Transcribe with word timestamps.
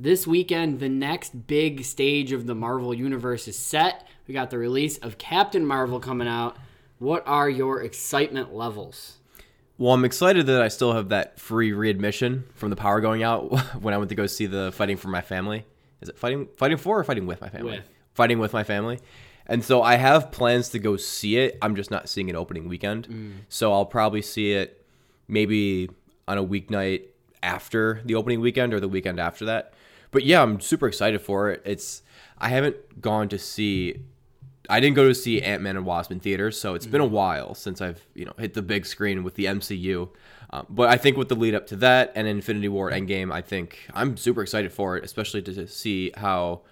this 0.00 0.26
weekend, 0.26 0.80
the 0.80 0.88
next 0.88 1.46
big 1.46 1.84
stage 1.84 2.32
of 2.32 2.46
the 2.46 2.54
Marvel 2.54 2.94
Universe 2.94 3.48
is 3.48 3.58
set. 3.58 4.06
We 4.26 4.34
got 4.34 4.50
the 4.50 4.58
release 4.58 4.98
of 4.98 5.18
Captain 5.18 5.66
Marvel 5.66 5.98
coming 6.00 6.28
out. 6.28 6.56
What 6.98 7.26
are 7.26 7.48
your 7.48 7.82
excitement 7.82 8.54
levels? 8.54 9.18
Well, 9.76 9.92
I'm 9.92 10.04
excited 10.04 10.46
that 10.46 10.60
I 10.60 10.68
still 10.68 10.92
have 10.92 11.08
that 11.10 11.38
free 11.38 11.72
readmission 11.72 12.44
from 12.54 12.70
the 12.70 12.76
power 12.76 13.00
going 13.00 13.22
out 13.22 13.56
when 13.80 13.94
I 13.94 13.98
went 13.98 14.08
to 14.10 14.14
go 14.14 14.26
see 14.26 14.46
the 14.46 14.72
Fighting 14.72 14.96
for 14.96 15.08
My 15.08 15.20
Family. 15.20 15.64
Is 16.00 16.08
it 16.08 16.18
fighting 16.18 16.48
fighting 16.56 16.76
for 16.76 17.00
or 17.00 17.04
fighting 17.04 17.26
with 17.26 17.40
my 17.40 17.48
family? 17.48 17.78
With. 17.78 17.88
Fighting 18.14 18.38
with 18.38 18.52
my 18.52 18.62
family. 18.62 19.00
And 19.46 19.64
so 19.64 19.82
I 19.82 19.96
have 19.96 20.30
plans 20.30 20.68
to 20.70 20.78
go 20.78 20.96
see 20.96 21.38
it. 21.38 21.58
I'm 21.62 21.74
just 21.74 21.90
not 21.90 22.08
seeing 22.08 22.28
it 22.28 22.36
opening 22.36 22.68
weekend. 22.68 23.08
Mm. 23.08 23.32
So 23.48 23.72
I'll 23.72 23.86
probably 23.86 24.22
see 24.22 24.52
it 24.52 24.84
maybe 25.26 25.90
on 26.28 26.38
a 26.38 26.44
weeknight 26.44 27.04
after 27.42 28.02
the 28.04 28.14
opening 28.14 28.40
weekend 28.40 28.74
or 28.74 28.80
the 28.80 28.88
weekend 28.88 29.18
after 29.18 29.46
that. 29.46 29.72
But 30.10 30.24
yeah, 30.24 30.42
I'm 30.42 30.60
super 30.60 30.86
excited 30.86 31.20
for 31.20 31.50
it. 31.50 31.62
It's 31.64 32.02
I 32.38 32.48
haven't 32.48 33.00
gone 33.00 33.28
to 33.30 33.38
see 33.38 34.00
I 34.70 34.80
didn't 34.80 34.96
go 34.96 35.08
to 35.08 35.14
see 35.14 35.40
Ant 35.40 35.62
Man 35.62 35.76
and 35.76 35.86
Wasp 35.86 36.12
in 36.12 36.20
theaters, 36.20 36.60
so 36.60 36.74
it's 36.74 36.86
been 36.86 37.00
a 37.00 37.06
while 37.06 37.54
since 37.54 37.80
I've 37.80 38.06
you 38.14 38.24
know 38.24 38.32
hit 38.38 38.54
the 38.54 38.62
big 38.62 38.86
screen 38.86 39.22
with 39.24 39.34
the 39.34 39.46
MCU. 39.46 40.10
Um, 40.50 40.66
but 40.68 40.88
I 40.88 40.96
think 40.96 41.16
with 41.16 41.28
the 41.28 41.34
lead 41.34 41.54
up 41.54 41.66
to 41.68 41.76
that 41.76 42.12
and 42.14 42.26
Infinity 42.26 42.68
War 42.68 42.90
Endgame, 42.90 43.32
I 43.32 43.42
think 43.42 43.78
I'm 43.92 44.16
super 44.16 44.42
excited 44.42 44.72
for 44.72 44.96
it, 44.96 45.04
especially 45.04 45.42
to, 45.42 45.68
see 45.68 46.10
how 46.16 46.62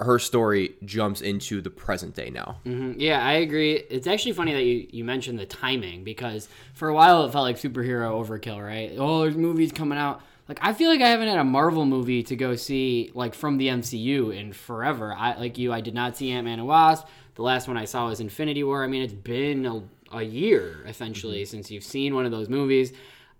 her 0.00 0.18
story 0.18 0.74
jumps 0.84 1.20
into 1.20 1.60
the 1.60 1.70
present 1.70 2.14
day 2.14 2.30
now. 2.30 2.56
Mhm. 2.64 2.96
Yeah, 2.98 3.24
I 3.24 3.34
agree. 3.34 3.74
It's 3.90 4.06
actually 4.06 4.32
funny 4.32 4.52
that 4.54 4.64
you, 4.64 4.88
you 4.90 5.04
mentioned 5.04 5.38
the 5.38 5.46
timing 5.46 6.02
because 6.04 6.48
for 6.72 6.88
a 6.88 6.94
while 6.94 7.24
it 7.24 7.32
felt 7.32 7.44
like 7.44 7.56
superhero 7.56 8.10
overkill, 8.12 8.64
right? 8.64 8.92
Oh, 8.96 9.22
there's 9.22 9.36
movies 9.36 9.72
coming 9.72 9.98
out. 9.98 10.22
Like 10.50 10.58
I 10.62 10.72
feel 10.72 10.90
like 10.90 11.00
I 11.00 11.10
haven't 11.10 11.28
had 11.28 11.38
a 11.38 11.44
Marvel 11.44 11.86
movie 11.86 12.24
to 12.24 12.34
go 12.34 12.56
see 12.56 13.12
like 13.14 13.34
from 13.34 13.56
the 13.56 13.68
MCU 13.68 14.36
in 14.36 14.52
forever. 14.52 15.14
I 15.16 15.38
like 15.38 15.58
you. 15.58 15.72
I 15.72 15.80
did 15.80 15.94
not 15.94 16.16
see 16.16 16.32
Ant 16.32 16.44
Man 16.44 16.58
and 16.58 16.66
Wasp. 16.66 17.06
The 17.36 17.42
last 17.42 17.68
one 17.68 17.76
I 17.76 17.84
saw 17.84 18.08
was 18.08 18.18
Infinity 18.18 18.64
War. 18.64 18.82
I 18.82 18.88
mean, 18.88 19.02
it's 19.02 19.12
been 19.12 19.64
a, 19.64 19.80
a 20.10 20.22
year 20.24 20.84
essentially 20.88 21.42
mm-hmm. 21.42 21.50
since 21.50 21.70
you've 21.70 21.84
seen 21.84 22.16
one 22.16 22.24
of 22.24 22.32
those 22.32 22.48
movies. 22.48 22.92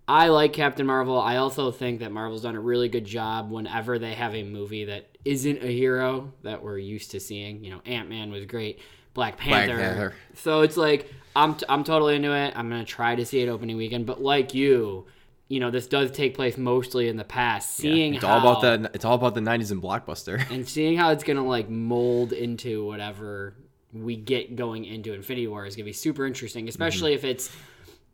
I 0.06 0.28
like 0.28 0.52
Captain 0.52 0.86
Marvel. 0.86 1.20
I 1.20 1.38
also 1.38 1.72
think 1.72 1.98
that 1.98 2.12
Marvel's 2.12 2.42
done 2.42 2.54
a 2.54 2.60
really 2.60 2.88
good 2.88 3.06
job 3.06 3.50
whenever 3.50 3.98
they 3.98 4.14
have 4.14 4.36
a 4.36 4.44
movie 4.44 4.84
that 4.84 5.18
isn't 5.24 5.64
a 5.64 5.66
hero 5.66 6.32
that 6.44 6.62
we're 6.62 6.78
used 6.78 7.10
to 7.10 7.18
seeing. 7.18 7.64
You 7.64 7.72
know, 7.72 7.80
Ant 7.86 8.08
Man 8.08 8.30
was 8.30 8.46
great, 8.46 8.78
Black 9.14 9.36
Panther. 9.36 9.76
Panther. 9.76 10.14
So 10.34 10.60
it's 10.60 10.76
like 10.76 11.12
I'm 11.34 11.56
t- 11.56 11.66
I'm 11.68 11.82
totally 11.82 12.14
into 12.14 12.32
it. 12.32 12.54
I'm 12.56 12.68
gonna 12.68 12.84
try 12.84 13.16
to 13.16 13.26
see 13.26 13.40
it 13.40 13.48
opening 13.48 13.76
weekend. 13.76 14.06
But 14.06 14.22
like 14.22 14.54
you, 14.54 15.06
you 15.50 15.58
know, 15.58 15.70
this 15.72 15.88
does 15.88 16.12
take 16.12 16.34
place 16.34 16.56
mostly 16.56 17.08
in 17.08 17.16
the 17.16 17.24
past. 17.24 17.76
Seeing 17.76 18.14
it's 18.14 18.24
how, 18.24 18.38
all 18.38 18.38
about 18.38 18.62
the 18.62 18.90
it's 18.94 19.04
all 19.04 19.16
about 19.16 19.34
the 19.34 19.40
90s 19.40 19.72
and 19.72 19.82
blockbuster. 19.82 20.48
and 20.54 20.66
seeing 20.66 20.96
how 20.96 21.10
it's 21.10 21.24
gonna 21.24 21.44
like 21.44 21.68
mold 21.68 22.32
into 22.32 22.86
whatever 22.86 23.54
we 23.92 24.14
get 24.14 24.54
going 24.54 24.84
into 24.84 25.12
Infinity 25.12 25.48
War 25.48 25.66
is 25.66 25.74
gonna 25.74 25.84
be 25.84 25.92
super 25.92 26.24
interesting, 26.24 26.68
especially 26.68 27.16
mm-hmm. 27.16 27.26
if 27.26 27.30
it's 27.32 27.56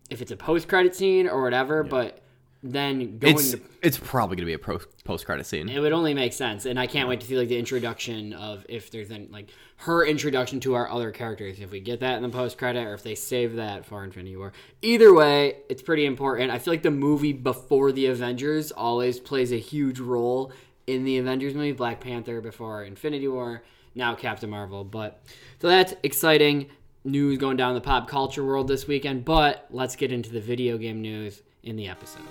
if 0.08 0.22
it's 0.22 0.30
a 0.30 0.36
post 0.36 0.66
credit 0.66 0.96
scene 0.96 1.28
or 1.28 1.42
whatever. 1.42 1.82
But 1.82 2.22
then 2.62 3.18
going 3.18 3.34
It's 3.34 3.50
to 3.52 3.60
it's 3.82 3.98
probably 3.98 4.36
gonna 4.36 4.46
be 4.46 4.54
a 4.54 4.58
post 4.58 5.26
credit 5.26 5.46
scene. 5.46 5.68
it 5.68 5.78
would 5.78 5.92
only 5.92 6.14
make 6.14 6.32
sense, 6.32 6.66
and 6.66 6.78
I 6.78 6.86
can't 6.86 7.08
wait 7.08 7.20
to 7.20 7.26
see 7.26 7.36
like 7.36 7.48
the 7.48 7.58
introduction 7.58 8.32
of 8.32 8.64
if 8.68 8.90
there's 8.90 9.08
then 9.08 9.28
like 9.30 9.50
her 9.78 10.04
introduction 10.04 10.58
to 10.60 10.74
our 10.74 10.90
other 10.90 11.10
characters. 11.10 11.60
If 11.60 11.70
we 11.70 11.80
get 11.80 12.00
that 12.00 12.16
in 12.16 12.22
the 12.22 12.28
post 12.28 12.58
credit, 12.58 12.84
or 12.84 12.94
if 12.94 13.02
they 13.02 13.14
save 13.14 13.56
that 13.56 13.84
for 13.84 14.02
Infinity 14.02 14.36
War. 14.36 14.52
Either 14.82 15.14
way, 15.14 15.58
it's 15.68 15.82
pretty 15.82 16.06
important. 16.06 16.50
I 16.50 16.58
feel 16.58 16.72
like 16.72 16.82
the 16.82 16.90
movie 16.90 17.32
before 17.32 17.92
the 17.92 18.06
Avengers 18.06 18.72
always 18.72 19.20
plays 19.20 19.52
a 19.52 19.58
huge 19.58 20.00
role 20.00 20.52
in 20.86 21.04
the 21.04 21.18
Avengers 21.18 21.54
movie. 21.54 21.72
Black 21.72 22.00
Panther 22.00 22.40
before 22.40 22.84
Infinity 22.84 23.28
War, 23.28 23.62
now 23.94 24.14
Captain 24.14 24.50
Marvel. 24.50 24.82
But 24.82 25.22
so 25.60 25.68
that's 25.68 25.94
exciting 26.02 26.70
news 27.04 27.38
going 27.38 27.56
down 27.56 27.74
the 27.74 27.80
pop 27.80 28.08
culture 28.08 28.44
world 28.44 28.66
this 28.66 28.88
weekend. 28.88 29.24
But 29.24 29.66
let's 29.70 29.94
get 29.94 30.10
into 30.10 30.30
the 30.30 30.40
video 30.40 30.78
game 30.78 31.02
news 31.02 31.42
in 31.66 31.74
the 31.76 31.88
episode. 31.88 32.22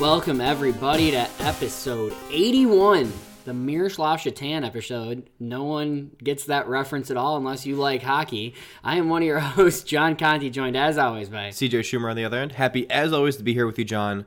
Welcome 0.00 0.40
everybody 0.40 1.10
to 1.10 1.28
episode 1.40 2.14
81, 2.30 3.12
the 3.50 3.54
Miroslav 3.54 4.20
Shatan 4.20 4.64
episode. 4.64 5.28
No 5.40 5.64
one 5.64 6.12
gets 6.22 6.44
that 6.44 6.68
reference 6.68 7.10
at 7.10 7.16
all 7.16 7.36
unless 7.36 7.66
you 7.66 7.74
like 7.74 8.00
hockey. 8.00 8.54
I 8.84 8.96
am 8.96 9.08
one 9.08 9.22
of 9.22 9.26
your 9.26 9.40
hosts, 9.40 9.82
John 9.82 10.14
Conti, 10.14 10.50
joined 10.50 10.76
as 10.76 10.96
always 10.96 11.28
by 11.28 11.48
CJ 11.48 11.80
Schumer 11.80 12.10
on 12.10 12.16
the 12.16 12.24
other 12.24 12.38
end. 12.38 12.52
Happy 12.52 12.88
as 12.88 13.12
always 13.12 13.36
to 13.38 13.42
be 13.42 13.52
here 13.52 13.66
with 13.66 13.76
you, 13.76 13.84
John. 13.84 14.24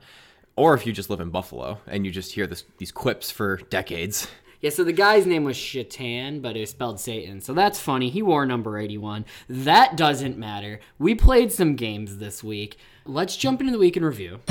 Or 0.58 0.74
if 0.74 0.86
you 0.86 0.92
just 0.92 1.10
live 1.10 1.22
in 1.22 1.30
Buffalo 1.30 1.80
and 1.88 2.06
you 2.06 2.12
just 2.12 2.34
hear 2.34 2.46
this, 2.48 2.66
these 2.80 2.92
quips 2.92 3.32
for 3.32 3.62
decades. 3.70 4.28
Yeah, 4.60 4.72
so 4.72 4.84
the 4.84 4.92
guy's 4.92 5.26
name 5.26 5.46
was 5.46 5.56
Shatan, 5.56 6.42
but 6.42 6.58
it 6.58 6.60
was 6.60 6.72
spelled 6.72 7.00
Satan. 7.00 7.40
So 7.40 7.54
that's 7.54 7.80
funny. 7.80 8.10
He 8.10 8.22
wore 8.22 8.46
number 8.46 8.78
81. 8.78 9.24
That 9.48 9.96
doesn't 9.96 10.38
matter. 10.38 10.82
We 11.00 11.16
played 11.16 11.54
some 11.54 11.78
games 11.78 12.18
this 12.18 12.44
week. 12.44 12.76
Let's 13.06 13.38
jump 13.38 13.62
into 13.62 13.72
the 13.72 13.80
week 13.80 13.96
in 13.96 14.04
review. 14.04 14.42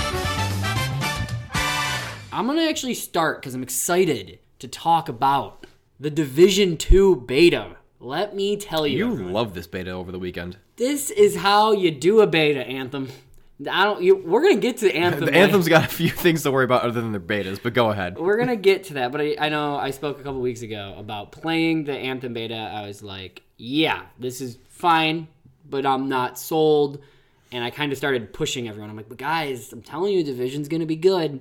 I'm 2.35 2.47
going 2.47 2.57
to 2.57 2.67
actually 2.67 2.95
start 2.95 3.43
because 3.43 3.55
I'm 3.55 3.63
excited 3.63 4.39
to 4.63 4.69
talk 4.69 5.09
about 5.09 5.67
the 5.99 6.09
Division 6.09 6.77
2 6.77 7.17
beta. 7.17 7.77
Let 7.99 8.35
me 8.35 8.57
tell 8.57 8.87
you. 8.87 8.99
You 8.99 9.15
love 9.25 9.55
this 9.55 9.67
beta 9.67 9.91
over 9.91 10.11
the 10.13 10.19
weekend. 10.21 10.57
this 10.77 11.11
is 11.11 11.37
how 11.37 11.73
you 11.73 11.91
do 11.91 12.21
a 12.21 12.27
beta, 12.29 12.61
Anthem. 12.61 13.09
I 13.71 13.85
don't. 13.85 14.01
You, 14.03 14.17
we're 14.17 14.43
gonna 14.43 14.57
get 14.61 14.79
to 14.79 14.93
Anthem. 14.95 15.27
The. 15.27 15.35
Anthem's 15.35 15.69
got 15.69 15.85
a 15.85 15.89
few 15.89 16.09
things 16.11 16.45
to 16.45 16.53
worry 16.53 16.65
about 16.65 16.83
other 16.83 17.01
than 17.01 17.11
their 17.11 17.21
betas, 17.21 17.61
but 17.61 17.75
go 17.75 17.91
ahead. 17.91 18.19
We're 18.19 18.39
gonna 18.39 18.57
get 18.57 18.85
to 18.85 18.95
that, 18.95 19.11
but 19.11 19.21
I, 19.21 19.37
I 19.39 19.49
know 19.49 19.77
I 19.77 19.91
spoke 19.91 20.21
a 20.21 20.23
couple 20.23 20.41
weeks 20.41 20.63
ago 20.63 20.95
about 20.97 21.33
playing 21.33 21.85
the 21.85 21.93
Anthem 21.93 22.35
beta. 22.35 22.55
I 22.55 22.87
was 22.87 23.03
like, 23.03 23.43
yeah, 23.57 24.03
this 24.19 24.41
is 24.41 24.59
fine, 24.69 25.27
but 25.69 25.85
I'm 25.87 26.09
not 26.09 26.39
sold. 26.39 27.03
And 27.51 27.63
I 27.65 27.71
kind 27.71 27.91
of 27.93 27.99
started 27.99 28.33
pushing 28.33 28.69
everyone. 28.69 28.91
I'm 28.91 28.97
like, 28.97 29.09
but 29.09 29.19
guys, 29.19 29.73
I'm 29.73 29.83
telling 29.83 30.15
you, 30.15 30.23
Division's 30.25 30.69
gonna 30.69 30.87
be 30.87 30.97
good. 30.97 31.41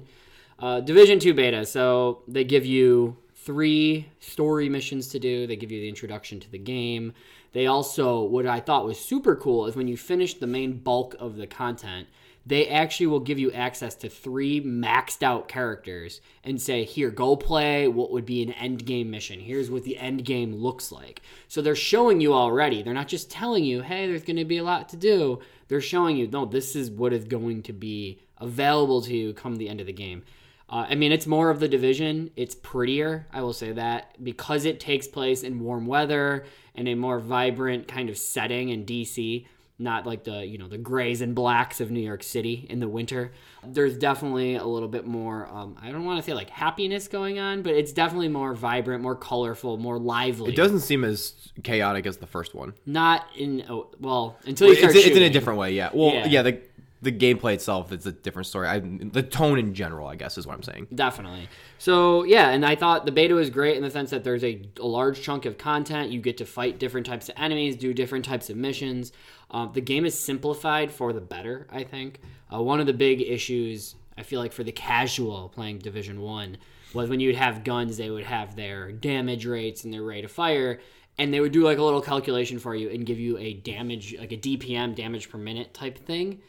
Uh, 0.62 0.80
Division 0.80 1.20
two 1.20 1.34
beta. 1.34 1.66
So 1.66 2.22
they 2.28 2.44
give 2.44 2.66
you 2.66 3.18
three 3.34 4.08
story 4.20 4.70
missions 4.70 5.08
to 5.08 5.20
do. 5.20 5.48
They 5.48 5.56
give 5.56 5.72
you 5.72 5.82
the 5.82 5.90
introduction 5.90 6.40
to 6.40 6.52
the 6.52 6.60
game. 6.60 7.14
They 7.54 7.66
also, 7.66 8.22
what 8.22 8.46
I 8.46 8.60
thought 8.60 8.86
was 8.86 9.00
super 9.00 9.36
cool 9.36 9.66
is 9.66 9.76
when 9.76 9.88
you 9.88 9.98
finish 9.98 10.36
the 10.36 10.48
main 10.48 10.78
bulk 10.78 11.16
of 11.20 11.36
the 11.36 11.48
content, 11.48 12.08
they 12.46 12.68
actually 12.68 13.08
will 13.08 13.20
give 13.20 13.40
you 13.40 13.52
access 13.52 13.96
to 13.96 14.10
three 14.10 14.62
maxed 14.62 15.22
out 15.22 15.48
characters 15.48 16.22
and 16.44 16.62
say, 16.62 16.84
here, 16.84 17.10
go 17.10 17.36
play 17.36 17.88
what 17.88 18.12
would 18.12 18.26
be 18.26 18.42
an 18.42 18.54
end 18.54 18.86
game 18.86 19.12
mission. 19.12 19.40
Here's 19.40 19.70
what 19.70 19.84
the 19.84 19.98
end 19.98 20.24
game 20.26 20.54
looks 20.56 20.92
like. 20.92 21.22
So 21.48 21.62
they're 21.62 21.76
showing 21.76 22.22
you 22.22 22.34
already. 22.34 22.84
They're 22.84 22.94
not 22.94 23.08
just 23.08 23.30
telling 23.30 23.64
you, 23.64 23.82
hey, 23.82 24.08
there's 24.08 24.24
going 24.24 24.38
to 24.38 24.46
be 24.46 24.58
a 24.58 24.64
lot 24.64 24.90
to 24.90 24.98
do. 24.98 25.40
They're 25.68 25.82
showing 25.82 26.18
you, 26.18 26.28
no, 26.28 26.46
this 26.46 26.76
is 26.76 26.90
what 26.90 27.14
is 27.14 27.26
going 27.26 27.64
to 27.64 27.74
be 27.74 28.22
available 28.38 29.02
to 29.02 29.16
you 29.16 29.34
come 29.34 29.56
the 29.56 29.70
end 29.70 29.80
of 29.80 29.88
the 29.88 29.94
game. 29.94 30.24
Uh, 30.72 30.86
I 30.90 30.96
mean, 30.96 31.12
it's 31.12 31.28
more 31.28 31.50
of 31.50 31.59
the 31.59 31.68
division. 31.68 32.32
It's 32.38 32.56
prettier, 32.56 33.28
I 33.34 33.42
will 33.42 33.52
say 33.54 33.74
that, 33.74 34.16
because 34.24 34.64
it 34.66 34.80
takes 34.80 35.06
place 35.08 35.44
in 35.44 35.59
warm 35.59 35.86
weather 35.86 36.46
and 36.76 36.88
a 36.88 36.96
more 36.96 37.20
vibrant 37.20 37.90
kind 37.90 38.09
of 38.09 38.18
setting 38.18 38.70
in 38.70 38.86
DC, 38.86 39.46
not 39.78 40.06
like 40.06 40.24
the 40.24 40.46
you 40.46 40.58
know 40.60 40.68
the 40.68 40.78
grays 40.78 41.22
and 41.22 41.34
blacks 41.36 41.81
of 41.81 41.90
New 41.92 42.00
York 42.00 42.22
City 42.24 42.68
in 42.70 42.80
the 42.80 42.88
winter. 42.88 43.34
There's 43.66 43.98
definitely 43.98 44.56
a 44.56 44.64
little 44.64 44.88
bit 44.88 45.06
more. 45.06 45.48
Um, 45.52 45.76
I 45.81 45.92
don't 45.92 46.06
want 46.06 46.24
to 46.24 46.24
say 46.24 46.34
like 46.36 46.50
happiness 46.52 47.08
going 47.08 47.40
on, 47.40 47.64
but 47.64 47.74
it's 47.74 47.92
definitely 47.92 48.28
more 48.30 48.54
vibrant, 48.54 49.02
more 49.02 49.16
colorful, 49.16 49.78
more 49.78 50.00
lively. 50.00 50.54
It 50.54 50.56
doesn't 50.56 50.81
seem 50.81 51.04
as 51.04 51.34
chaotic 51.63 52.06
as 52.06 52.18
the 52.18 52.28
first 52.28 52.54
one. 52.54 52.74
Not 52.86 53.25
in 53.36 53.66
oh, 53.69 53.90
well 54.00 54.38
until 54.45 54.68
you 54.68 54.74
It's, 54.74 54.81
start 54.81 54.95
it's 54.95 55.18
in 55.18 55.24
a 55.24 55.30
different 55.30 55.60
way, 55.60 55.74
yeah. 55.74 55.90
Well, 55.94 56.13
Yeah. 56.13 56.28
yeah, 56.28 56.42
the 56.44 56.62
the 57.01 57.12
gameplay 57.12 57.53
itself 57.53 57.92
is 57.92 58.06
a 58.06 58.12
different 58.12 58.48
story. 58.48 58.68
I, 58.68 58.80
the 58.80 59.24
tone 59.24 59.57
in 59.57 59.74
general, 59.74 60.07
I 60.07 60.15
guess, 60.15 60.38
is 60.38 60.45
what 60.45 60.56
I'm 60.56 60.62
saying. 60.62 60.88
Definitely. 60.94 61.50
So 61.80 62.24
yeah, 62.24 62.50
and 62.50 62.63
I 62.63 62.75
thought 62.75 63.06
the 63.06 63.12
beta 63.12 63.33
was 63.33 63.50
great 63.50 63.75
in 63.75 63.81
the 63.81 63.89
sense 63.89 64.12
that 64.12 64.24
there's 64.24 64.44
a, 64.44 64.62
a 64.80 64.86
large 64.86 65.21
chunk 65.21 65.45
of 65.45 65.57
content. 65.57 66.12
You 66.12 66.21
get 66.21 66.38
to 66.38 66.45
fight 66.45 66.77
different 66.77 67.07
types 67.07 67.27
of 67.27 67.36
enemies, 67.38 67.75
do 67.75 67.94
different 67.94 68.25
types 68.25 68.51
of 68.51 68.57
missions. 68.57 69.12
Um, 69.50 69.71
the 69.74 69.81
game 69.81 70.06
is 70.06 70.18
simplified 70.18 70.92
for 70.92 71.12
the 71.12 71.21
better, 71.21 71.68
I 71.71 71.83
think. 71.83 72.21
Uh, 72.53 72.62
one 72.62 72.80
of 72.80 72.86
the 72.86 72.94
big 72.94 73.21
issues 73.21 73.95
I 74.15 74.21
feel 74.21 74.39
like 74.39 74.54
for 74.54 74.63
the 74.63 74.71
casual 74.71 75.50
playing 75.50 75.80
Division 75.80 76.21
One 76.21 76.57
was 76.94 77.09
when 77.09 77.19
you'd 77.19 77.36
have 77.36 77.63
guns, 77.63 77.97
they 77.97 78.12
would 78.12 78.25
have 78.25 78.56
their 78.56 78.92
damage 78.92 79.47
rates 79.47 79.86
and 79.86 79.94
their 79.94 80.04
rate 80.04 80.25
of 80.25 80.31
fire, 80.31 80.80
and 81.18 81.33
they 81.33 81.39
would 81.39 81.51
do 81.51 81.63
like 81.63 81.80
a 81.80 81.83
little 81.83 82.01
calculation 82.01 82.59
for 82.59 82.75
you 82.75 82.89
and 82.89 83.06
give 83.06 83.18
you 83.18 83.38
a 83.39 83.54
damage, 83.54 84.15
like 84.19 84.33
a 84.33 84.38
DPM, 84.38 84.94
damage 84.94 85.30
per 85.30 85.39
minute 85.39 85.74
type 85.74 85.97
thing 85.97 86.42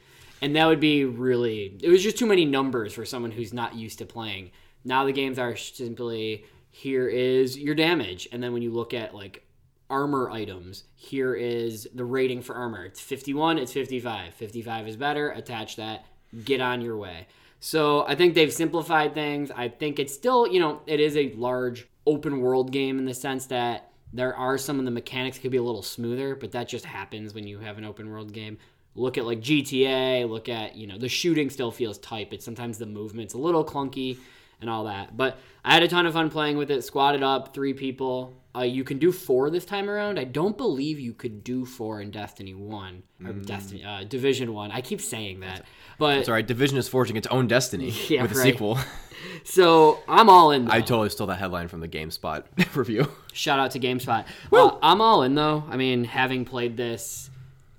and 0.43 0.55
that 0.55 0.67
would 0.67 0.81
be 0.81 1.05
really 1.06 1.79
it 1.83 1.89
was 1.89 2.03
just 2.03 2.19
too 2.19 2.27
many 2.27 2.44
numbers 2.44 2.93
for 2.93 3.06
someone 3.06 3.31
who's 3.31 3.55
not 3.55 3.75
used 3.75 3.99
to 3.99 4.05
playing 4.05 4.50
now 4.85 5.05
the 5.05 5.12
games 5.12 5.39
are 5.39 5.56
simply 5.56 6.44
here 6.73 7.06
is 7.06 7.59
your 7.59 7.75
damage. 7.75 8.29
And 8.33 8.43
then 8.43 8.53
when 8.53 8.62
you 8.62 8.73
look 8.73 8.94
at 8.94 9.15
like 9.15 9.47
armor 9.91 10.31
items, 10.31 10.85
here 10.94 11.35
is 11.35 11.87
the 11.94 12.05
rating 12.05 12.41
for 12.43 12.56
armor. 12.56 12.85
It's 12.85 13.00
51, 13.00 13.59
it's 13.59 13.73
55. 13.73 14.35
55 14.35 14.89
is 14.89 14.97
better, 14.97 15.31
attach 15.31 15.77
that, 15.77 16.06
get 16.44 16.61
on 16.61 16.81
your 16.81 16.97
way. 16.97 17.29
So 17.61 18.06
I 18.09 18.17
think 18.17 18.35
they've 18.35 18.53
simplified 18.53 19.15
things. 19.15 19.50
I 19.55 19.69
think 19.69 19.99
it's 19.99 20.15
still, 20.15 20.49
you 20.49 20.59
know, 20.59 20.81
it 20.87 20.99
is 20.99 21.17
a 21.17 21.33
large 21.35 21.87
open 22.06 22.41
world 22.41 22.73
game 22.73 22.99
in 22.99 23.05
the 23.05 23.15
sense 23.15 23.47
that 23.47 23.93
there 24.15 24.35
are 24.35 24.59
some 24.59 24.79
of 24.79 24.85
the 24.85 24.91
mechanics 24.91 25.39
could 25.39 25.50
be 25.50 25.59
a 25.59 25.62
little 25.62 25.83
smoother, 25.83 26.35
but 26.35 26.53
that 26.53 26.69
just 26.69 26.85
happens 26.85 27.35
when 27.35 27.47
you 27.47 27.61
have 27.61 27.79
an 27.79 27.85
open 27.85 28.11
world 28.11 28.33
game. 28.33 28.59
Look 28.94 29.17
at 29.17 29.25
like 29.25 29.41
GTA, 29.41 30.29
look 30.29 30.49
at, 30.49 30.77
you 30.77 30.87
know, 30.87 30.99
the 30.99 31.09
shooting 31.09 31.49
still 31.50 31.71
feels 31.71 31.99
tight, 31.99 32.29
but 32.31 32.43
sometimes 32.43 32.79
the 32.79 32.87
movement's 32.87 33.35
a 33.35 33.39
little 33.39 33.65
clunky 33.65 34.19
and 34.61 34.69
all 34.69 34.85
that. 34.85 35.17
But 35.17 35.39
I 35.65 35.75
had 35.75 35.83
a 35.83 35.89
ton 35.89 36.06
of 36.06 36.12
fun 36.12 36.29
playing 36.31 36.56
with 36.59 36.71
it, 36.71 36.83
squatted 36.85 37.23
up, 37.23 37.55
three 37.55 37.73
people. 37.75 38.35
Uh, 38.55 38.61
you 38.61 38.85
can 38.85 38.99
do 38.99 39.11
four 39.11 39.49
this 39.49 39.65
time 39.65 39.89
around. 39.89 40.19
I 40.19 40.25
don't 40.25 40.59
believe 40.59 41.00
you 41.00 41.15
could 41.15 41.43
do 41.43 41.65
four 41.65 42.03
in 42.03 42.11
Destiny 42.11 42.53
One 42.53 43.03
or 43.25 43.33
Destiny 43.33 43.83
uh, 43.83 44.05
Division 44.05 44.53
One. 44.53 44.71
I 44.71 44.83
keep 44.83 45.00
saying 45.00 45.41
that, 45.41 45.65
but 45.99 46.29
all 46.29 46.35
right. 46.35 46.47
Division 46.47 46.77
is 46.77 46.87
forging 46.87 47.17
its 47.17 47.27
own 47.29 47.47
destiny 47.47 47.94
Yeah, 48.09 48.21
with 48.21 48.33
a 48.33 48.35
right. 48.35 48.43
sequel. 48.43 48.79
so 49.44 50.00
I'm 50.06 50.29
all 50.29 50.50
in. 50.50 50.71
I 50.71 50.81
totally 50.81 51.09
stole 51.09 51.29
that 51.29 51.39
headline 51.39 51.69
from 51.69 51.81
the 51.81 51.89
GameSpot 51.89 52.44
review. 52.77 53.11
Shout 53.33 53.59
out 53.59 53.71
to 53.71 53.81
GameSpot. 53.81 54.27
Uh, 54.53 54.77
I'm 54.83 55.00
all 55.00 55.23
in 55.23 55.35
though. 55.35 55.65
I 55.71 55.79
mean, 55.79 56.05
having 56.05 56.44
played 56.44 56.77
this, 56.77 57.31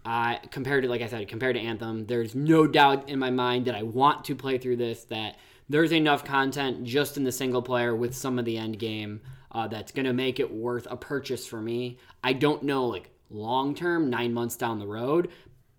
I 0.05 0.39
compared 0.51 0.83
to 0.83 0.89
like 0.89 1.01
I 1.01 1.07
said, 1.07 1.27
compared 1.27 1.55
to 1.55 1.61
Anthem, 1.61 2.05
there's 2.05 2.35
no 2.35 2.67
doubt 2.67 3.09
in 3.09 3.19
my 3.19 3.29
mind 3.29 3.65
that 3.65 3.75
I 3.75 3.83
want 3.83 4.25
to 4.25 4.35
play 4.35 4.57
through 4.57 4.77
this. 4.77 5.05
That 5.05 5.37
there's 5.69 5.93
enough 5.93 6.25
content 6.25 6.83
just 6.83 7.17
in 7.17 7.23
the 7.23 7.31
single 7.31 7.61
player 7.61 7.95
with 7.95 8.15
some 8.15 8.37
of 8.37 8.45
the 8.45 8.57
end 8.57 8.79
game 8.79 9.21
uh, 9.51 9.67
that's 9.67 9.91
gonna 9.91 10.13
make 10.13 10.39
it 10.39 10.53
worth 10.53 10.87
a 10.89 10.97
purchase 10.97 11.47
for 11.47 11.61
me. 11.61 11.97
I 12.23 12.33
don't 12.33 12.63
know 12.63 12.85
like 12.85 13.09
long 13.29 13.75
term, 13.75 14.09
nine 14.09 14.33
months 14.33 14.55
down 14.55 14.79
the 14.79 14.87
road, 14.87 15.29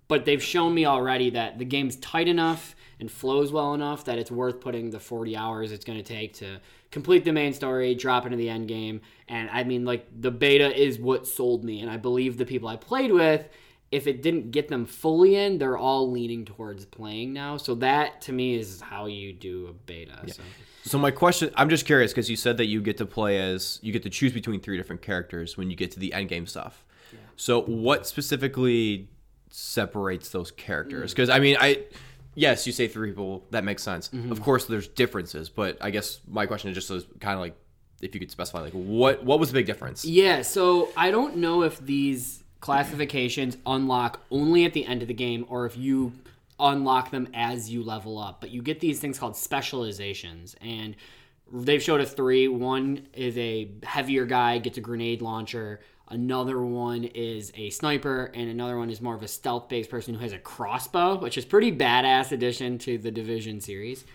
but 0.08 0.24
they've 0.24 0.42
shown 0.42 0.74
me 0.74 0.86
already 0.86 1.30
that 1.30 1.58
the 1.58 1.64
game's 1.64 1.96
tight 1.96 2.28
enough 2.28 2.74
and 3.00 3.10
flows 3.10 3.52
well 3.52 3.74
enough 3.74 4.04
that 4.04 4.18
it's 4.18 4.30
worth 4.30 4.60
putting 4.60 4.90
the 4.90 5.00
40 5.00 5.36
hours 5.36 5.72
it's 5.72 5.84
going 5.84 5.98
to 5.98 6.04
take 6.04 6.34
to 6.34 6.60
complete 6.90 7.24
the 7.24 7.32
main 7.32 7.52
story, 7.52 7.94
drop 7.94 8.24
into 8.24 8.36
the 8.36 8.48
end 8.48 8.68
game. 8.68 9.00
And 9.28 9.50
I 9.50 9.64
mean, 9.64 9.84
like, 9.84 10.06
the 10.20 10.30
beta 10.30 10.72
is 10.80 10.98
what 10.98 11.26
sold 11.26 11.64
me. 11.64 11.80
And 11.80 11.90
I 11.90 11.96
believe 11.96 12.38
the 12.38 12.46
people 12.46 12.68
I 12.68 12.76
played 12.76 13.10
with, 13.10 13.48
if 13.94 14.08
it 14.08 14.22
didn't 14.22 14.50
get 14.50 14.66
them 14.66 14.86
fully 14.86 15.36
in, 15.36 15.58
they're 15.58 15.78
all 15.78 16.10
leaning 16.10 16.44
towards 16.44 16.84
playing 16.84 17.32
now. 17.32 17.56
So 17.56 17.76
that 17.76 18.20
to 18.22 18.32
me 18.32 18.56
is 18.56 18.80
how 18.80 19.06
you 19.06 19.32
do 19.32 19.68
a 19.68 19.72
beta. 19.72 20.18
So. 20.26 20.42
So 20.86 20.98
my 20.98 21.10
question, 21.10 21.50
I'm 21.56 21.70
just 21.70 21.86
curious 21.86 22.12
because 22.12 22.28
you 22.28 22.36
said 22.36 22.58
that 22.58 22.66
you 22.66 22.82
get 22.82 22.98
to 22.98 23.06
play 23.06 23.40
as 23.40 23.78
you 23.82 23.92
get 23.92 24.02
to 24.02 24.10
choose 24.10 24.32
between 24.32 24.60
three 24.60 24.76
different 24.76 25.00
characters 25.00 25.56
when 25.56 25.70
you 25.70 25.76
get 25.76 25.92
to 25.92 26.00
the 26.00 26.12
end 26.12 26.28
game 26.28 26.46
stuff. 26.46 26.84
So 27.36 27.62
what 27.62 28.06
specifically 28.06 29.08
separates 29.48 30.28
those 30.28 30.50
characters? 30.50 31.12
Mm. 31.12 31.16
Because 31.16 31.30
I 31.30 31.38
mean, 31.38 31.56
I 31.58 31.84
yes, 32.34 32.66
you 32.66 32.72
say 32.72 32.88
three 32.88 33.10
people, 33.10 33.46
that 33.50 33.64
makes 33.64 33.82
sense. 33.82 34.08
Mm-hmm. 34.08 34.32
Of 34.32 34.42
course, 34.42 34.66
there's 34.66 34.88
differences, 34.88 35.48
but 35.48 35.78
I 35.80 35.90
guess 35.90 36.20
my 36.28 36.46
question 36.46 36.70
is 36.70 36.76
just 36.76 36.90
kind 37.20 37.34
of 37.34 37.40
like 37.40 37.56
if 38.02 38.12
you 38.12 38.20
could 38.20 38.30
specify 38.30 38.60
like 38.60 38.72
what 38.72 39.24
what 39.24 39.40
was 39.40 39.48
the 39.50 39.54
big 39.54 39.66
difference? 39.66 40.04
Yeah, 40.04 40.42
so 40.42 40.90
I 40.96 41.10
don't 41.10 41.36
know 41.36 41.62
if 41.62 41.78
these 41.80 42.43
classifications 42.64 43.58
unlock 43.66 44.20
only 44.30 44.64
at 44.64 44.72
the 44.72 44.86
end 44.86 45.02
of 45.02 45.08
the 45.08 45.12
game 45.12 45.44
or 45.50 45.66
if 45.66 45.76
you 45.76 46.10
unlock 46.58 47.10
them 47.10 47.28
as 47.34 47.68
you 47.70 47.82
level 47.82 48.18
up, 48.18 48.40
but 48.40 48.48
you 48.48 48.62
get 48.62 48.80
these 48.80 48.98
things 48.98 49.18
called 49.18 49.36
specializations 49.36 50.56
and 50.62 50.96
they've 51.52 51.82
showed 51.82 52.00
us 52.00 52.14
three. 52.14 52.48
One 52.48 53.06
is 53.12 53.36
a 53.36 53.70
heavier 53.82 54.24
guy 54.24 54.56
gets 54.56 54.78
a 54.78 54.80
grenade 54.80 55.20
launcher. 55.20 55.80
Another 56.08 56.64
one 56.64 57.04
is 57.04 57.52
a 57.54 57.68
sniper, 57.68 58.30
and 58.34 58.48
another 58.48 58.78
one 58.78 58.88
is 58.88 59.02
more 59.02 59.14
of 59.14 59.22
a 59.22 59.28
stealth-based 59.28 59.90
person 59.90 60.14
who 60.14 60.20
has 60.20 60.32
a 60.32 60.38
crossbow, 60.38 61.18
which 61.18 61.36
is 61.36 61.44
pretty 61.44 61.70
badass 61.70 62.32
addition 62.32 62.78
to 62.78 62.96
the 62.96 63.10
Division 63.10 63.60
series. 63.60 64.06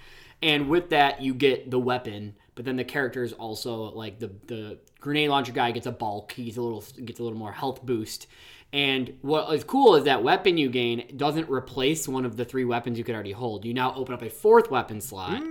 And 0.42 0.70
with 0.70 0.90
that, 0.90 1.22
you 1.22 1.36
get 1.36 1.70
the 1.70 1.80
weapon, 1.80 2.36
but 2.56 2.66
then 2.66 2.78
the 2.78 2.84
character 2.84 3.24
is 3.24 3.34
also 3.34 3.92
like 3.92 4.20
the 4.20 4.32
the 4.48 4.80
grenade 5.00 5.30
launcher 5.30 5.52
guy 5.52 5.72
gets 5.72 5.88
a 5.88 5.92
bulk. 5.92 6.32
He's 6.34 6.58
a 6.58 6.62
little 6.62 6.84
gets 7.04 7.20
a 7.20 7.24
little 7.24 7.38
more 7.38 7.52
health 7.52 7.86
boost. 7.86 8.28
And 8.72 9.18
what 9.22 9.52
is 9.54 9.64
cool 9.64 9.96
is 9.96 10.04
that 10.04 10.24
weapon 10.24 10.58
you 10.58 10.70
gain 10.70 11.12
doesn't 11.18 11.50
replace 11.50 12.08
one 12.08 12.24
of 12.24 12.38
the 12.38 12.46
three 12.46 12.66
weapons 12.66 13.00
you 13.00 13.04
could 13.04 13.16
already 13.16 13.32
hold. 13.32 13.66
You 13.66 13.74
now 13.74 13.96
open 13.96 14.14
up 14.14 14.22
a 14.22 14.30
fourth 14.30 14.70
weapon 14.70 15.02
slot. 15.02 15.42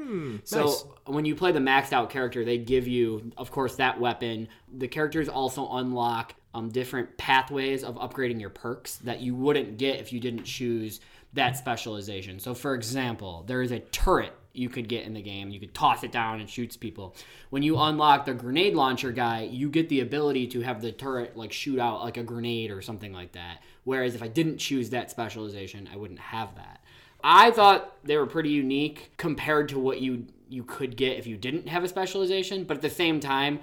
so 0.45 0.61
nice. 0.61 0.85
when 1.07 1.25
you 1.25 1.35
play 1.35 1.51
the 1.51 1.59
maxed 1.59 1.93
out 1.93 2.11
character, 2.11 2.45
they 2.45 2.59
give 2.59 2.87
you, 2.87 3.33
of 3.37 3.51
course, 3.51 3.75
that 3.77 3.99
weapon. 3.99 4.47
The 4.73 4.87
characters 4.87 5.29
also 5.29 5.69
unlock 5.69 6.35
um, 6.55 6.69
different 6.69 7.17
pathways 7.19 7.83
of 7.83 7.97
upgrading 7.97 8.41
your 8.41 8.51
perks 8.51 8.97
that 8.97 9.21
you 9.21 9.35
wouldn't 9.35 9.79
get 9.79 9.99
if 9.99 10.13
you 10.13 10.21
didn't 10.21 10.45
choose 10.45 11.01
that 11.33 11.57
specialization. 11.57 12.39
So, 12.39 12.55
for 12.55 12.75
example, 12.75 13.45
there 13.49 13.63
is 13.63 13.73
a 13.73 13.81
turret 13.81 14.33
you 14.59 14.69
could 14.69 14.89
get 14.89 15.05
in 15.05 15.15
the 15.15 15.23
game. 15.23 15.51
You 15.51 15.61
could 15.61 15.75
toss 15.75 16.03
it 16.03 16.13
down 16.13 16.41
and 16.41 16.51
shoots 16.51 16.77
people. 16.77 17.15
When 17.51 17.63
you 17.63 17.79
unlock 17.79 18.27
the 18.27 18.35
grenade 18.35 18.75
launcher 18.75 19.13
guy, 19.13 19.43
you 19.43 19.71
get 19.71 19.89
the 19.89 20.01
ability 20.01 20.49
to 20.49 20.61
have 20.61 20.83
the 20.83 20.93
turret 20.93 21.37
like 21.37 21.53
shoot 21.53 21.79
out 21.79 22.03
like 22.03 22.17
a 22.17 22.23
grenade 22.23 22.71
or 22.71 22.83
something 22.83 23.13
like 23.13 23.33
that. 23.33 23.63
Whereas 23.85 24.15
if 24.15 24.23
I 24.23 24.29
didn't 24.29 24.59
choose 24.59 24.91
that 24.91 25.11
specialization, 25.11 25.89
I 25.93 25.97
wouldn't 25.97 26.21
have 26.21 26.55
that. 26.57 26.83
I 27.23 27.51
thought 27.51 28.05
they 28.05 28.17
were 28.17 28.27
pretty 28.27 28.51
unique 28.51 29.13
compared 29.17 29.69
to 29.71 29.79
what 29.79 30.01
you 30.01 30.27
you 30.51 30.65
could 30.65 30.97
get 30.97 31.19
if 31.19 31.27
you 31.27 31.37
didn't 31.37 31.69
have 31.69 31.85
a 31.85 31.89
specialization, 31.89 32.65
but 32.65 32.79
at 32.79 32.83
the 32.83 32.91
same 32.91 33.21
time, 33.21 33.61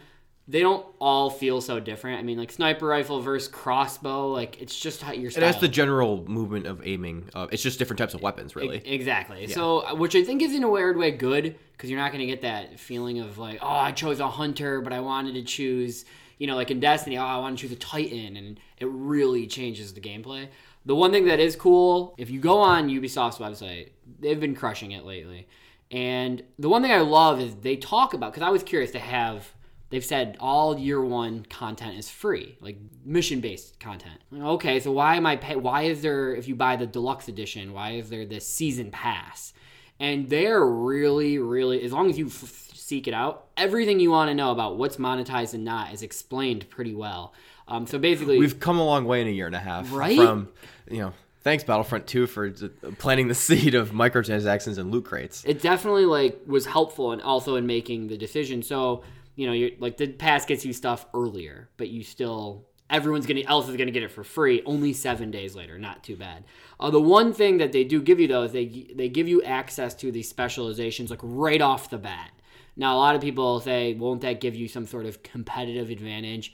they 0.48 0.60
don't 0.60 0.86
all 1.00 1.30
feel 1.32 1.60
so 1.60 1.80
different. 1.80 2.20
I 2.20 2.24
mean, 2.24 2.38
like 2.38 2.52
sniper 2.52 2.86
rifle 2.86 3.20
versus 3.20 3.48
crossbow, 3.48 4.32
like 4.32 4.62
it's 4.62 4.78
just 4.80 5.02
how 5.02 5.12
your 5.12 5.24
And 5.26 5.32
style. 5.32 5.42
that's 5.46 5.60
the 5.60 5.68
general 5.68 6.24
movement 6.30 6.68
of 6.68 6.86
aiming. 6.86 7.30
Uh, 7.34 7.48
it's 7.52 7.64
just 7.64 7.80
different 7.80 7.98
types 7.98 8.14
of 8.14 8.22
weapons, 8.22 8.56
really. 8.56 8.78
Exactly. 8.86 9.48
So, 9.48 9.80
uh, 9.88 9.96
which 9.96 10.16
I 10.16 10.24
think 10.24 10.44
is 10.44 10.54
in 10.54 10.64
a 10.64 10.70
weird 10.70 10.98
way 10.98 11.10
good 11.12 11.56
because 11.72 11.90
you're 11.90 12.00
not 12.00 12.12
going 12.12 12.20
to 12.22 12.28
get 12.28 12.42
that 12.42 12.80
feeling 12.80 13.20
of 13.20 13.38
like, 13.40 13.60
oh, 13.62 13.68
I 13.68 13.92
chose 13.92 14.20
a 14.20 14.28
hunter, 14.30 14.82
but 14.82 14.94
I 14.94 15.00
wanted 15.00 15.34
to 15.34 15.42
choose, 15.44 16.06
you 16.38 16.46
know, 16.46 16.56
like 16.56 16.70
in 16.70 16.80
Destiny, 16.80 17.18
oh, 17.18 17.24
I 17.24 17.38
want 17.38 17.58
to 17.58 17.62
choose 17.64 17.76
a 17.76 17.80
Titan, 17.80 18.38
and 18.38 18.60
it 18.78 18.86
really 18.86 19.48
changes 19.48 19.94
the 19.94 20.02
gameplay. 20.02 20.48
The 20.86 20.96
one 20.96 21.12
thing 21.12 21.26
that 21.26 21.40
is 21.40 21.56
cool, 21.56 22.14
if 22.20 22.30
you 22.30 22.40
go 22.40 22.60
on 22.60 22.90
Ubisoft's 22.90 23.40
website, 23.40 23.90
they've 24.20 24.40
been 24.40 24.54
crushing 24.54 24.92
it 24.92 25.06
lately. 25.06 25.48
And 25.90 26.44
the 26.60 26.70
one 26.70 26.84
thing 26.84 26.92
I 26.92 27.00
love 27.00 27.40
is 27.42 27.56
they 27.56 27.78
talk 27.78 28.14
about 28.14 28.32
because 28.32 28.46
I 28.46 28.52
was 28.52 28.62
curious 28.62 28.92
to 28.92 29.00
have. 29.00 29.52
They've 29.96 30.04
said 30.04 30.36
all 30.42 30.78
year 30.78 31.02
one 31.02 31.46
content 31.46 31.98
is 31.98 32.10
free, 32.10 32.58
like 32.60 32.78
mission 33.06 33.40
based 33.40 33.80
content. 33.80 34.20
Okay, 34.38 34.82
so 34.82 34.92
why 34.92 35.16
am 35.16 35.26
I 35.26 35.38
pay? 35.38 35.56
Why 35.56 35.84
is 35.84 36.02
there 36.02 36.36
if 36.36 36.50
you 36.50 36.56
buy 36.56 36.76
the 36.76 36.86
deluxe 36.86 37.30
edition? 37.30 37.72
Why 37.72 37.92
is 37.92 38.10
there 38.10 38.26
this 38.26 38.46
season 38.46 38.92
pass? 38.92 39.54
And 39.98 40.30
they're 40.30 40.66
really, 40.66 41.38
really 41.38 41.82
as 41.82 41.94
long 41.94 42.10
as 42.10 42.18
you 42.18 42.28
f- 42.28 42.72
seek 42.74 43.08
it 43.08 43.14
out, 43.14 43.48
everything 43.56 44.02
you 44.02 44.12
want 44.12 44.30
to 44.30 44.34
know 44.34 44.52
about 44.52 44.76
what's 44.76 44.98
monetized 44.98 45.54
and 45.54 45.64
not 45.64 45.94
is 45.94 46.02
explained 46.02 46.70
pretty 46.70 46.94
well. 46.94 47.34
Um, 47.70 47.88
so 47.88 47.98
basically, 47.98 48.38
We've 48.38 48.60
come 48.60 48.78
a 48.78 48.84
long 48.86 49.06
way 49.06 49.22
in 49.22 49.28
a 49.28 49.32
year 49.32 49.48
and 49.48 49.56
a 49.56 49.60
half. 49.60 49.94
Right? 49.94 50.18
From, 50.18 50.50
you 50.92 51.00
know, 51.00 51.14
thanks 51.40 51.64
Battlefront 51.64 52.06
2 52.06 52.28
for 52.28 52.52
planting 52.98 53.30
the 53.30 53.34
seed 53.48 53.76
of 53.76 53.92
microtransactions 53.92 54.78
and 54.78 54.92
loot 54.92 55.06
crates. 55.06 55.46
it 55.46 55.62
definitely 55.62 56.06
like 56.06 56.42
was 56.46 56.66
helpful 56.66 57.14
and 57.14 57.22
also 57.22 57.56
in 57.56 57.66
making 57.66 58.10
the 58.10 58.18
decision. 58.18 58.62
So 58.62 59.04
you 59.36 59.48
know, 59.48 59.54
you're 59.54 59.72
like 59.80 59.98
the 59.98 60.08
pass 60.08 60.46
gets 60.46 60.66
you 60.66 60.74
stuff 60.74 61.06
earlier, 61.14 61.70
but 61.78 61.90
you 61.90 62.04
still 62.04 62.66
everyone's 62.90 63.26
gonna 63.26 63.42
else 63.48 63.68
is 63.68 63.76
gonna 63.76 63.92
get 63.92 64.04
it 64.04 64.12
for 64.12 64.24
free 64.24 64.62
only 64.66 64.94
seven 64.94 65.32
days 65.32 65.56
later. 65.56 65.78
Not 65.78 66.04
too 66.04 66.16
bad. 66.16 66.44
Uh, 66.80 66.90
the 66.90 67.02
one 67.02 67.34
thing 67.34 67.58
that 67.58 67.72
they 67.72 67.84
do 67.84 68.02
give 68.02 68.20
you 68.20 68.28
though 68.28 68.44
is 68.44 68.52
they 68.52 68.92
they 68.96 69.10
give 69.10 69.28
you 69.28 69.42
access 69.44 69.94
to 69.96 70.12
these 70.12 70.30
specializations 70.30 71.10
like 71.10 71.20
right 71.22 71.62
off 71.62 71.90
the 71.90 71.98
bat. 71.98 72.32
Now 72.78 72.96
a 72.96 73.00
lot 73.00 73.16
of 73.16 73.22
people 73.22 73.60
say, 73.60 73.94
won't 73.94 74.22
that 74.22 74.42
give 74.42 74.56
you 74.56 74.68
some 74.68 74.86
sort 74.86 75.06
of 75.06 75.24
competitive 75.24 75.90
advantage? 75.90 76.54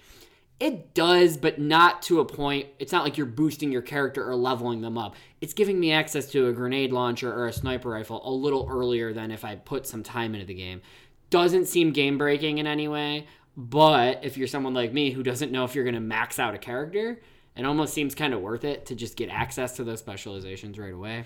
It 0.61 0.93
does, 0.93 1.38
but 1.38 1.59
not 1.59 2.03
to 2.03 2.19
a 2.19 2.25
point. 2.25 2.67
It's 2.77 2.91
not 2.91 3.03
like 3.03 3.17
you're 3.17 3.25
boosting 3.25 3.71
your 3.71 3.81
character 3.81 4.29
or 4.29 4.35
leveling 4.35 4.81
them 4.81 4.95
up. 4.95 5.15
It's 5.41 5.53
giving 5.53 5.79
me 5.79 5.91
access 5.91 6.27
to 6.33 6.50
a 6.50 6.53
grenade 6.53 6.91
launcher 6.91 7.33
or 7.33 7.47
a 7.47 7.53
sniper 7.53 7.89
rifle 7.89 8.21
a 8.23 8.29
little 8.29 8.67
earlier 8.69 9.11
than 9.11 9.31
if 9.31 9.43
I 9.43 9.55
put 9.55 9.88
some 9.88 10.03
time 10.03 10.35
into 10.35 10.45
the 10.45 10.53
game. 10.53 10.83
Doesn't 11.31 11.65
seem 11.65 11.91
game 11.91 12.17
breaking 12.19 12.59
in 12.59 12.67
any 12.67 12.88
way, 12.88 13.25
but 13.57 14.23
if 14.23 14.38
you're 14.38 14.47
someone 14.47 14.73
like 14.75 14.93
me 14.93 15.09
who 15.11 15.23
doesn't 15.23 15.51
know 15.51 15.63
if 15.65 15.73
you're 15.73 15.83
going 15.85 15.95
to 15.95 16.00
max 16.00 16.38
out 16.38 16.53
a 16.53 16.57
character, 16.59 17.19
it 17.57 17.65
almost 17.65 17.93
seems 17.93 18.13
kind 18.13 18.33
of 18.33 18.41
worth 18.41 18.63
it 18.63 18.85
to 18.88 18.95
just 18.95 19.17
get 19.17 19.29
access 19.29 19.77
to 19.77 19.83
those 19.83 20.00
specializations 20.00 20.77
right 20.77 20.93
away. 20.93 21.25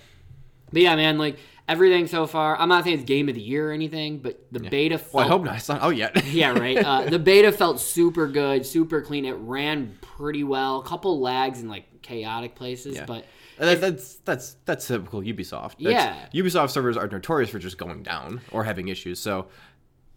But 0.73 0.81
yeah, 0.81 0.95
man, 0.95 1.17
like 1.17 1.37
everything 1.67 2.07
so 2.07 2.25
far, 2.25 2.57
I'm 2.57 2.69
not 2.69 2.83
saying 2.83 2.95
it's 2.99 3.05
game 3.05 3.29
of 3.29 3.35
the 3.35 3.41
year 3.41 3.69
or 3.69 3.73
anything, 3.73 4.17
but 4.19 4.45
the 4.51 4.59
beta 4.59 4.97
felt 4.97 5.13
Well, 5.13 5.25
I 5.25 5.27
hope 5.27 5.43
not. 5.43 5.55
It's 5.57 5.69
not 5.69 5.81
out 5.81 5.95
yet. 5.95 6.25
yeah, 6.31 6.57
right. 6.57 6.77
Uh, 6.77 7.09
the 7.09 7.19
beta 7.19 7.51
felt 7.51 7.79
super 7.79 8.27
good, 8.27 8.65
super 8.65 9.01
clean. 9.01 9.25
It 9.25 9.33
ran 9.33 9.97
pretty 10.01 10.43
well. 10.43 10.79
A 10.79 10.83
couple 10.83 11.19
lags 11.19 11.61
in 11.61 11.67
like 11.69 12.01
chaotic 12.01 12.55
places, 12.55 12.95
Yeah. 12.95 13.05
but 13.05 13.25
that, 13.57 13.79
that's 13.79 14.15
that's 14.17 14.55
that's 14.65 14.87
typical 14.87 15.21
Ubisoft. 15.21 15.77
That's- 15.83 16.29
Yeah. 16.33 16.41
Ubisoft 16.43 16.71
servers 16.71 16.97
are 16.97 17.07
notorious 17.07 17.49
for 17.49 17.59
just 17.59 17.77
going 17.77 18.03
down 18.03 18.41
or 18.51 18.63
having 18.63 18.87
issues. 18.87 19.19
So 19.19 19.47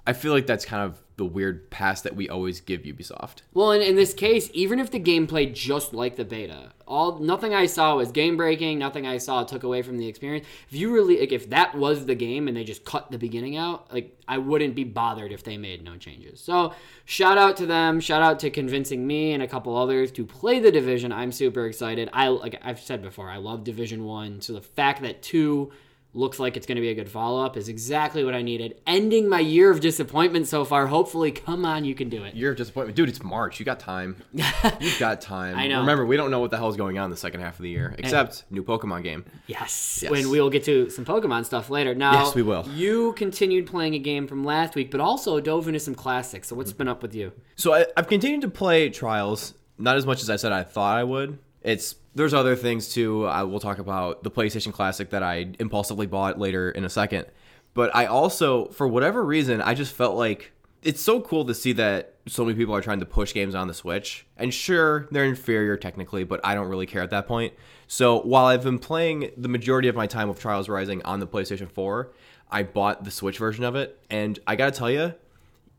I 0.06 0.12
feel 0.12 0.32
like 0.32 0.46
that's 0.46 0.64
kind 0.64 0.82
of 0.82 1.02
the 1.18 1.24
weird 1.24 1.68
pass 1.68 2.00
that 2.02 2.14
we 2.14 2.28
always 2.28 2.60
give 2.60 2.82
Ubisoft. 2.82 3.42
Well, 3.52 3.72
in, 3.72 3.82
in 3.82 3.96
this 3.96 4.14
case, 4.14 4.48
even 4.54 4.78
if 4.78 4.90
the 4.90 5.00
game 5.00 5.26
played 5.26 5.54
just 5.54 5.92
like 5.92 6.16
the 6.16 6.24
beta, 6.24 6.72
all 6.86 7.18
nothing 7.18 7.52
I 7.52 7.66
saw 7.66 7.96
was 7.96 8.12
game 8.12 8.36
breaking. 8.36 8.78
Nothing 8.78 9.06
I 9.06 9.18
saw 9.18 9.42
took 9.42 9.64
away 9.64 9.82
from 9.82 9.98
the 9.98 10.06
experience. 10.06 10.46
If 10.70 10.76
you 10.76 10.94
really, 10.94 11.18
like, 11.20 11.32
if 11.32 11.50
that 11.50 11.74
was 11.74 12.06
the 12.06 12.14
game 12.14 12.48
and 12.48 12.56
they 12.56 12.64
just 12.64 12.84
cut 12.84 13.10
the 13.10 13.18
beginning 13.18 13.56
out, 13.56 13.92
like, 13.92 14.16
I 14.26 14.38
wouldn't 14.38 14.76
be 14.76 14.84
bothered 14.84 15.32
if 15.32 15.42
they 15.42 15.58
made 15.58 15.82
no 15.82 15.96
changes. 15.96 16.40
So, 16.40 16.72
shout 17.04 17.36
out 17.36 17.56
to 17.58 17.66
them. 17.66 18.00
Shout 18.00 18.22
out 18.22 18.38
to 18.40 18.50
convincing 18.50 19.06
me 19.06 19.32
and 19.32 19.42
a 19.42 19.48
couple 19.48 19.76
others 19.76 20.12
to 20.12 20.24
play 20.24 20.60
the 20.60 20.70
division. 20.70 21.12
I'm 21.12 21.32
super 21.32 21.66
excited. 21.66 22.08
I 22.12 22.28
like 22.28 22.60
I've 22.62 22.80
said 22.80 23.02
before, 23.02 23.28
I 23.28 23.36
love 23.38 23.64
Division 23.64 24.04
One. 24.04 24.40
So 24.40 24.52
the 24.52 24.62
fact 24.62 25.02
that 25.02 25.20
two 25.20 25.72
looks 26.18 26.38
like 26.38 26.56
it's 26.56 26.66
going 26.66 26.76
to 26.76 26.82
be 26.82 26.88
a 26.88 26.94
good 26.94 27.08
follow 27.08 27.44
up 27.44 27.56
is 27.56 27.68
exactly 27.68 28.24
what 28.24 28.34
I 28.34 28.42
needed. 28.42 28.80
Ending 28.86 29.28
my 29.28 29.40
year 29.40 29.70
of 29.70 29.80
disappointment 29.80 30.48
so 30.48 30.64
far. 30.64 30.86
Hopefully, 30.86 31.30
come 31.30 31.64
on, 31.64 31.84
you 31.84 31.94
can 31.94 32.08
do 32.08 32.24
it. 32.24 32.34
Year 32.34 32.50
of 32.50 32.56
disappointment, 32.56 32.96
dude. 32.96 33.08
It's 33.08 33.22
March. 33.22 33.58
You 33.60 33.64
got 33.64 33.78
time. 33.78 34.16
You've 34.32 34.98
got 34.98 35.20
time. 35.20 35.56
I 35.56 35.68
know. 35.68 35.80
Remember, 35.80 36.04
we 36.04 36.16
don't 36.16 36.30
know 36.30 36.40
what 36.40 36.50
the 36.50 36.56
hell 36.56 36.68
is 36.68 36.76
going 36.76 36.98
on 36.98 37.04
in 37.06 37.10
the 37.10 37.16
second 37.16 37.40
half 37.40 37.58
of 37.58 37.62
the 37.62 37.70
year, 37.70 37.94
except 37.98 38.44
new 38.50 38.64
Pokemon 38.64 39.04
game. 39.04 39.24
Yes. 39.46 40.00
Yes. 40.02 40.10
When 40.10 40.28
we 40.28 40.40
will 40.40 40.50
get 40.50 40.64
to 40.64 40.90
some 40.90 41.04
Pokemon 41.04 41.44
stuff 41.44 41.70
later. 41.70 41.94
Now, 41.94 42.24
Yes, 42.24 42.34
we 42.34 42.42
will. 42.42 42.68
You 42.68 43.12
continued 43.12 43.66
playing 43.66 43.94
a 43.94 43.98
game 43.98 44.26
from 44.26 44.44
last 44.44 44.74
week, 44.74 44.90
but 44.90 45.00
also 45.00 45.40
dove 45.40 45.68
into 45.68 45.80
some 45.80 45.94
classics. 45.94 46.48
So 46.48 46.56
what's 46.56 46.70
mm-hmm. 46.70 46.78
been 46.78 46.88
up 46.88 47.02
with 47.02 47.14
you? 47.14 47.32
So 47.56 47.74
I, 47.74 47.86
I've 47.96 48.08
continued 48.08 48.42
to 48.42 48.50
play 48.50 48.90
Trials, 48.90 49.54
not 49.78 49.96
as 49.96 50.04
much 50.04 50.22
as 50.22 50.30
I 50.30 50.36
said 50.36 50.52
I 50.52 50.64
thought 50.64 50.98
I 50.98 51.04
would. 51.04 51.38
It's 51.62 51.96
there's 52.14 52.34
other 52.34 52.56
things 52.56 52.92
too. 52.92 53.26
I 53.26 53.42
will 53.44 53.60
talk 53.60 53.78
about 53.78 54.22
the 54.22 54.30
PlayStation 54.30 54.72
Classic 54.72 55.10
that 55.10 55.22
I 55.22 55.52
impulsively 55.58 56.06
bought 56.06 56.38
later 56.38 56.70
in 56.70 56.84
a 56.84 56.90
second. 56.90 57.26
But 57.74 57.94
I 57.94 58.06
also, 58.06 58.66
for 58.68 58.88
whatever 58.88 59.24
reason, 59.24 59.60
I 59.60 59.74
just 59.74 59.94
felt 59.94 60.16
like 60.16 60.52
it's 60.82 61.00
so 61.00 61.20
cool 61.20 61.44
to 61.44 61.54
see 61.54 61.72
that 61.74 62.14
so 62.26 62.44
many 62.44 62.56
people 62.56 62.74
are 62.74 62.80
trying 62.80 63.00
to 63.00 63.06
push 63.06 63.34
games 63.34 63.54
on 63.54 63.68
the 63.68 63.74
Switch. 63.74 64.26
And 64.36 64.52
sure, 64.52 65.08
they're 65.10 65.24
inferior 65.24 65.76
technically, 65.76 66.24
but 66.24 66.40
I 66.44 66.54
don't 66.54 66.68
really 66.68 66.86
care 66.86 67.02
at 67.02 67.10
that 67.10 67.26
point. 67.26 67.54
So 67.86 68.20
while 68.20 68.46
I've 68.46 68.62
been 68.62 68.78
playing 68.78 69.30
the 69.36 69.48
majority 69.48 69.88
of 69.88 69.96
my 69.96 70.06
time 70.06 70.28
with 70.28 70.40
Trials 70.40 70.68
Rising 70.68 71.02
on 71.02 71.20
the 71.20 71.26
PlayStation 71.26 71.70
4, 71.70 72.10
I 72.50 72.62
bought 72.62 73.04
the 73.04 73.10
Switch 73.10 73.38
version 73.38 73.64
of 73.64 73.76
it, 73.76 73.98
and 74.08 74.38
I 74.46 74.56
gotta 74.56 74.72
tell 74.72 74.90
you, 74.90 75.14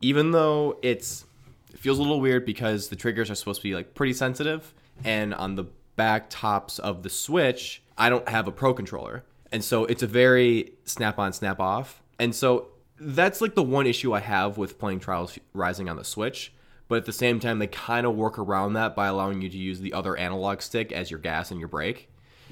even 0.01 0.31
though 0.31 0.77
it's 0.81 1.25
it 1.73 1.79
feels 1.79 1.99
a 1.99 2.01
little 2.01 2.19
weird 2.19 2.45
because 2.45 2.89
the 2.89 2.95
triggers 2.95 3.29
are 3.29 3.35
supposed 3.35 3.61
to 3.61 3.67
be 3.67 3.75
like 3.75 3.93
pretty 3.93 4.13
sensitive 4.13 4.73
and 5.03 5.33
on 5.33 5.55
the 5.55 5.65
back 5.95 6.29
tops 6.29 6.79
of 6.79 7.03
the 7.03 7.09
switch 7.09 7.81
i 7.97 8.09
don't 8.09 8.27
have 8.29 8.47
a 8.47 8.51
pro 8.51 8.73
controller. 8.73 9.23
And 9.51 9.63
so 9.63 9.85
it's 9.85 10.03
a 10.03 10.07
very 10.07 10.73
snap 10.85 11.19
on 11.19 11.33
snap 11.33 11.59
off. 11.59 12.01
And 12.19 12.35
so 12.35 12.67
that's 12.99 13.41
like 13.41 13.55
the 13.55 13.63
one 13.63 13.87
issue 13.87 14.13
i 14.13 14.19
have 14.19 14.57
with 14.57 14.79
playing 14.79 14.99
trials 14.99 15.37
rising 15.53 15.89
on 15.89 15.97
the 15.97 16.03
switch. 16.03 16.53
But 16.87 16.99
at 16.99 17.05
the 17.05 17.13
same 17.13 17.39
time 17.39 17.59
they 17.59 17.67
kind 17.67 18.07
of 18.07 18.15
work 18.15 18.39
around 18.39 18.73
that 18.73 18.95
by 18.95 19.07
allowing 19.07 19.41
you 19.41 19.49
to 19.49 19.57
use 19.57 19.79
the 19.79 19.93
other 19.93 20.15
analog 20.17 20.61
stick 20.61 20.91
as 20.91 21.11
your 21.11 21.19
gas 21.19 21.51
and 21.51 21.59
your 21.59 21.69
brake. 21.69 22.09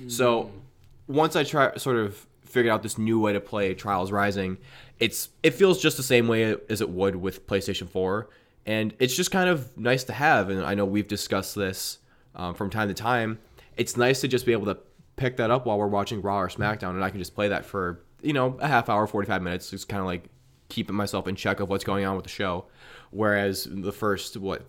So 0.07 0.43
hmm. 0.43 1.13
once 1.15 1.35
I 1.35 1.43
try 1.43 1.75
sort 1.77 1.97
of 1.97 2.27
figured 2.45 2.71
out 2.71 2.83
this 2.83 2.97
new 2.97 3.19
way 3.19 3.33
to 3.33 3.39
play 3.39 3.73
Trials 3.73 4.11
Rising, 4.11 4.57
it's 4.99 5.29
it 5.41 5.51
feels 5.51 5.81
just 5.81 5.97
the 5.97 6.03
same 6.03 6.27
way 6.27 6.55
as 6.69 6.81
it 6.81 6.89
would 6.89 7.15
with 7.15 7.47
PlayStation 7.47 7.89
4, 7.89 8.29
and 8.67 8.93
it's 8.99 9.15
just 9.15 9.31
kind 9.31 9.49
of 9.49 9.75
nice 9.75 10.03
to 10.05 10.13
have. 10.13 10.49
And 10.49 10.63
I 10.63 10.75
know 10.75 10.85
we've 10.85 11.07
discussed 11.07 11.55
this 11.55 11.97
um, 12.37 12.53
from 12.53 12.69
time 12.69 12.87
to 12.87 12.93
time. 12.93 13.39
It's 13.75 13.97
nice 13.97 14.21
to 14.21 14.27
just 14.27 14.45
be 14.45 14.53
able 14.53 14.65
to 14.65 14.77
pick 15.17 15.37
that 15.37 15.51
up 15.51 15.65
while 15.65 15.77
we're 15.77 15.87
watching 15.87 16.21
Raw 16.21 16.39
or 16.39 16.47
SmackDown, 16.47 16.91
and 16.91 17.03
I 17.03 17.09
can 17.09 17.19
just 17.19 17.35
play 17.35 17.49
that 17.49 17.65
for 17.65 17.99
you 18.21 18.33
know 18.33 18.57
a 18.59 18.67
half 18.67 18.87
hour, 18.87 19.05
45 19.05 19.41
minutes, 19.41 19.69
just 19.69 19.89
kind 19.89 19.99
of 19.99 20.07
like 20.07 20.29
keeping 20.69 20.95
myself 20.95 21.27
in 21.27 21.35
check 21.35 21.59
of 21.59 21.69
what's 21.69 21.83
going 21.83 22.05
on 22.05 22.15
with 22.15 22.23
the 22.23 22.29
show. 22.29 22.65
Whereas 23.11 23.67
the 23.69 23.91
first 23.91 24.37
what 24.37 24.65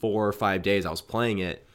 four 0.00 0.26
or 0.26 0.32
five 0.32 0.62
days 0.62 0.84
I 0.84 0.90
was 0.90 1.00
playing 1.00 1.38
it, 1.38 1.66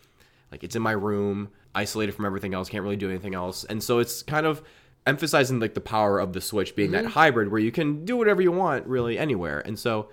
like 0.52 0.64
it's 0.64 0.76
in 0.76 0.82
my 0.82 0.92
room 0.92 1.50
isolated 1.78 2.14
from 2.14 2.26
everything 2.26 2.54
else 2.56 2.70
can't 2.70 2.84
really 2.84 2.96
do 2.96 3.08
anything 3.08 3.36
else 3.36 3.64
and 3.66 3.84
so 3.84 4.00
it's 4.00 4.24
kind 4.24 4.48
of 4.48 4.64
emphasizing 5.06 5.60
like 5.60 5.76
the 5.76 5.82
power 5.82 6.20
of 6.20 6.34
the 6.34 6.42
switch 6.42 6.76
being 6.76 6.92
that 6.92 7.06
hybrid 7.06 7.52
where 7.52 7.62
you 7.62 7.72
can 7.72 8.04
do 8.04 8.18
whatever 8.18 8.42
you 8.42 8.52
want 8.52 8.86
really 8.88 9.18
anywhere 9.18 9.60
and 9.60 9.78
so 9.78 10.10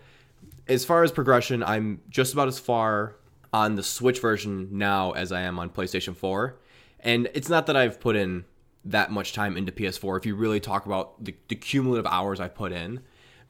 as 0.69 0.85
far 0.85 1.03
as 1.03 1.11
progression 1.11 1.63
i'm 1.65 2.01
just 2.11 2.35
about 2.35 2.47
as 2.47 2.59
far 2.59 3.17
on 3.55 3.77
the 3.77 3.83
switch 3.85 4.21
version 4.21 4.69
now 4.73 5.13
as 5.13 5.31
i 5.31 5.41
am 5.41 5.61
on 5.61 5.71
playstation 5.71 6.17
4 6.17 6.57
and 7.01 7.31
it's 7.35 7.49
not 7.49 7.67
that 7.67 7.77
i've 7.77 8.01
put 8.01 8.17
in 8.17 8.45
that 8.85 9.13
much 9.13 9.33
time 9.33 9.57
into 9.57 9.71
ps4 9.71 10.19
if 10.19 10.27
you 10.27 10.35
really 10.35 10.59
talk 10.59 10.87
about 10.87 11.25
the, 11.25 11.35
the 11.47 11.55
cumulative 11.55 12.07
hours 12.07 12.41
i've 12.41 12.55
put 12.55 12.73
in. 12.73 13.01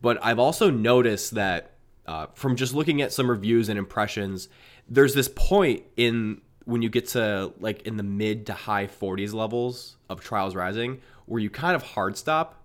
But 0.03 0.23
i've 0.23 0.39
also 0.39 0.71
noticed 0.71 1.35
that 1.35 1.73
uh, 2.07 2.27
from 2.35 2.55
just 2.55 2.75
looking 2.75 3.01
at 3.01 3.13
some 3.15 3.31
reviews 3.31 3.71
and 3.71 3.79
impressions 3.79 4.49
there's 4.87 5.15
this 5.15 5.29
point 5.29 5.83
in 5.97 6.43
when 6.67 6.83
you 6.83 6.91
get 6.91 7.09
to 7.09 7.55
like 7.59 7.81
in 7.83 7.97
the 7.97 8.03
mid 8.03 8.45
to 8.47 8.53
high 8.53 8.87
40s 8.87 9.33
levels 9.33 9.97
of 10.11 10.21
trials 10.21 10.55
rising 10.55 11.01
where 11.25 11.41
you 11.41 11.49
kind 11.49 11.75
of 11.75 11.83
hard 11.83 12.19
stop 12.19 12.63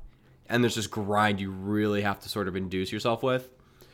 and 0.50 0.62
there's 0.62 0.76
this 0.76 0.88
grind 0.88 1.40
you 1.40 1.52
really 1.52 2.02
have 2.02 2.20
to 2.20 2.28
sort 2.28 2.50
of 2.50 2.58
induce 2.58 2.92
yourself 2.92 3.24
with 3.24 3.50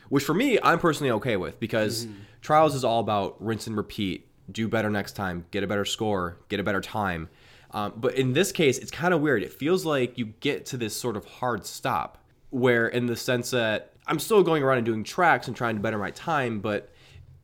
which 0.08 0.24
for 0.24 0.34
me 0.34 0.58
i'm 0.64 0.80
personally 0.80 1.12
okay 1.12 1.36
with 1.36 1.60
because 1.60 2.06
trials 2.46 2.76
is 2.76 2.84
all 2.84 3.00
about 3.00 3.34
rinse 3.44 3.66
and 3.66 3.76
repeat 3.76 4.28
do 4.52 4.68
better 4.68 4.88
next 4.88 5.16
time 5.16 5.44
get 5.50 5.64
a 5.64 5.66
better 5.66 5.84
score 5.84 6.38
get 6.48 6.60
a 6.60 6.62
better 6.62 6.80
time 6.80 7.28
um, 7.72 7.92
but 7.96 8.14
in 8.14 8.34
this 8.34 8.52
case 8.52 8.78
it's 8.78 8.92
kind 8.92 9.12
of 9.12 9.20
weird 9.20 9.42
it 9.42 9.52
feels 9.52 9.84
like 9.84 10.16
you 10.16 10.26
get 10.38 10.64
to 10.64 10.76
this 10.76 10.96
sort 10.96 11.16
of 11.16 11.24
hard 11.24 11.66
stop 11.66 12.18
where 12.50 12.86
in 12.86 13.06
the 13.06 13.16
sense 13.16 13.50
that 13.50 13.94
i'm 14.06 14.20
still 14.20 14.44
going 14.44 14.62
around 14.62 14.76
and 14.76 14.86
doing 14.86 15.02
tracks 15.02 15.48
and 15.48 15.56
trying 15.56 15.74
to 15.74 15.82
better 15.82 15.98
my 15.98 16.12
time 16.12 16.60
but 16.60 16.92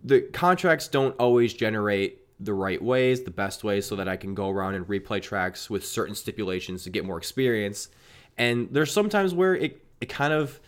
the 0.04 0.20
contracts 0.20 0.86
don't 0.86 1.16
always 1.18 1.52
generate 1.52 2.20
the 2.44 2.54
right 2.54 2.82
ways, 2.82 3.22
the 3.22 3.30
best 3.30 3.62
ways, 3.62 3.86
so 3.86 3.94
that 3.94 4.08
I 4.08 4.16
can 4.16 4.34
go 4.34 4.50
around 4.50 4.74
and 4.74 4.84
replay 4.86 5.22
tracks 5.22 5.70
with 5.70 5.86
certain 5.86 6.16
stipulations 6.16 6.82
to 6.84 6.90
get 6.90 7.04
more 7.04 7.18
experience. 7.18 7.88
And 8.36 8.68
there's 8.72 8.90
sometimes 8.90 9.32
where 9.32 9.54
it, 9.54 9.80
it 10.00 10.08
kind 10.08 10.32
of 10.32 10.58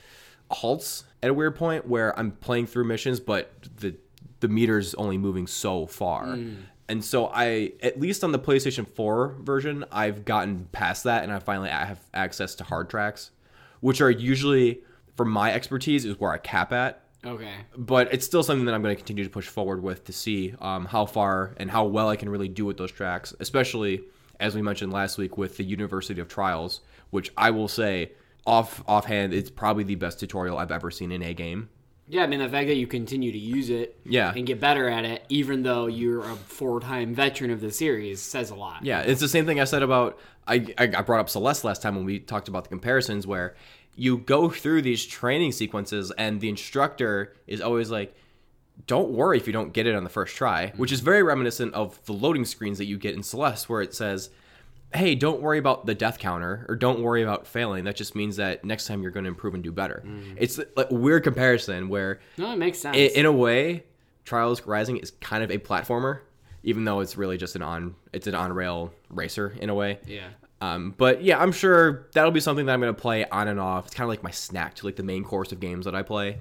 halts 0.53 1.05
at 1.23 1.31
a 1.31 1.35
weird 1.35 1.57
point 1.57 1.88
where 1.88 2.17
I'm 2.19 2.33
playing 2.33 2.67
through 2.67 2.85
missions, 2.85 3.19
but 3.19 3.50
the 3.79 3.97
the 4.45 4.49
meter's 4.49 4.93
only 4.97 5.17
moving 5.17 5.47
so 5.47 5.87
far. 5.87 6.39
And 6.87 7.03
so 7.03 7.29
I, 7.29 7.73
at 7.83 7.99
least 7.99 8.23
on 8.23 8.33
the 8.33 8.39
PlayStation 8.39 8.87
4 8.87 9.37
version, 9.41 9.87
I've 9.91 10.27
gotten 10.27 10.69
past 10.71 11.05
that 11.05 11.23
and 11.23 11.33
I 11.33 11.39
finally 11.39 11.71
have 11.71 11.99
access 12.13 12.55
to 12.57 12.65
hard 12.65 12.91
tracks, 12.91 13.31
which 13.81 14.03
are 14.03 14.11
usually, 14.11 14.83
from 15.17 15.31
my 15.31 15.51
expertise, 15.51 16.05
is 16.05 16.21
where 16.21 16.31
I 16.31 16.37
cap 16.37 16.75
at 16.75 17.01
Okay. 17.25 17.55
but 17.75 18.13
it's 18.13 18.27
still 18.27 18.43
something 18.43 18.67
that 18.67 18.75
I'm 18.75 18.83
going 18.83 18.95
to 18.95 19.01
continue 19.03 19.25
to 19.25 19.31
push 19.31 19.49
forward 19.49 19.83
with 19.83 20.05
to 20.05 20.13
see 20.13 20.55
um, 20.61 20.85
how 20.85 21.07
far 21.07 21.55
and 21.57 21.71
how 21.71 21.87
well 21.87 22.11
I 22.11 22.17
can 22.17 22.29
really 22.29 22.49
do 22.49 22.67
with 22.67 22.77
those 22.77 22.93
tracks, 22.93 23.33
especially 23.41 24.03
as 24.39 24.55
we 24.55 24.61
mentioned 24.61 24.93
last 24.93 25.17
week 25.17 25.39
with 25.39 25.57
the 25.57 25.65
University 25.65 26.21
of 26.21 26.29
Trials, 26.29 26.83
which 27.09 27.33
I 27.35 27.51
will 27.51 27.69
say 27.69 28.13
off 28.47 28.85
offhand, 28.87 29.33
it's 29.33 29.49
probably 29.49 29.85
the 29.85 29.95
best 29.95 30.21
tutorial 30.21 30.59
I've 30.59 30.71
ever 30.71 30.91
seen 30.91 31.13
in 31.13 31.23
a 31.23 31.33
game. 31.33 31.71
Yeah, 32.07 32.23
I 32.23 32.27
mean 32.27 32.41
the 32.41 32.49
fact 32.49 32.69
that 32.69 32.77
you 32.77 32.87
continue 32.87 33.33
to 33.33 33.39
use 33.39 33.71
it, 33.71 33.99
Yeah. 34.05 34.33
and 34.37 34.47
get 34.47 34.61
better 34.61 34.89
at 34.89 35.05
it, 35.05 35.25
even 35.31 35.63
though 35.63 35.87
you're 35.87 36.21
a 36.21 36.35
four-time 36.37 37.15
veteran 37.15 37.51
of 37.51 37.61
the 37.61 37.71
series, 37.71 38.21
says 38.21 38.51
a 38.51 38.55
lot. 38.55 38.85
Yeah, 38.85 39.01
it's 39.01 39.21
the 39.21 39.29
same 39.29 39.47
thing 39.47 39.59
I 39.61 39.65
said 39.65 39.83
about 39.83 40.19
I 40.47 40.57
I 40.77 40.85
I 40.99 41.03
brought 41.03 41.21
up 41.21 41.31
Celeste 41.31 41.65
last 41.65 41.81
time 41.83 41.97
when 41.97 42.05
we 42.05 42.19
talked 42.19 42.49
about 42.49 42.65
the 42.65 42.69
comparisons 42.69 43.27
where 43.27 43.55
you 43.97 44.19
go 44.19 44.51
through 44.51 44.83
these 44.83 45.07
training 45.07 45.53
sequences 45.53 46.13
and 46.19 46.41
the 46.41 46.49
instructor 46.49 47.33
is 47.47 47.61
always 47.61 47.91
like 47.91 48.15
don't 48.89 49.11
worry 49.11 49.39
if 49.39 49.47
you 49.47 49.53
don't 49.53 49.73
get 49.73 49.87
it 49.87 49.95
on 49.95 50.03
the 50.03 50.11
first 50.11 50.35
try, 50.37 50.73
which 50.77 50.91
is 50.93 50.99
very 51.01 51.23
reminiscent 51.23 51.73
of 51.75 52.05
the 52.07 52.13
loading 52.13 52.45
screens 52.45 52.77
that 52.79 52.87
you 52.87 52.99
get 52.99 53.15
in 53.15 53.23
Celeste 53.23 53.69
where 53.69 53.81
it 53.81 53.95
says 53.95 54.31
hey, 54.95 55.15
don't 55.15 55.41
worry 55.41 55.59
about 55.59 55.87
the 55.87 55.95
death 55.95 56.19
counter 56.19 56.65
or 56.69 56.77
don't 56.77 57.01
worry 57.01 57.23
about 57.23 57.47
failing. 57.47 57.85
That 57.85 57.97
just 57.97 58.15
means 58.15 58.37
that 58.37 58.65
next 58.65 58.87
time 58.87 59.03
you're 59.03 59.11
going 59.11 59.25
to 59.25 59.29
improve 59.29 59.55
and 59.55 59.63
do 59.65 59.73
better. 59.73 60.05
It's 60.37 60.59
like 60.77 60.91
a 60.91 60.95
weird 60.95 61.25
comparison 61.25 61.89
where 61.89 62.21
No, 62.39 62.53
it 62.53 62.57
makes 62.57 62.79
sense. 62.79 62.97
in 62.97 63.27
a 63.27 63.33
way, 63.33 63.85
Trials 64.25 64.65
Rising 64.67 64.97
is 64.99 65.11
kind 65.21 65.43
of 65.45 65.51
a 65.51 65.59
platformer, 65.59 66.21
even 66.63 66.85
though 66.85 67.01
it's 67.01 67.17
really 67.17 67.37
just 67.37 67.57
an 67.57 67.63
on 67.63 67.95
it's 68.13 68.27
an 68.27 68.35
on 68.35 68.53
rail 68.53 68.93
racer 69.11 69.55
in 69.61 69.69
a 69.71 69.75
way. 69.75 69.99
yeah. 70.07 70.29
Um, 70.61 70.95
but 70.97 71.23
yeah, 71.23 71.39
I'm 71.43 71.53
sure 71.53 72.07
that'll 72.15 72.31
be 72.31 72.41
something 72.41 72.65
that 72.67 72.73
I'm 72.73 72.81
gonna 72.81 72.95
play 72.95 73.27
on 73.29 73.49
and 73.49 73.61
off. 73.61 73.87
It's 73.87 73.95
kind 73.95 74.05
of 74.07 74.09
like 74.09 74.23
my 74.23 74.31
snack 74.31 74.75
to 74.77 74.87
like 74.87 74.97
the 74.97 75.03
main 75.03 75.23
course 75.25 75.53
of 75.53 75.61
games 75.61 75.85
that 75.85 75.95
I 75.95 76.03
play. 76.03 76.39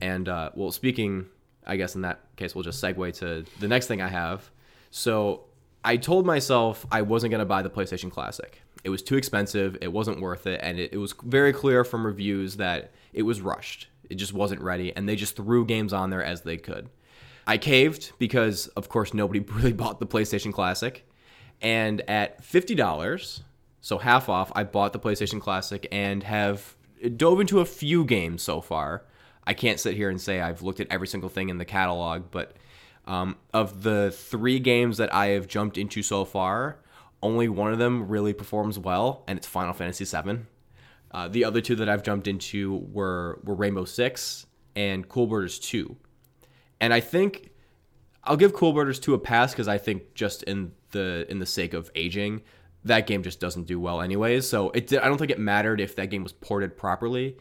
And 0.00 0.28
uh, 0.28 0.50
well, 0.54 0.70
speaking, 0.70 1.26
I 1.66 1.76
guess 1.76 1.96
in 1.96 2.02
that 2.02 2.20
case, 2.36 2.54
we'll 2.54 2.62
just 2.62 2.80
segue 2.84 3.18
to 3.18 3.44
the 3.58 3.66
next 3.66 3.86
thing 3.88 4.00
I 4.00 4.08
have. 4.08 4.48
So 4.92 5.44
I 5.84 5.98
told 5.98 6.24
myself 6.24 6.86
I 6.90 7.02
wasn't 7.02 7.30
gonna 7.30 7.44
buy 7.44 7.62
the 7.62 7.70
PlayStation 7.70 8.10
Classic. 8.10 8.62
It 8.84 8.90
was 8.90 9.02
too 9.02 9.16
expensive. 9.16 9.78
It 9.80 9.92
wasn't 9.92 10.20
worth 10.20 10.46
it, 10.46 10.60
and 10.62 10.78
it, 10.78 10.92
it 10.92 10.98
was 10.98 11.14
very 11.22 11.52
clear 11.52 11.84
from 11.84 12.06
reviews 12.06 12.56
that 12.56 12.92
it 13.12 13.22
was 13.22 13.40
rushed. 13.40 13.88
It 14.10 14.16
just 14.16 14.32
wasn't 14.32 14.60
ready, 14.60 14.94
and 14.94 15.08
they 15.08 15.16
just 15.16 15.36
threw 15.36 15.64
games 15.64 15.92
on 15.92 16.10
there 16.10 16.24
as 16.24 16.42
they 16.42 16.56
could. 16.56 16.88
I 17.46 17.58
caved 17.58 18.12
because, 18.18 18.68
of 18.68 18.88
course, 18.88 19.14
nobody 19.14 19.40
really 19.52 19.72
bought 19.72 20.00
the 20.00 20.06
PlayStation 20.06 20.52
Classic. 20.52 21.06
And 21.60 22.02
at 22.08 22.42
$50, 22.42 23.42
so 23.80 23.98
half 23.98 24.28
off, 24.28 24.50
I 24.54 24.64
bought 24.64 24.92
the 24.92 24.98
PlayStation 24.98 25.40
Classic 25.40 25.86
and 25.92 26.22
have 26.22 26.76
dove 27.16 27.40
into 27.40 27.60
a 27.60 27.66
few 27.66 28.04
games 28.04 28.42
so 28.42 28.60
far. 28.60 29.04
I 29.46 29.54
can't 29.54 29.78
sit 29.78 29.94
here 29.94 30.08
and 30.08 30.20
say 30.20 30.40
I've 30.40 30.62
looked 30.62 30.80
at 30.80 30.88
every 30.90 31.06
single 31.06 31.28
thing 31.28 31.50
in 31.50 31.58
the 31.58 31.64
catalog, 31.64 32.24
but 32.30 32.56
um, 33.06 33.36
of 33.52 33.82
the 33.82 34.10
three 34.10 34.58
games 34.58 34.96
that 34.96 35.12
I 35.14 35.26
have 35.28 35.46
jumped 35.46 35.76
into 35.78 36.02
so 36.02 36.24
far, 36.24 36.78
only 37.22 37.48
one 37.48 37.72
of 37.72 37.78
them 37.78 38.08
really 38.08 38.32
performs 38.32 38.78
well, 38.78 39.24
and 39.26 39.38
it's 39.38 39.46
Final 39.46 39.72
Fantasy 39.72 40.04
VII. 40.04 40.40
Uh, 41.10 41.28
the 41.28 41.44
other 41.44 41.60
two 41.60 41.76
that 41.76 41.88
I've 41.88 42.02
jumped 42.02 42.26
into 42.26 42.76
were 42.92 43.40
were 43.44 43.54
Rainbow 43.54 43.84
Six 43.84 44.46
and 44.74 45.08
Cool 45.08 45.26
Borders 45.26 45.58
Two, 45.58 45.96
and 46.80 46.92
I 46.92 47.00
think 47.00 47.50
I'll 48.24 48.36
give 48.36 48.52
Cool 48.52 48.72
Borders 48.72 48.98
Two 48.98 49.14
a 49.14 49.18
pass 49.18 49.52
because 49.52 49.68
I 49.68 49.78
think 49.78 50.14
just 50.14 50.42
in 50.42 50.72
the 50.90 51.26
in 51.28 51.38
the 51.38 51.46
sake 51.46 51.72
of 51.72 51.90
aging, 51.94 52.42
that 52.84 53.06
game 53.06 53.22
just 53.22 53.38
doesn't 53.38 53.66
do 53.66 53.78
well 53.78 54.00
anyways. 54.00 54.48
So 54.48 54.70
it 54.70 54.92
I 54.92 55.06
don't 55.06 55.18
think 55.18 55.30
it 55.30 55.38
mattered 55.38 55.80
if 55.80 55.94
that 55.96 56.10
game 56.10 56.22
was 56.22 56.32
ported 56.32 56.76
properly. 56.76 57.36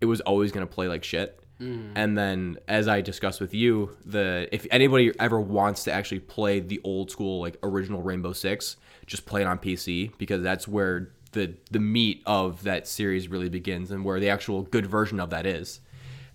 It 0.00 0.06
was 0.06 0.20
always 0.20 0.52
going 0.52 0.66
to 0.66 0.72
play 0.72 0.88
like 0.88 1.02
shit. 1.02 1.40
Mm. 1.60 1.92
And 1.94 2.18
then, 2.18 2.58
as 2.68 2.86
I 2.86 3.00
discussed 3.00 3.40
with 3.40 3.54
you, 3.54 3.96
the 4.04 4.48
if 4.52 4.66
anybody 4.70 5.12
ever 5.18 5.40
wants 5.40 5.84
to 5.84 5.92
actually 5.92 6.20
play 6.20 6.60
the 6.60 6.80
old 6.84 7.10
school 7.10 7.40
like 7.40 7.56
original 7.62 8.02
Rainbow 8.02 8.32
Six, 8.32 8.76
just 9.06 9.24
play 9.24 9.40
it 9.40 9.46
on 9.46 9.58
PC 9.58 10.16
because 10.18 10.42
that's 10.42 10.68
where 10.68 11.10
the 11.32 11.54
the 11.70 11.80
meat 11.80 12.22
of 12.26 12.62
that 12.64 12.86
series 12.86 13.28
really 13.28 13.48
begins 13.48 13.90
and 13.90 14.04
where 14.04 14.20
the 14.20 14.28
actual 14.28 14.62
good 14.62 14.86
version 14.86 15.18
of 15.18 15.30
that 15.30 15.46
is. 15.46 15.80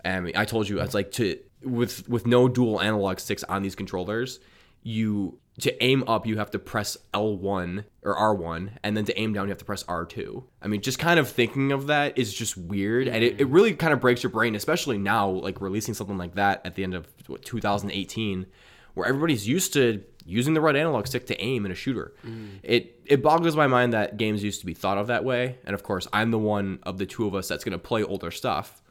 And 0.04 0.32
I 0.36 0.46
told 0.46 0.68
you 0.68 0.80
it's 0.80 0.96
like 0.96 1.12
to 1.13 1.38
with 1.63 2.08
with 2.10 2.25
no 2.25 2.48
dual 2.48 2.82
analog 2.82 3.20
sticks 3.20 3.44
on 3.44 3.62
these 3.62 3.75
controllers, 3.75 4.40
you 4.82 5.38
to 5.62 5.84
aim 5.84 6.03
up 6.08 6.25
you 6.25 6.38
have 6.38 6.51
to 6.51 6.60
press 6.60 6.98
L1 7.13 7.86
or 8.03 8.15
R1 8.15 8.72
and 8.84 8.98
then 8.98 9.06
to 9.06 9.20
aim 9.20 9.34
down 9.34 9.46
you 9.46 9.51
have 9.51 9.60
to 9.60 9.65
press 9.65 9.84
R2. 9.84 10.44
I 10.62 10.68
mean 10.68 10.82
just 10.82 11.00
kind 11.00 11.20
of 11.20 11.30
thinking 11.30 11.72
of 11.72 11.88
that 11.88 12.18
is 12.18 12.34
just 12.34 12.58
weird 12.58 13.08
and 13.08 13.24
it, 13.24 13.39
it 13.39 13.48
really 13.48 13.74
kind 13.74 13.94
of 13.94 14.00
breaks 14.00 14.24
your 14.24 14.32
brain 14.32 14.56
especially 14.56 14.98
now 14.98 15.30
like 15.30 15.62
releasing 15.62 15.94
something 15.94 16.18
like 16.18 16.36
that 16.36 16.62
at 16.65 16.75
the 16.75 16.84
end 16.84 16.96
of 16.96 17.08
what, 17.27 17.44
2018 17.44 18.48
where 18.94 19.08
everybody's 19.08 19.48
used 19.48 19.74
to 19.74 20.03
using 20.25 20.53
the 20.53 20.62
right 20.62 20.75
analog 20.75 21.08
stick 21.08 21.25
to 21.27 21.41
aim 21.41 21.65
in 21.65 21.72
a 21.72 21.75
shooter. 21.75 22.13
Mm. 22.25 22.60
It 22.63 23.00
it 23.06 23.22
boggles 23.22 23.56
my 23.56 23.68
mind 23.68 23.94
that 23.94 24.18
games 24.18 24.44
used 24.44 24.60
to 24.62 24.65
be 24.65 24.74
thought 24.74 24.98
of 24.98 25.08
that 25.08 25.24
way 25.24 25.58
and 25.63 25.74
of 25.75 25.84
course 25.84 26.08
I'm 26.12 26.32
the 26.32 26.39
one 26.39 26.80
of 26.84 26.98
the 26.98 27.06
two 27.06 27.27
of 27.27 27.36
us 27.36 27.48
that's 27.48 27.63
going 27.63 27.74
to 27.74 27.80
play 27.80 28.03
older 28.03 28.32
stuff. 28.32 28.82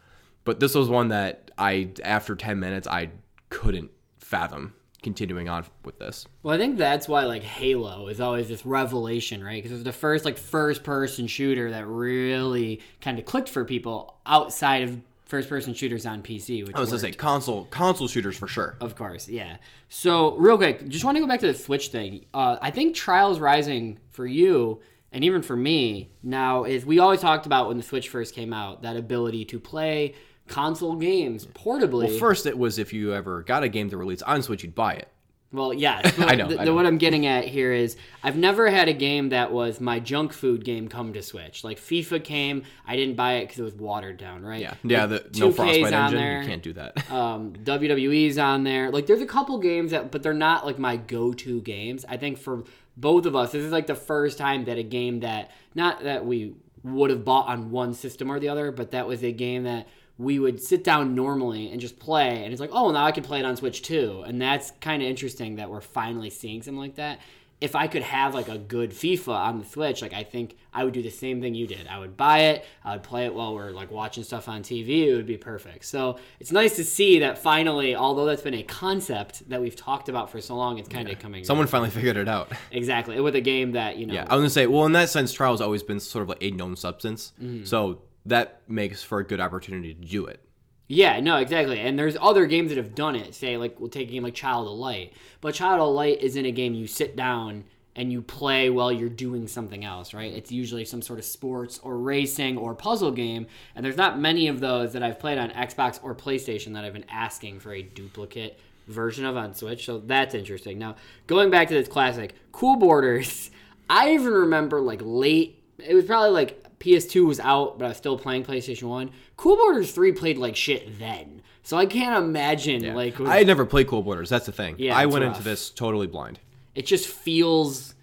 But 0.44 0.60
this 0.60 0.74
was 0.74 0.88
one 0.88 1.08
that 1.08 1.50
I 1.58 1.90
after 2.04 2.36
10 2.36 2.60
minutes 2.60 2.86
I 2.86 3.10
couldn't 3.48 3.90
fathom 4.18 4.74
continuing 5.02 5.48
on 5.48 5.64
with 5.84 5.98
this. 5.98 6.26
Well, 6.42 6.54
I 6.54 6.58
think 6.58 6.76
that's 6.76 7.08
why 7.08 7.24
like 7.24 7.42
Halo 7.42 8.08
is 8.08 8.20
always 8.20 8.48
this 8.48 8.64
revelation, 8.66 9.42
right? 9.42 9.56
Because 9.56 9.72
it 9.72 9.74
was 9.74 9.84
the 9.84 9.92
first 9.92 10.24
like 10.24 10.38
first 10.38 10.82
person 10.84 11.26
shooter 11.26 11.70
that 11.70 11.86
really 11.86 12.80
kind 13.00 13.18
of 13.18 13.24
clicked 13.24 13.48
for 13.48 13.64
people 13.64 14.16
outside 14.26 14.82
of 14.82 15.00
first 15.30 15.48
person 15.48 15.72
shooters 15.72 16.04
on 16.04 16.22
PC. 16.22 16.66
Which 16.66 16.76
I 16.76 16.80
was 16.80 16.90
gonna 16.90 17.00
say 17.00 17.12
console 17.12 17.64
console 17.66 18.08
shooters 18.08 18.36
for 18.36 18.48
sure. 18.48 18.76
Of 18.80 18.96
course, 18.96 19.28
yeah. 19.28 19.56
So, 19.88 20.36
real 20.36 20.56
quick, 20.56 20.86
just 20.88 21.04
want 21.04 21.16
to 21.16 21.20
go 21.20 21.26
back 21.26 21.40
to 21.40 21.46
the 21.46 21.54
Switch 21.54 21.88
thing. 21.88 22.26
Uh, 22.34 22.56
I 22.60 22.70
think 22.70 22.94
Trials 22.94 23.38
Rising 23.38 23.98
for 24.10 24.26
you, 24.26 24.80
and 25.12 25.24
even 25.24 25.42
for 25.42 25.56
me, 25.56 26.10
now 26.22 26.64
is 26.64 26.84
we 26.84 26.98
always 26.98 27.20
talked 27.20 27.46
about 27.46 27.68
when 27.68 27.76
the 27.76 27.82
Switch 27.82 28.08
first 28.08 28.34
came 28.34 28.52
out 28.52 28.82
that 28.82 28.96
ability 28.96 29.44
to 29.46 29.58
play 29.58 30.14
console 30.50 30.96
games 30.96 31.46
portably. 31.46 32.08
Well, 32.08 32.18
first 32.18 32.44
it 32.44 32.58
was 32.58 32.78
if 32.78 32.92
you 32.92 33.14
ever 33.14 33.42
got 33.42 33.62
a 33.62 33.68
game 33.68 33.88
to 33.90 33.96
release 33.96 34.20
on 34.22 34.42
Switch, 34.42 34.62
you'd 34.62 34.74
buy 34.74 34.94
it. 34.94 35.08
Well, 35.52 35.72
yes. 35.74 36.14
But 36.18 36.30
I 36.30 36.34
know, 36.36 36.46
the- 36.48 36.60
I 36.60 36.64
know. 36.64 36.74
what 36.74 36.86
I'm 36.86 36.98
getting 36.98 37.26
at 37.26 37.44
here 37.44 37.72
is 37.72 37.96
I've 38.22 38.36
never 38.36 38.70
had 38.70 38.88
a 38.88 38.92
game 38.92 39.30
that 39.30 39.50
was 39.50 39.80
my 39.80 39.98
junk 39.98 40.32
food 40.32 40.64
game 40.64 40.86
come 40.88 41.12
to 41.14 41.22
Switch. 41.22 41.64
Like 41.64 41.78
FIFA 41.78 42.22
came, 42.22 42.62
I 42.86 42.94
didn't 42.96 43.16
buy 43.16 43.34
it 43.38 43.44
because 43.46 43.58
it 43.58 43.62
was 43.64 43.74
watered 43.74 44.16
down, 44.16 44.44
right? 44.44 44.60
Yeah, 44.60 44.74
yeah. 44.84 45.06
Like, 45.06 45.32
The 45.32 45.40
no 45.40 45.48
2K's 45.48 45.56
frostbite 45.56 45.92
on 45.92 46.04
engine, 46.04 46.18
there. 46.20 46.42
you 46.42 46.48
can't 46.48 46.62
do 46.62 46.72
that. 46.74 47.10
um, 47.12 47.52
WWE's 47.64 48.38
on 48.38 48.62
there. 48.64 48.90
Like, 48.92 49.06
there's 49.06 49.22
a 49.22 49.26
couple 49.26 49.58
games 49.58 49.90
that, 49.90 50.12
but 50.12 50.22
they're 50.22 50.32
not 50.34 50.66
like 50.66 50.78
my 50.78 50.96
go-to 50.96 51.60
games. 51.62 52.04
I 52.08 52.16
think 52.16 52.38
for 52.38 52.62
both 52.96 53.26
of 53.26 53.34
us, 53.34 53.50
this 53.52 53.64
is 53.64 53.72
like 53.72 53.86
the 53.88 53.94
first 53.96 54.38
time 54.38 54.66
that 54.66 54.78
a 54.78 54.82
game 54.84 55.20
that 55.20 55.50
not 55.74 56.04
that 56.04 56.24
we 56.26 56.54
would 56.84 57.10
have 57.10 57.24
bought 57.24 57.46
on 57.48 57.70
one 57.72 57.92
system 57.92 58.30
or 58.30 58.38
the 58.40 58.48
other, 58.48 58.70
but 58.72 58.92
that 58.92 59.06
was 59.06 59.22
a 59.24 59.32
game 59.32 59.64
that 59.64 59.88
we 60.20 60.38
would 60.38 60.60
sit 60.60 60.84
down 60.84 61.14
normally 61.14 61.70
and 61.72 61.80
just 61.80 61.98
play, 61.98 62.44
and 62.44 62.52
it's 62.52 62.60
like, 62.60 62.70
oh, 62.72 62.90
now 62.90 63.06
I 63.06 63.12
can 63.12 63.24
play 63.24 63.38
it 63.38 63.44
on 63.46 63.56
Switch 63.56 63.80
too, 63.82 64.22
and 64.26 64.40
that's 64.40 64.70
kind 64.80 65.02
of 65.02 65.08
interesting 65.08 65.56
that 65.56 65.70
we're 65.70 65.80
finally 65.80 66.28
seeing 66.30 66.62
something 66.62 66.78
like 66.78 66.96
that. 66.96 67.20
If 67.60 67.76
I 67.76 67.88
could 67.88 68.02
have 68.02 68.34
like 68.34 68.48
a 68.48 68.56
good 68.56 68.90
FIFA 68.90 69.34
on 69.34 69.58
the 69.58 69.66
Switch, 69.66 70.00
like 70.00 70.14
I 70.14 70.22
think 70.22 70.56
I 70.72 70.82
would 70.82 70.94
do 70.94 71.02
the 71.02 71.10
same 71.10 71.42
thing 71.42 71.54
you 71.54 71.66
did. 71.66 71.86
I 71.88 71.98
would 71.98 72.16
buy 72.16 72.38
it, 72.52 72.64
I 72.82 72.92
would 72.94 73.02
play 73.02 73.26
it 73.26 73.34
while 73.34 73.54
we're 73.54 73.70
like 73.70 73.90
watching 73.90 74.24
stuff 74.24 74.48
on 74.48 74.62
TV. 74.62 75.08
It 75.08 75.14
would 75.14 75.26
be 75.26 75.36
perfect. 75.36 75.84
So 75.84 76.18
it's 76.38 76.52
nice 76.52 76.76
to 76.76 76.84
see 76.84 77.18
that 77.18 77.36
finally, 77.36 77.94
although 77.94 78.24
that's 78.24 78.40
been 78.40 78.54
a 78.54 78.62
concept 78.62 79.46
that 79.50 79.60
we've 79.60 79.76
talked 79.76 80.08
about 80.08 80.30
for 80.30 80.40
so 80.40 80.56
long, 80.56 80.78
it's 80.78 80.88
kind 80.88 81.10
of 81.10 81.18
coming. 81.18 81.44
Someone 81.44 81.66
finally 81.66 81.90
figured 81.98 82.16
it 82.16 82.28
out. 82.28 82.50
exactly 82.70 83.20
with 83.20 83.34
a 83.36 83.42
game 83.42 83.72
that 83.72 83.98
you 83.98 84.06
know. 84.06 84.14
Yeah, 84.14 84.26
I 84.30 84.36
was 84.36 84.40
gonna 84.40 84.50
say. 84.50 84.66
Well, 84.66 84.86
in 84.86 84.92
that 84.92 85.10
sense, 85.10 85.30
Trials 85.32 85.60
always 85.60 85.82
been 85.82 86.00
sort 86.00 86.22
of 86.22 86.28
like 86.30 86.42
a 86.42 86.50
known 86.52 86.76
substance, 86.76 87.32
Mm-hmm. 87.42 87.64
so 87.64 88.00
that 88.26 88.62
makes 88.68 89.02
for 89.02 89.18
a 89.18 89.24
good 89.24 89.40
opportunity 89.40 89.94
to 89.94 90.00
do 90.00 90.26
it. 90.26 90.40
Yeah, 90.88 91.20
no, 91.20 91.36
exactly. 91.36 91.78
And 91.78 91.96
there's 91.96 92.16
other 92.20 92.46
games 92.46 92.70
that 92.70 92.76
have 92.76 92.96
done 92.96 93.14
it. 93.14 93.34
Say, 93.34 93.56
like, 93.56 93.78
we'll 93.78 93.90
take 93.90 94.08
a 94.08 94.12
game 94.12 94.24
like 94.24 94.34
Child 94.34 94.66
of 94.66 94.74
Light. 94.74 95.12
But 95.40 95.54
Child 95.54 95.80
of 95.80 95.94
Light 95.94 96.20
isn't 96.20 96.44
a 96.44 96.50
game 96.50 96.74
you 96.74 96.88
sit 96.88 97.14
down 97.14 97.64
and 97.94 98.12
you 98.12 98.22
play 98.22 98.70
while 98.70 98.90
you're 98.90 99.08
doing 99.08 99.46
something 99.46 99.84
else, 99.84 100.14
right? 100.14 100.32
It's 100.32 100.50
usually 100.50 100.84
some 100.84 101.02
sort 101.02 101.18
of 101.18 101.24
sports 101.24 101.78
or 101.82 101.98
racing 101.98 102.56
or 102.56 102.74
puzzle 102.74 103.10
game. 103.10 103.46
And 103.76 103.84
there's 103.84 103.96
not 103.96 104.18
many 104.18 104.48
of 104.48 104.58
those 104.60 104.92
that 104.92 105.02
I've 105.02 105.18
played 105.18 105.38
on 105.38 105.50
Xbox 105.50 106.00
or 106.02 106.14
PlayStation 106.14 106.74
that 106.74 106.84
I've 106.84 106.92
been 106.92 107.08
asking 107.08 107.60
for 107.60 107.72
a 107.72 107.82
duplicate 107.82 108.58
version 108.88 109.24
of 109.24 109.36
on 109.36 109.54
Switch. 109.54 109.86
So 109.86 109.98
that's 109.98 110.34
interesting. 110.34 110.78
Now, 110.78 110.96
going 111.26 111.50
back 111.50 111.68
to 111.68 111.74
this 111.74 111.88
classic, 111.88 112.34
Cool 112.52 112.76
Borders, 112.76 113.50
I 113.90 114.14
even 114.14 114.32
remember 114.32 114.80
like 114.80 115.00
late, 115.04 115.62
it 115.78 115.94
was 115.94 116.04
probably 116.04 116.30
like 116.30 116.59
PS2 116.80 117.26
was 117.26 117.38
out, 117.40 117.78
but 117.78 117.84
I 117.84 117.88
was 117.88 117.96
still 117.98 118.18
playing 118.18 118.44
PlayStation 118.44 118.84
1. 118.84 119.10
Cool 119.36 119.56
Borders 119.56 119.92
3 119.92 120.12
played 120.12 120.38
like 120.38 120.56
shit 120.56 120.98
then. 120.98 121.42
So 121.62 121.76
I 121.76 121.86
can't 121.86 122.16
imagine 122.24 122.94
like 122.94 123.18
with- 123.18 123.28
I 123.28 123.36
had 123.38 123.46
never 123.46 123.64
played 123.66 123.86
Cool 123.86 124.02
Borders. 124.02 124.30
That's 124.30 124.46
the 124.46 124.52
thing. 124.52 124.76
Yeah, 124.78 124.96
I 124.96 125.06
went 125.06 125.24
rough. 125.24 125.36
into 125.36 125.44
this 125.48 125.70
totally 125.70 126.06
blind. 126.06 126.40
it 126.74 126.86
just 126.86 127.06
feels 127.06 127.94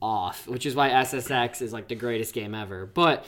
off, 0.00 0.46
which 0.48 0.66
is 0.66 0.74
why 0.74 0.90
SSX 0.90 1.62
is 1.62 1.72
like 1.72 1.88
the 1.88 1.94
greatest 1.94 2.34
game 2.34 2.54
ever. 2.54 2.86
But 2.86 3.24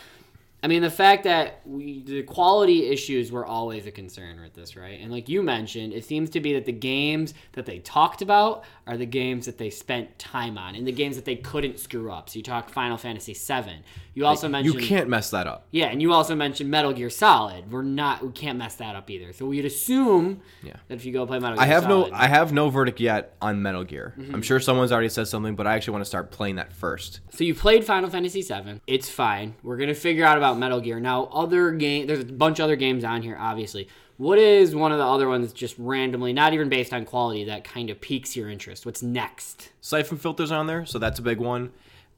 I 0.62 0.66
mean, 0.66 0.80
the 0.83 0.90
fact 0.90 1.24
that 1.24 1.61
we 1.66 2.02
the 2.02 2.22
quality 2.22 2.87
issues 2.88 3.30
were 3.30 3.44
always 3.44 3.87
a 3.87 3.90
concern 3.90 4.40
with 4.40 4.54
this, 4.54 4.76
right? 4.76 4.98
And 5.00 5.11
like 5.12 5.28
you 5.28 5.42
mentioned, 5.42 5.92
it 5.92 6.04
seems 6.04 6.30
to 6.30 6.40
be 6.40 6.54
that 6.54 6.64
the 6.64 6.72
games 6.72 7.35
that 7.52 7.66
they 7.66 7.80
talked 7.80 8.22
about 8.22 8.64
are 8.87 8.97
the 8.99 9.07
games 9.07 9.47
that 9.47 9.57
they 9.59 9.70
spent 9.70 10.18
time 10.18 10.59
on, 10.59 10.75
and 10.75 10.87
the 10.87 10.92
games 10.92 11.16
that 11.16 11.25
they 11.25 11.37
couldn't 11.37 11.79
screw 11.79 12.11
up. 12.12 12.29
So 12.29 12.37
you 12.38 12.42
talk 12.42 12.68
Final 12.70 12.97
Fantasy 12.99 13.33
VII. 13.33 13.83
You 14.12 14.27
also 14.27 14.47
You 14.47 14.53
mentioned 14.53 14.75
you 14.81 14.87
can't 14.87 15.09
mess 15.09 15.31
that 15.31 15.47
up. 15.47 15.66
yeah, 15.70 15.87
and 15.87 16.03
you 16.03 16.12
also 16.12 16.35
mentioned 16.37 16.70
Metal 16.70 16.92
Gear 16.92 17.09
Solid. 17.11 17.73
We're 17.73 17.83
not, 17.83 18.23
we 18.25 18.31
can't 18.33 18.59
mess 18.59 18.75
that 18.77 18.94
up 18.94 19.09
either. 19.11 19.33
So 19.33 19.47
we'd 19.47 19.64
assume 19.64 20.40
Yeah. 20.62 20.75
that 20.88 20.94
if 20.97 21.05
you 21.07 21.12
go 21.12 21.27
play 21.27 21.38
Metal 21.38 21.57
Gear 21.57 21.62
I 21.64 21.66
have 21.66 21.85
Solid, 21.85 22.12
no 22.12 22.16
I 22.16 22.29
have 22.29 22.53
no 22.53 22.68
verdict 22.68 23.01
yet 23.01 23.35
on 23.40 23.62
Metal 23.62 23.85
Gear. 23.85 24.14
Mm-hmm. 24.18 24.35
I'm 24.35 24.42
sure 24.42 24.61
someone's 24.61 24.92
already 24.92 25.09
said 25.09 25.29
something, 25.29 25.57
but 25.57 25.66
I 25.66 25.75
actually 25.75 25.92
want 25.92 26.03
to 26.03 26.09
start 26.09 26.31
playing 26.31 26.57
that 26.57 26.73
first. 26.73 27.20
So 27.31 27.42
you 27.44 27.55
played 27.55 27.85
Final 27.85 28.11
Fantasy 28.11 28.42
VII. 28.42 28.81
It's 28.87 29.09
fine. 29.09 29.55
We're 29.62 29.79
gonna 29.79 29.94
figure 29.94 30.25
out 30.27 30.37
about 30.37 30.59
Metal 30.59 30.81
Gear 30.81 31.01
now. 31.01 31.25
Other 31.33 31.73
game, 31.73 32.07
there's 32.07 32.20
a 32.20 32.25
bunch 32.27 32.59
of 32.61 32.64
other 32.64 32.77
games 32.77 33.03
on 33.03 33.23
here, 33.23 33.37
obviously. 33.40 33.88
What 34.16 34.38
is 34.38 34.74
one 34.77 34.92
of 34.92 34.98
the 34.98 35.05
other 35.05 35.29
ones 35.29 35.53
just 35.53 35.74
randomly, 35.79 36.33
not 36.33 36.53
even 36.53 36.68
based 36.68 36.92
on 36.92 37.05
quality, 37.05 37.44
that 37.44 37.64
kind 37.64 37.90
of 37.90 38.00
piques 38.00 38.37
your 38.37 38.48
interest? 38.48 38.87
What's 38.87 39.03
next? 39.03 39.70
Siphon 39.81 40.18
filters 40.18 40.53
on 40.53 40.66
there, 40.68 40.87
so 40.87 40.98
that's 40.98 41.18
a 41.18 41.22
big 41.22 41.38
one. 41.38 41.72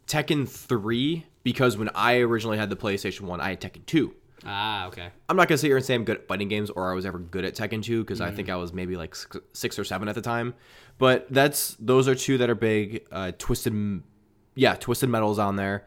Tekken 0.07 0.49
3 0.49 1.25
because 1.43 1.77
when 1.77 1.89
I 1.95 2.17
originally 2.19 2.59
had 2.59 2.71
the 2.71 2.77
PlayStation 2.77 3.23
1, 3.23 3.41
I 3.41 3.51
had 3.51 3.61
Tekken 3.61 3.87
2. 3.87 4.15
Ah, 4.45 4.87
okay. 4.89 5.09
I'm 5.29 5.37
not 5.37 5.49
gonna 5.49 5.59
sit 5.59 5.69
here 5.69 5.77
and 5.77 5.85
say 5.85 5.95
I'm 5.95 6.05
good 6.05 6.19
at 6.19 6.29
fighting 6.29 6.49
games 6.49 6.71
or 6.71 6.91
I 6.91 6.95
was 6.95 7.07
ever 7.07 7.19
good 7.19 7.45
at 7.45 7.55
Tekken 7.55 7.83
2 7.83 8.03
because 8.05 8.21
I 8.21 8.31
Mm. 8.31 8.37
think 8.37 8.51
I 8.51 8.57
was 8.57 8.73
maybe 8.73 8.97
like 8.97 9.15
six- 9.15 9.39
six 9.55 9.79
or 9.79 9.85
seven 9.85 10.09
at 10.09 10.15
the 10.15 10.21
time. 10.21 10.55
But 10.99 11.27
that's 11.31 11.77
those 11.81 12.07
are 12.09 12.15
two 12.15 12.37
that 12.39 12.51
are 12.51 12.55
big. 12.55 13.07
Uh, 13.11 13.33
Twisted, 13.39 14.03
yeah, 14.55 14.75
Twisted 14.75 15.09
Metal's 15.09 15.39
on 15.39 15.57
there. 15.57 15.87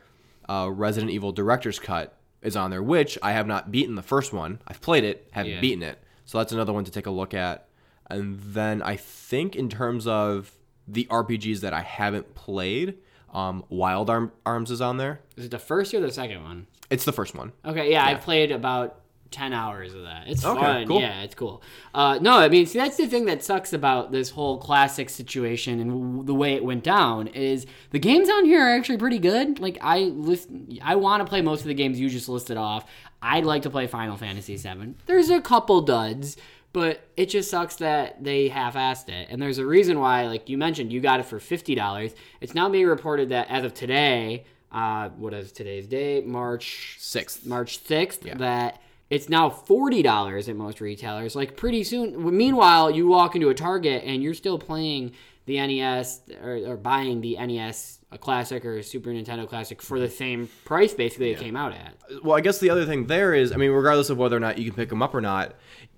Uh, 0.50 0.70
Resident 0.72 1.12
Evil 1.12 1.32
Director's 1.32 1.78
Cut 1.80 2.19
is 2.42 2.56
on 2.56 2.72
there, 2.72 2.84
which 2.84 3.18
I 3.22 3.32
have 3.34 3.48
not 3.48 3.72
beaten 3.72 3.96
the 3.96 4.02
first 4.02 4.32
one. 4.34 4.60
I've 4.68 4.82
played 4.82 5.04
it, 5.04 5.28
haven't 5.32 5.54
Yeah. 5.54 5.60
beaten 5.62 5.84
it, 5.84 6.00
so 6.26 6.38
that's 6.38 6.52
another 6.52 6.74
one 6.74 6.84
to 6.86 6.92
take 6.92 7.06
a 7.06 7.12
look 7.12 7.34
at. 7.34 7.68
And 8.10 8.40
then 8.40 8.82
I 8.82 8.96
think 8.96 9.56
in 9.56 9.70
terms 9.70 10.08
of 10.08 10.52
the 10.88 11.06
RPGs 11.10 11.62
that 11.62 11.74
I 11.74 11.82
haven't 11.82 12.34
played, 12.34 12.96
um, 13.34 13.64
Wild 13.70 14.10
Arm- 14.10 14.32
Arms 14.46 14.72
is 14.72 14.82
on 14.82 14.98
there. 14.98 15.20
Is 15.38 15.46
it 15.46 15.52
the 15.52 15.60
first 15.60 15.94
or 15.94 16.00
the 16.00 16.12
second 16.12 16.42
one? 16.44 16.68
It's 16.90 17.06
the 17.06 17.14
first 17.14 17.36
one. 17.36 17.52
Okay, 17.64 17.92
yeah, 17.92 18.04
I 18.06 18.16
played 18.16 18.52
about 18.52 18.99
10 19.32 19.54
hours 19.54 19.94
of 19.94 20.04
that. 20.04 20.24
It's 20.28 20.44
Okay, 20.46 20.60
fun. 20.60 20.88
cool. 20.88 21.00
Yeah, 21.02 21.22
it's 21.22 21.36
cool. 21.36 21.62
Uh, 21.94 22.18
no, 22.22 22.38
I 22.38 22.50
mean, 22.50 22.66
see, 22.66 22.80
that's 22.80 22.98
the 22.98 23.08
thing 23.08 23.26
that 23.26 23.44
sucks 23.44 23.74
about 23.74 24.12
this 24.12 24.32
whole 24.32 24.58
classic 24.58 25.10
situation 25.10 25.80
and 25.80 25.92
w- 25.92 26.24
the 26.24 26.34
way 26.34 26.54
it 26.56 26.64
went 26.64 26.84
down 26.84 27.28
is 27.28 27.66
the 27.92 28.00
games 28.00 28.30
on 28.30 28.46
here 28.46 28.62
are 28.66 28.76
actually 28.76 28.98
pretty 28.98 29.20
good. 29.20 29.60
Like, 29.60 29.78
I 29.82 30.00
list, 30.00 30.50
I 30.82 30.96
want 30.96 31.22
to 31.22 31.30
play 31.30 31.42
most 31.42 31.62
of 31.62 31.68
the 31.68 31.74
games 31.76 32.00
you 32.00 32.10
just 32.10 32.28
listed 32.30 32.58
off. 32.58 32.86
I'd 33.22 33.46
like 33.46 33.62
to 33.64 33.70
play 33.70 33.86
Final 33.88 34.18
Fantasy 34.18 34.56
VII. 34.56 34.96
There's 35.06 35.30
a 35.30 35.42
couple 35.42 35.82
duds, 35.82 36.38
but 36.74 37.02
it 37.18 37.28
just 37.28 37.52
sucks 37.52 37.76
that 37.78 38.24
they 38.24 38.48
half-assed 38.48 39.10
it. 39.10 39.28
And 39.30 39.42
there's 39.42 39.58
a 39.58 39.66
reason 39.66 40.00
why, 40.00 40.28
like 40.28 40.50
you 40.50 40.58
mentioned, 40.58 40.92
you 40.94 41.02
got 41.02 41.20
it 41.20 41.26
for 41.28 41.40
$50. 41.40 42.14
It's 42.42 42.56
now 42.56 42.70
being 42.70 42.88
reported 42.88 43.30
that 43.30 43.50
as 43.50 43.64
of 43.64 43.74
today, 43.74 44.46
uh, 44.72 45.10
what 45.10 45.34
is 45.34 45.52
today's 45.52 45.88
date? 45.88 46.26
March 46.28 46.96
Sixth. 47.00 47.46
March 47.46 47.84
6th 47.84 48.38
that 48.38 48.82
it's 49.10 49.30
now 49.30 49.50
$40 49.50 50.48
at 50.48 50.56
most 50.56 50.82
retailers. 50.82 51.36
Like 51.36 51.58
pretty 51.58 51.84
soon. 51.84 52.36
Meanwhile, 52.36 52.92
you 52.92 53.08
walk 53.08 53.36
into 53.36 53.50
a 53.50 53.54
Target 53.54 54.04
and 54.06 54.22
you're 54.22 54.34
still 54.34 54.60
playing 54.60 55.14
the 55.46 55.56
NES 55.56 56.22
or, 56.44 56.60
or 56.68 56.78
buying 56.78 57.22
the 57.22 57.36
NES 57.36 58.00
Classic 58.20 58.64
or 58.64 58.82
Super 58.84 59.10
Nintendo 59.10 59.48
Classic 59.48 59.82
for 59.82 60.00
the 60.00 60.10
same 60.10 60.48
price 60.64 60.94
basically 60.94 61.32
it 61.32 61.40
came 61.40 61.56
out 61.56 61.74
at. 61.74 61.96
Uh, 62.10 62.20
well, 62.24 62.38
I 62.38 62.42
guess 62.42 62.60
the 62.60 62.70
other 62.70 62.86
thing 62.86 63.08
there 63.08 63.34
is, 63.34 63.52
I 63.52 63.56
mean, 63.56 63.72
regardless 63.72 64.10
of 64.10 64.18
whether 64.18 64.38
or 64.38 64.40
not 64.40 64.60
you 64.60 64.66
can 64.66 64.76
pick 64.76 64.90
them 64.90 65.02
up 65.02 65.16
or 65.16 65.22
not, 65.22 65.56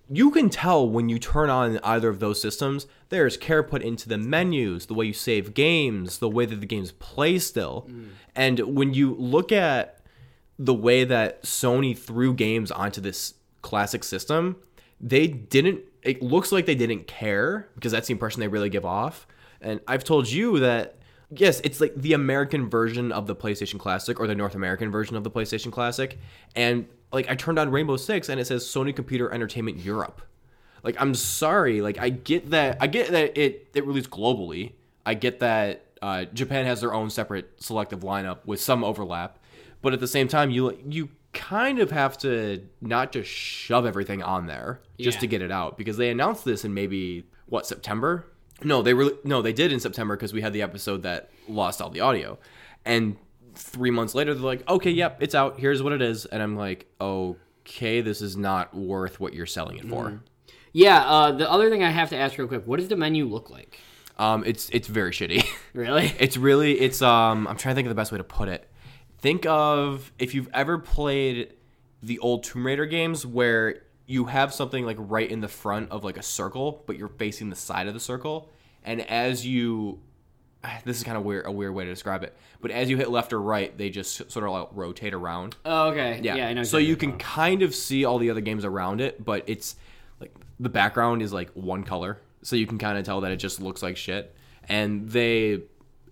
you 0.09 0.31
can 0.31 0.49
tell 0.49 0.87
when 0.87 1.07
you 1.07 1.19
turn 1.19 1.49
on 1.49 1.79
either 1.83 2.09
of 2.09 2.19
those 2.19 2.41
systems, 2.41 2.85
there's 3.09 3.37
care 3.37 3.63
put 3.63 3.81
into 3.81 4.09
the 4.09 4.17
menus, 4.17 4.87
the 4.87 4.93
way 4.93 5.05
you 5.05 5.13
save 5.13 5.53
games, 5.53 6.19
the 6.19 6.29
way 6.29 6.45
that 6.45 6.59
the 6.59 6.65
games 6.65 6.91
play 6.93 7.39
still. 7.39 7.87
Mm. 7.89 8.09
And 8.35 8.59
when 8.75 8.93
you 8.93 9.15
look 9.15 9.53
at 9.53 10.00
the 10.59 10.73
way 10.73 11.03
that 11.03 11.43
Sony 11.43 11.97
threw 11.97 12.33
games 12.33 12.71
onto 12.71 13.01
this 13.01 13.35
classic 13.61 14.03
system, 14.03 14.57
they 14.99 15.27
didn't. 15.27 15.81
It 16.03 16.21
looks 16.21 16.51
like 16.51 16.65
they 16.65 16.75
didn't 16.75 17.07
care 17.07 17.69
because 17.75 17.91
that's 17.91 18.07
the 18.07 18.13
impression 18.13 18.39
they 18.39 18.47
really 18.47 18.69
give 18.69 18.85
off. 18.85 19.27
And 19.61 19.79
I've 19.87 20.03
told 20.03 20.29
you 20.29 20.59
that 20.59 20.95
yes, 21.31 21.61
it's 21.63 21.79
like 21.79 21.95
the 21.95 22.13
American 22.13 22.69
version 22.69 23.11
of 23.11 23.27
the 23.27 23.35
PlayStation 23.35 23.79
Classic 23.79 24.19
or 24.19 24.27
the 24.27 24.35
North 24.35 24.55
American 24.55 24.91
version 24.91 25.15
of 25.15 25.23
the 25.23 25.31
PlayStation 25.31 25.71
Classic. 25.71 26.19
And 26.55 26.87
like 27.11 27.29
I 27.29 27.35
turned 27.35 27.59
on 27.59 27.71
Rainbow 27.71 27.97
Six 27.97 28.29
and 28.29 28.39
it 28.39 28.45
says 28.45 28.65
Sony 28.65 28.95
Computer 28.95 29.31
Entertainment 29.31 29.77
Europe. 29.77 30.21
Like 30.83 30.95
I'm 30.99 31.13
sorry, 31.15 31.81
like 31.81 31.99
I 31.99 32.09
get 32.09 32.49
that 32.51 32.77
I 32.81 32.87
get 32.87 33.11
that 33.11 33.37
it 33.37 33.69
it 33.73 33.85
released 33.85 34.09
globally. 34.09 34.73
I 35.05 35.13
get 35.13 35.39
that 35.39 35.85
uh, 36.01 36.25
Japan 36.25 36.65
has 36.65 36.81
their 36.81 36.93
own 36.93 37.09
separate 37.09 37.61
selective 37.61 37.99
lineup 37.99 38.39
with 38.45 38.59
some 38.59 38.83
overlap, 38.83 39.37
but 39.81 39.93
at 39.93 39.99
the 39.99 40.07
same 40.07 40.27
time, 40.27 40.49
you 40.51 40.77
you 40.87 41.09
kind 41.33 41.79
of 41.79 41.91
have 41.91 42.17
to 42.19 42.61
not 42.81 43.11
just 43.13 43.29
shove 43.29 43.85
everything 43.85 44.21
on 44.21 44.47
there 44.47 44.81
just 44.99 45.15
Yeah. 45.15 45.21
to 45.21 45.27
get 45.27 45.41
it 45.41 45.51
out 45.51 45.77
because 45.77 45.95
they 45.97 46.09
announced 46.09 46.43
this 46.43 46.65
in 46.65 46.73
maybe 46.73 47.25
what 47.45 47.65
September. 47.65 48.27
No, 48.63 48.81
they 48.81 48.93
really 48.93 49.13
no, 49.23 49.41
they 49.41 49.53
did 49.53 49.71
in 49.71 49.79
September 49.79 50.15
because 50.15 50.33
we 50.33 50.41
had 50.41 50.53
the 50.53 50.61
episode 50.61 51.03
that 51.03 51.29
lost 51.47 51.81
all 51.81 51.89
the 51.89 52.01
audio, 52.01 52.37
and 52.85 53.15
three 53.55 53.91
months 53.91 54.13
later 54.15 54.33
they're 54.33 54.43
like, 54.43 54.67
okay, 54.69 54.91
yep, 54.91 55.17
it's 55.19 55.33
out. 55.35 55.59
Here's 55.59 55.81
what 55.81 55.93
it 55.93 56.01
is, 56.01 56.25
and 56.25 56.41
I'm 56.43 56.55
like, 56.55 56.85
okay, 57.01 58.01
this 58.01 58.21
is 58.21 58.37
not 58.37 58.73
worth 58.75 59.19
what 59.19 59.33
you're 59.33 59.45
selling 59.45 59.77
it 59.77 59.87
for. 59.87 60.21
Yeah, 60.73 60.99
uh, 61.03 61.31
the 61.33 61.49
other 61.51 61.69
thing 61.69 61.83
I 61.83 61.89
have 61.89 62.09
to 62.11 62.15
ask 62.17 62.37
real 62.37 62.47
quick, 62.47 62.65
what 62.65 62.79
does 62.79 62.87
the 62.87 62.95
menu 62.95 63.25
look 63.25 63.49
like? 63.49 63.79
Um, 64.17 64.43
it's 64.45 64.69
it's 64.69 64.87
very 64.87 65.11
shitty. 65.11 65.43
Really? 65.73 66.13
it's 66.19 66.35
really 66.37 66.79
it's 66.81 67.01
um 67.01 67.47
I'm 67.47 67.55
trying 67.57 67.73
to 67.73 67.75
think 67.77 67.85
of 67.87 67.89
the 67.89 67.95
best 67.95 68.11
way 68.11 68.17
to 68.17 68.23
put 68.25 68.47
it. 68.49 68.67
Think 69.21 69.45
of 69.45 70.11
if 70.17 70.33
you've 70.33 70.49
ever 70.53 70.77
played 70.77 71.53
the 72.01 72.19
old 72.19 72.43
Tomb 72.43 72.65
Raider 72.65 72.85
games 72.85 73.25
where 73.25 73.83
you 74.07 74.25
have 74.25 74.53
something 74.53 74.85
like 74.85 74.97
right 74.99 75.29
in 75.29 75.41
the 75.41 75.47
front 75.47 75.91
of 75.91 76.03
like 76.03 76.17
a 76.17 76.23
circle, 76.23 76.83
but 76.87 76.97
you're 76.97 77.07
facing 77.07 77.49
the 77.49 77.55
side 77.55 77.87
of 77.87 77.93
the 77.93 77.99
circle, 77.99 78.49
and 78.83 79.01
as 79.09 79.45
you 79.45 79.99
this 80.85 80.97
is 80.97 81.03
kind 81.03 81.17
of 81.17 81.23
weird 81.23 81.45
a 81.45 81.51
weird 81.51 81.73
way 81.73 81.85
to 81.85 81.91
describe 81.91 82.23
it, 82.23 82.35
but 82.61 82.71
as 82.71 82.89
you 82.89 82.97
hit 82.97 83.09
left 83.09 83.33
or 83.33 83.41
right, 83.41 83.77
they 83.77 83.89
just 83.89 84.31
sort 84.31 84.45
of 84.45 84.51
like 84.51 84.67
rotate 84.71 85.13
around. 85.13 85.55
Oh, 85.65 85.89
okay. 85.89 86.19
Yeah. 86.23 86.35
Yeah, 86.35 86.47
I 86.47 86.53
know. 86.53 86.63
so 86.63 86.77
you 86.77 86.95
can 86.95 87.17
kind 87.17 87.61
of 87.61 87.75
see 87.75 88.05
all 88.05 88.17
the 88.17 88.29
other 88.29 88.41
games 88.41 88.65
around 88.65 89.01
it, 89.01 89.23
but 89.23 89.43
it's 89.47 89.75
like 90.19 90.33
the 90.59 90.69
background 90.69 91.21
is 91.21 91.31
like 91.31 91.51
one 91.51 91.83
color, 91.83 92.19
so 92.41 92.55
you 92.55 92.67
can 92.67 92.77
kind 92.77 92.97
of 92.97 93.05
tell 93.05 93.21
that 93.21 93.31
it 93.31 93.37
just 93.37 93.61
looks 93.61 93.83
like 93.83 93.97
shit. 93.97 94.35
And 94.67 95.09
they 95.09 95.61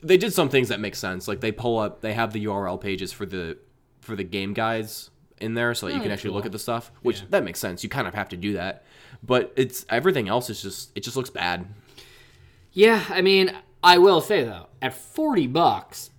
they 0.01 0.17
did 0.17 0.33
some 0.33 0.49
things 0.49 0.69
that 0.69 0.79
make 0.79 0.95
sense. 0.95 1.27
Like 1.27 1.41
they 1.41 1.51
pull 1.51 1.77
up, 1.79 2.01
they 2.01 2.13
have 2.13 2.33
the 2.33 2.45
URL 2.45 2.79
pages 2.79 3.11
for 3.11 3.25
the 3.25 3.57
for 4.01 4.15
the 4.15 4.23
game 4.23 4.53
guides 4.53 5.09
in 5.39 5.53
there, 5.53 5.73
so 5.73 5.85
that 5.87 5.93
you 5.93 5.99
can 5.99 6.09
that's 6.09 6.19
actually 6.19 6.33
look 6.35 6.45
at 6.45 6.51
the 6.51 6.59
stuff. 6.59 6.91
Which 7.01 7.29
that 7.29 7.43
makes 7.43 7.59
sense. 7.59 7.83
You 7.83 7.89
kind 7.89 8.07
of 8.07 8.13
have 8.13 8.29
to 8.29 8.37
do 8.37 8.53
that, 8.53 8.83
but 9.23 9.53
it's 9.55 9.85
everything 9.89 10.27
else 10.29 10.49
is 10.49 10.61
just 10.61 10.91
it 10.95 11.01
just 11.03 11.15
looks 11.17 11.29
bad. 11.29 11.65
Yeah, 12.71 13.03
I 13.09 13.21
mean, 13.21 13.51
I 13.83 13.97
will 13.97 14.21
say 14.21 14.43
though, 14.43 14.67
at 14.81 14.93
forty 14.93 15.47
bucks, 15.47 16.11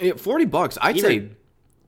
Eh, 0.00 0.12
Forty 0.16 0.44
bucks, 0.44 0.78
I'd 0.80 0.96
Even- 0.96 1.10
say. 1.30 1.36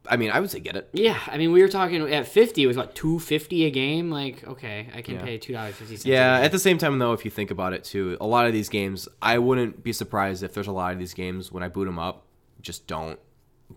I 0.09 0.17
mean, 0.17 0.31
I 0.31 0.41
would 0.41 0.51
say 0.51 0.61
get 0.61 0.77
it. 0.77 0.89
yeah, 0.93 1.19
I 1.27 1.37
mean, 1.37 1.53
we 1.53 1.61
were 1.63 1.69
talking 1.69 2.01
at 2.13 2.27
fifty. 2.27 2.63
It 2.63 2.67
was 2.67 2.77
what 2.77 2.95
two 2.95 3.19
fifty 3.19 3.67
a 3.67 3.71
game. 3.71 4.11
Like, 4.11 4.47
okay, 4.47 4.89
I 4.95 5.03
can 5.03 5.19
pay 5.19 5.37
two 5.39 5.53
dollars 5.53 5.75
fifty 5.75 5.97
cents. 5.97 6.07
Yeah, 6.07 6.41
at 6.41 6.53
the 6.53 6.59
same 6.59 6.79
time 6.79 6.99
though, 6.99 7.13
if 7.13 7.25
you 7.25 7.31
think 7.31 7.51
about 7.51 7.73
it 7.75 7.85
too, 7.85 8.17
a 8.21 8.27
lot 8.27 8.47
of 8.47 8.53
these 8.53 8.69
games, 8.69 9.09
I 9.21 9.39
wouldn't 9.39 9.83
be 9.85 9.93
surprised 9.93 10.43
if 10.43 10.55
there's 10.55 10.67
a 10.67 10.73
lot 10.73 10.93
of 10.93 10.99
these 10.99 11.15
games 11.15 11.53
when 11.53 11.63
I 11.63 11.69
boot 11.69 11.85
them 11.85 11.99
up, 11.99 12.25
just 12.61 12.87
don't 12.87 13.19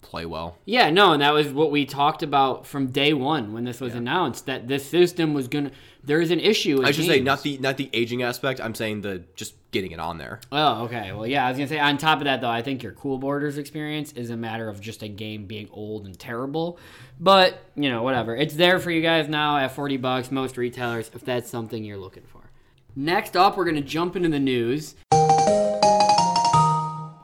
play 0.02 0.26
well. 0.26 0.58
Yeah, 0.66 0.90
no, 0.90 1.12
and 1.14 1.22
that 1.22 1.34
was 1.34 1.50
what 1.50 1.72
we 1.72 1.86
talked 1.86 2.24
about 2.24 2.66
from 2.66 2.88
day 2.88 3.14
one 3.14 3.54
when 3.54 3.64
this 3.64 3.80
was 3.80 3.94
announced 3.94 4.46
that 4.46 4.68
this 4.68 4.90
system 4.90 5.34
was 5.34 5.48
gonna. 5.48 5.72
There 6.06 6.20
is 6.20 6.32
an 6.32 6.40
issue. 6.40 6.80
With 6.80 6.88
I 6.88 6.92
should 6.92 7.06
say 7.06 7.22
not 7.22 7.44
the 7.44 7.58
not 7.60 7.78
the 7.78 7.90
aging 7.94 8.24
aspect. 8.24 8.60
I'm 8.60 8.76
saying 8.76 9.02
the 9.02 9.24
just 9.36 9.56
getting 9.72 9.92
it 9.92 10.00
on 10.00 10.18
there. 10.18 10.42
Oh, 10.52 10.84
okay. 10.84 11.14
Well, 11.14 11.26
yeah, 11.26 11.46
I 11.46 11.50
was 11.50 11.58
gonna 11.58 11.70
say. 11.70 11.80
On 11.80 11.98
top 11.98 12.18
of 12.20 12.26
that, 12.26 12.42
though, 12.42 12.50
I 12.50 12.62
think 12.62 12.84
your 12.84 12.92
Cool 12.92 13.18
Borders 13.18 13.58
experience 13.58 14.12
is 14.12 14.30
a 14.30 14.36
matter 14.36 14.68
of 14.68 14.82
just 14.82 15.02
a 15.02 15.08
game 15.08 15.46
being 15.46 15.70
old 15.72 16.06
and 16.06 16.20
terrible. 16.20 16.78
But 17.22 17.58
you 17.76 17.90
know, 17.90 18.04
whatever. 18.04 18.36
It's 18.36 18.54
there 18.56 18.80
for 18.80 18.92
you 18.92 19.02
guys 19.02 19.30
now 19.30 19.58
at 19.58 19.72
forty 19.72 19.96
bucks. 19.96 20.30
Most 20.30 20.58
retailers, 20.58 21.10
if 21.14 21.24
that's 21.24 21.50
something 21.50 21.86
you're 21.86 21.98
looking 21.98 22.24
for. 22.24 22.42
Next 22.98 23.38
up, 23.38 23.56
we're 23.56 23.66
gonna 23.66 23.82
jump 23.82 24.18
into 24.18 24.30
the 24.30 24.40
news. 24.40 24.96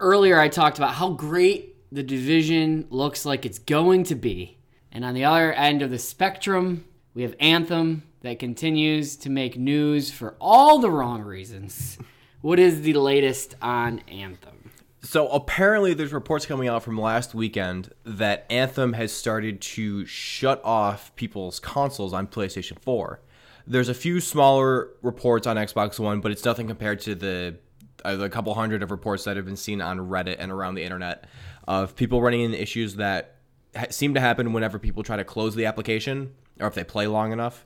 Earlier, 0.02 0.40
I 0.40 0.48
talked 0.48 0.78
about 0.78 0.94
how 0.94 1.10
great 1.10 1.76
the 1.92 2.04
division 2.04 2.88
looks 2.90 3.26
like 3.26 3.46
it's 3.46 3.60
going 3.60 4.06
to 4.06 4.16
be, 4.16 4.58
and 4.90 5.04
on 5.04 5.14
the 5.14 5.26
other 5.26 5.52
end 5.52 5.82
of 5.82 5.92
the 5.92 6.00
spectrum, 6.00 6.86
we 7.14 7.24
have 7.24 7.36
Anthem 7.42 8.04
that 8.22 8.40
continues 8.40 9.16
to 9.18 9.30
make 9.30 9.58
news 9.58 10.12
for 10.12 10.36
all 10.40 10.80
the 10.80 10.92
wrong 10.92 11.22
reasons. 11.22 11.98
What 12.42 12.60
is 12.60 12.82
the 12.82 12.94
latest 12.94 13.56
on 13.62 14.00
Anthem? 14.08 14.72
So 15.02 15.30
apparently, 15.30 15.94
there's 15.94 16.12
reports 16.12 16.46
coming 16.46 16.68
out 16.68 16.84
from 16.84 17.00
last 17.00 17.34
weekend 17.34 17.94
that 18.04 18.46
Anthem 18.50 18.94
has 18.94 19.14
started 19.14 19.62
to 19.62 20.06
shut 20.06 20.62
off 20.64 21.16
people's 21.16 21.60
consoles 21.60 22.14
on 22.14 22.28
PlayStation 22.28 22.78
4. 22.80 23.22
There's 23.66 23.88
a 23.88 23.94
few 23.94 24.20
smaller 24.20 24.90
reports 25.02 25.48
on 25.48 25.56
Xbox 25.56 26.00
One, 26.00 26.20
but 26.20 26.32
it's 26.32 26.44
nothing 26.44 26.68
compared 26.68 27.00
to 27.02 27.16
the 27.16 27.56
uh, 28.04 28.16
the 28.16 28.30
couple 28.30 28.54
hundred 28.54 28.82
of 28.82 28.92
reports 28.92 29.26
that 29.26 29.36
have 29.36 29.46
been 29.46 29.58
seen 29.58 29.82
on 29.82 30.00
Reddit 30.00 30.38
and 30.40 30.52
around 30.52 30.76
the 30.76 30.84
internet 30.84 31.26
of 31.68 31.96
people 31.96 32.22
running 32.22 32.42
into 32.42 32.62
issues 32.62 32.96
that 32.96 33.36
ha- 33.76 33.88
seem 33.90 34.14
to 34.14 34.20
happen 34.20 34.54
whenever 34.54 34.80
people 34.80 35.04
try 35.04 35.18
to 35.18 35.24
close 35.24 35.56
the 35.56 35.66
application 35.66 36.34
or 36.60 36.68
if 36.68 36.74
they 36.74 36.84
play 36.84 37.08
long 37.08 37.32
enough. 37.32 37.66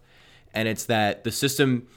And 0.53 0.67
it's 0.67 0.85
that 0.85 1.23
the 1.23 1.31
system 1.31 1.87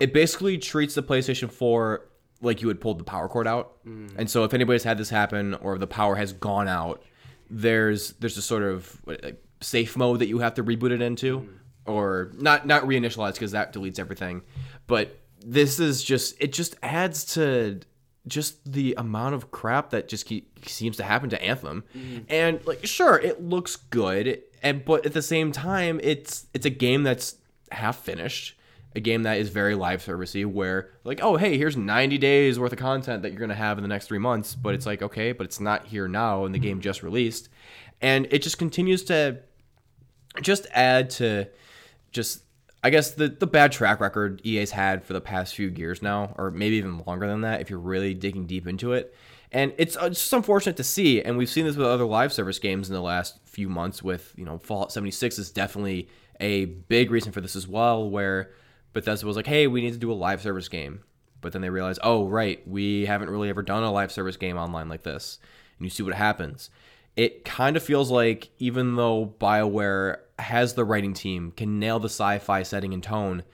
it 0.00 0.12
basically 0.12 0.58
treats 0.58 0.94
the 0.94 1.02
PlayStation 1.02 1.50
4 1.50 2.06
like 2.40 2.62
you 2.62 2.68
had 2.68 2.80
pulled 2.80 2.98
the 2.98 3.04
power 3.04 3.28
cord 3.28 3.46
out. 3.46 3.84
Mm. 3.86 4.14
And 4.16 4.30
so 4.30 4.44
if 4.44 4.54
anybody's 4.54 4.84
had 4.84 4.98
this 4.98 5.10
happen 5.10 5.54
or 5.54 5.78
the 5.78 5.86
power 5.86 6.14
has 6.16 6.32
gone 6.32 6.68
out, 6.68 7.02
there's 7.50 8.12
there's 8.14 8.36
a 8.36 8.42
sort 8.42 8.62
of 8.62 9.00
like, 9.06 9.42
safe 9.60 9.96
mode 9.96 10.20
that 10.20 10.26
you 10.26 10.40
have 10.40 10.54
to 10.54 10.64
reboot 10.64 10.90
it 10.90 11.00
into 11.00 11.40
mm. 11.40 11.48
or 11.86 12.32
not 12.34 12.66
not 12.66 12.82
reinitialize 12.82 13.34
because 13.34 13.52
that 13.52 13.72
deletes 13.72 13.98
everything. 13.98 14.42
But 14.86 15.18
this 15.44 15.78
is 15.80 16.02
just 16.02 16.36
it 16.40 16.52
just 16.52 16.76
adds 16.82 17.24
to 17.34 17.80
just 18.26 18.70
the 18.70 18.94
amount 18.96 19.34
of 19.34 19.50
crap 19.50 19.90
that 19.90 20.08
just 20.08 20.24
keep, 20.24 20.66
seems 20.66 20.96
to 20.96 21.02
happen 21.02 21.28
to 21.28 21.42
Anthem. 21.42 21.84
Mm. 21.96 22.24
And 22.28 22.66
like 22.66 22.84
sure, 22.84 23.18
it 23.18 23.42
looks 23.42 23.76
good 23.76 24.42
and 24.62 24.84
but 24.84 25.06
at 25.06 25.12
the 25.12 25.22
same 25.22 25.52
time 25.52 26.00
it's 26.02 26.46
it's 26.52 26.66
a 26.66 26.70
game 26.70 27.04
that's 27.04 27.36
half 27.70 27.98
finished 27.98 28.56
a 28.96 29.00
game 29.00 29.24
that 29.24 29.38
is 29.38 29.48
very 29.48 29.74
live 29.74 30.02
servicey 30.02 30.46
where 30.46 30.90
like 31.02 31.20
oh 31.22 31.36
hey 31.36 31.58
here's 31.58 31.76
90 31.76 32.18
days 32.18 32.58
worth 32.58 32.72
of 32.72 32.78
content 32.78 33.22
that 33.22 33.32
you're 33.32 33.46
to 33.46 33.54
have 33.54 33.76
in 33.78 33.82
the 33.82 33.88
next 33.88 34.06
3 34.06 34.18
months 34.18 34.54
but 34.54 34.74
it's 34.74 34.86
like 34.86 35.02
okay 35.02 35.32
but 35.32 35.44
it's 35.44 35.60
not 35.60 35.86
here 35.86 36.06
now 36.06 36.44
and 36.44 36.54
the 36.54 36.58
game 36.58 36.80
just 36.80 37.02
released 37.02 37.48
and 38.00 38.26
it 38.30 38.42
just 38.42 38.58
continues 38.58 39.02
to 39.04 39.40
just 40.42 40.66
add 40.72 41.10
to 41.10 41.46
just 42.12 42.44
I 42.84 42.90
guess 42.90 43.12
the 43.12 43.28
the 43.28 43.46
bad 43.46 43.72
track 43.72 43.98
record 43.98 44.42
EA's 44.44 44.70
had 44.70 45.04
for 45.04 45.14
the 45.14 45.20
past 45.20 45.54
few 45.54 45.68
years 45.68 46.02
now, 46.02 46.34
or 46.36 46.50
maybe 46.50 46.76
even 46.76 47.02
longer 47.06 47.26
than 47.26 47.40
that, 47.40 47.62
if 47.62 47.70
you're 47.70 47.78
really 47.78 48.12
digging 48.12 48.46
deep 48.46 48.66
into 48.66 48.92
it. 48.92 49.14
And 49.50 49.72
it's, 49.78 49.94
just 49.94 50.32
unfortunate 50.32 50.76
to 50.78 50.84
see, 50.84 51.22
and 51.22 51.38
we've 51.38 51.48
seen 51.48 51.64
this 51.64 51.76
with 51.76 51.86
other 51.86 52.04
live 52.04 52.32
service 52.32 52.58
games 52.58 52.88
in 52.90 52.94
the 52.94 53.00
last 53.00 53.38
few 53.46 53.70
months. 53.70 54.02
With 54.02 54.34
you 54.36 54.44
know, 54.44 54.58
Fallout 54.58 54.92
76 54.92 55.38
is 55.38 55.50
definitely 55.50 56.08
a 56.40 56.64
big 56.64 57.10
reason 57.10 57.32
for 57.32 57.40
this 57.40 57.56
as 57.56 57.68
well, 57.68 58.08
where 58.08 58.50
Bethesda 58.92 59.26
was 59.26 59.36
like, 59.36 59.46
"Hey, 59.46 59.66
we 59.66 59.80
need 59.80 59.92
to 59.92 59.98
do 59.98 60.12
a 60.12 60.14
live 60.14 60.40
service 60.42 60.68
game," 60.68 61.00
but 61.40 61.52
then 61.52 61.62
they 61.62 61.70
realized, 61.70 62.00
"Oh, 62.02 62.26
right, 62.26 62.66
we 62.66 63.06
haven't 63.06 63.30
really 63.30 63.48
ever 63.48 63.62
done 63.62 63.82
a 63.82 63.92
live 63.92 64.12
service 64.12 64.36
game 64.36 64.56
online 64.56 64.88
like 64.88 65.02
this," 65.02 65.38
and 65.78 65.84
you 65.86 65.90
see 65.90 66.02
what 66.02 66.14
happens. 66.14 66.70
It 67.16 67.44
kind 67.44 67.76
of 67.76 67.82
feels 67.82 68.10
like 68.10 68.50
even 68.58 68.96
though 68.96 69.34
BioWare 69.38 70.18
has 70.38 70.74
the 70.74 70.84
writing 70.84 71.14
team, 71.14 71.52
can 71.52 71.78
nail 71.78 72.00
the 72.00 72.08
sci-fi 72.08 72.62
setting 72.62 72.92
and 72.92 73.02
tone, 73.02 73.44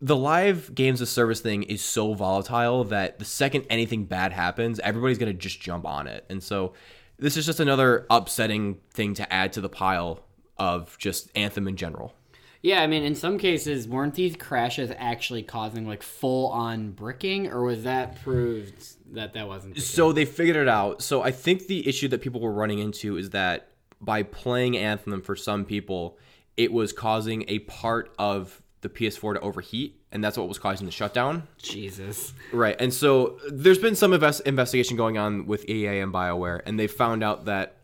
the 0.00 0.16
live 0.16 0.74
games 0.74 1.00
of 1.00 1.08
service 1.08 1.40
thing 1.40 1.62
is 1.62 1.82
so 1.82 2.14
volatile 2.14 2.84
that 2.84 3.18
the 3.18 3.24
second 3.24 3.66
anything 3.70 4.04
bad 4.04 4.32
happens, 4.32 4.78
everybody's 4.80 5.18
gonna 5.18 5.32
just 5.32 5.60
jump 5.60 5.86
on 5.86 6.06
it, 6.06 6.24
and 6.28 6.42
so 6.42 6.72
this 7.18 7.36
is 7.36 7.46
just 7.46 7.60
another 7.60 8.06
upsetting 8.10 8.78
thing 8.90 9.14
to 9.14 9.32
add 9.32 9.52
to 9.52 9.60
the 9.60 9.68
pile 9.68 10.23
of 10.58 10.96
just 10.98 11.30
Anthem 11.34 11.68
in 11.68 11.76
general. 11.76 12.14
Yeah, 12.62 12.80
I 12.80 12.86
mean, 12.86 13.02
in 13.02 13.14
some 13.14 13.36
cases, 13.36 13.86
weren't 13.86 14.14
these 14.14 14.36
crashes 14.36 14.90
actually 14.96 15.42
causing 15.42 15.86
like 15.86 16.02
full 16.02 16.48
on 16.48 16.92
bricking, 16.92 17.48
or 17.48 17.62
was 17.62 17.82
that 17.82 18.22
proved 18.22 19.14
that 19.14 19.34
that 19.34 19.46
wasn't? 19.46 19.74
The? 19.74 19.82
So 19.82 20.12
they 20.12 20.24
figured 20.24 20.56
it 20.56 20.66
out. 20.66 21.02
So 21.02 21.22
I 21.22 21.30
think 21.30 21.66
the 21.66 21.86
issue 21.86 22.08
that 22.08 22.22
people 22.22 22.40
were 22.40 22.52
running 22.52 22.78
into 22.78 23.18
is 23.18 23.30
that 23.30 23.68
by 24.00 24.22
playing 24.22 24.78
Anthem 24.78 25.20
for 25.20 25.36
some 25.36 25.66
people, 25.66 26.18
it 26.56 26.72
was 26.72 26.94
causing 26.94 27.44
a 27.48 27.58
part 27.60 28.14
of 28.18 28.62
the 28.80 28.88
PS4 28.88 29.34
to 29.34 29.40
overheat, 29.40 30.00
and 30.10 30.24
that's 30.24 30.38
what 30.38 30.48
was 30.48 30.58
causing 30.58 30.86
the 30.86 30.92
shutdown. 30.92 31.46
Jesus. 31.58 32.32
Right. 32.52 32.76
And 32.80 32.94
so 32.94 33.38
there's 33.50 33.78
been 33.78 33.94
some 33.94 34.12
invest- 34.14 34.42
investigation 34.46 34.96
going 34.96 35.18
on 35.18 35.46
with 35.46 35.68
EA 35.68 36.00
and 36.00 36.14
BioWare, 36.14 36.60
and 36.64 36.78
they 36.78 36.86
found 36.86 37.22
out 37.22 37.44
that 37.46 37.76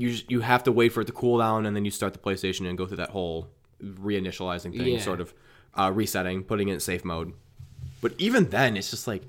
you 0.00 0.10
just, 0.12 0.30
you 0.30 0.40
have 0.40 0.62
to 0.64 0.72
wait 0.72 0.90
for 0.92 1.00
it 1.00 1.06
to 1.06 1.12
cool 1.12 1.38
down, 1.38 1.66
and 1.66 1.74
then 1.76 1.84
you 1.84 1.90
start 1.90 2.12
the 2.12 2.18
PlayStation 2.18 2.68
and 2.68 2.78
go 2.78 2.86
through 2.86 2.98
that 2.98 3.10
whole 3.10 3.48
reinitializing 3.82 4.76
thing, 4.76 4.94
Yeah. 4.94 5.00
sort 5.00 5.20
of 5.20 5.34
uh, 5.74 5.90
resetting, 5.94 6.42
putting 6.44 6.68
it 6.68 6.74
in 6.74 6.80
safe 6.80 7.04
mode. 7.04 7.32
But 8.00 8.14
even 8.18 8.50
then, 8.50 8.76
it's 8.76 8.90
just 8.90 9.06
like, 9.06 9.22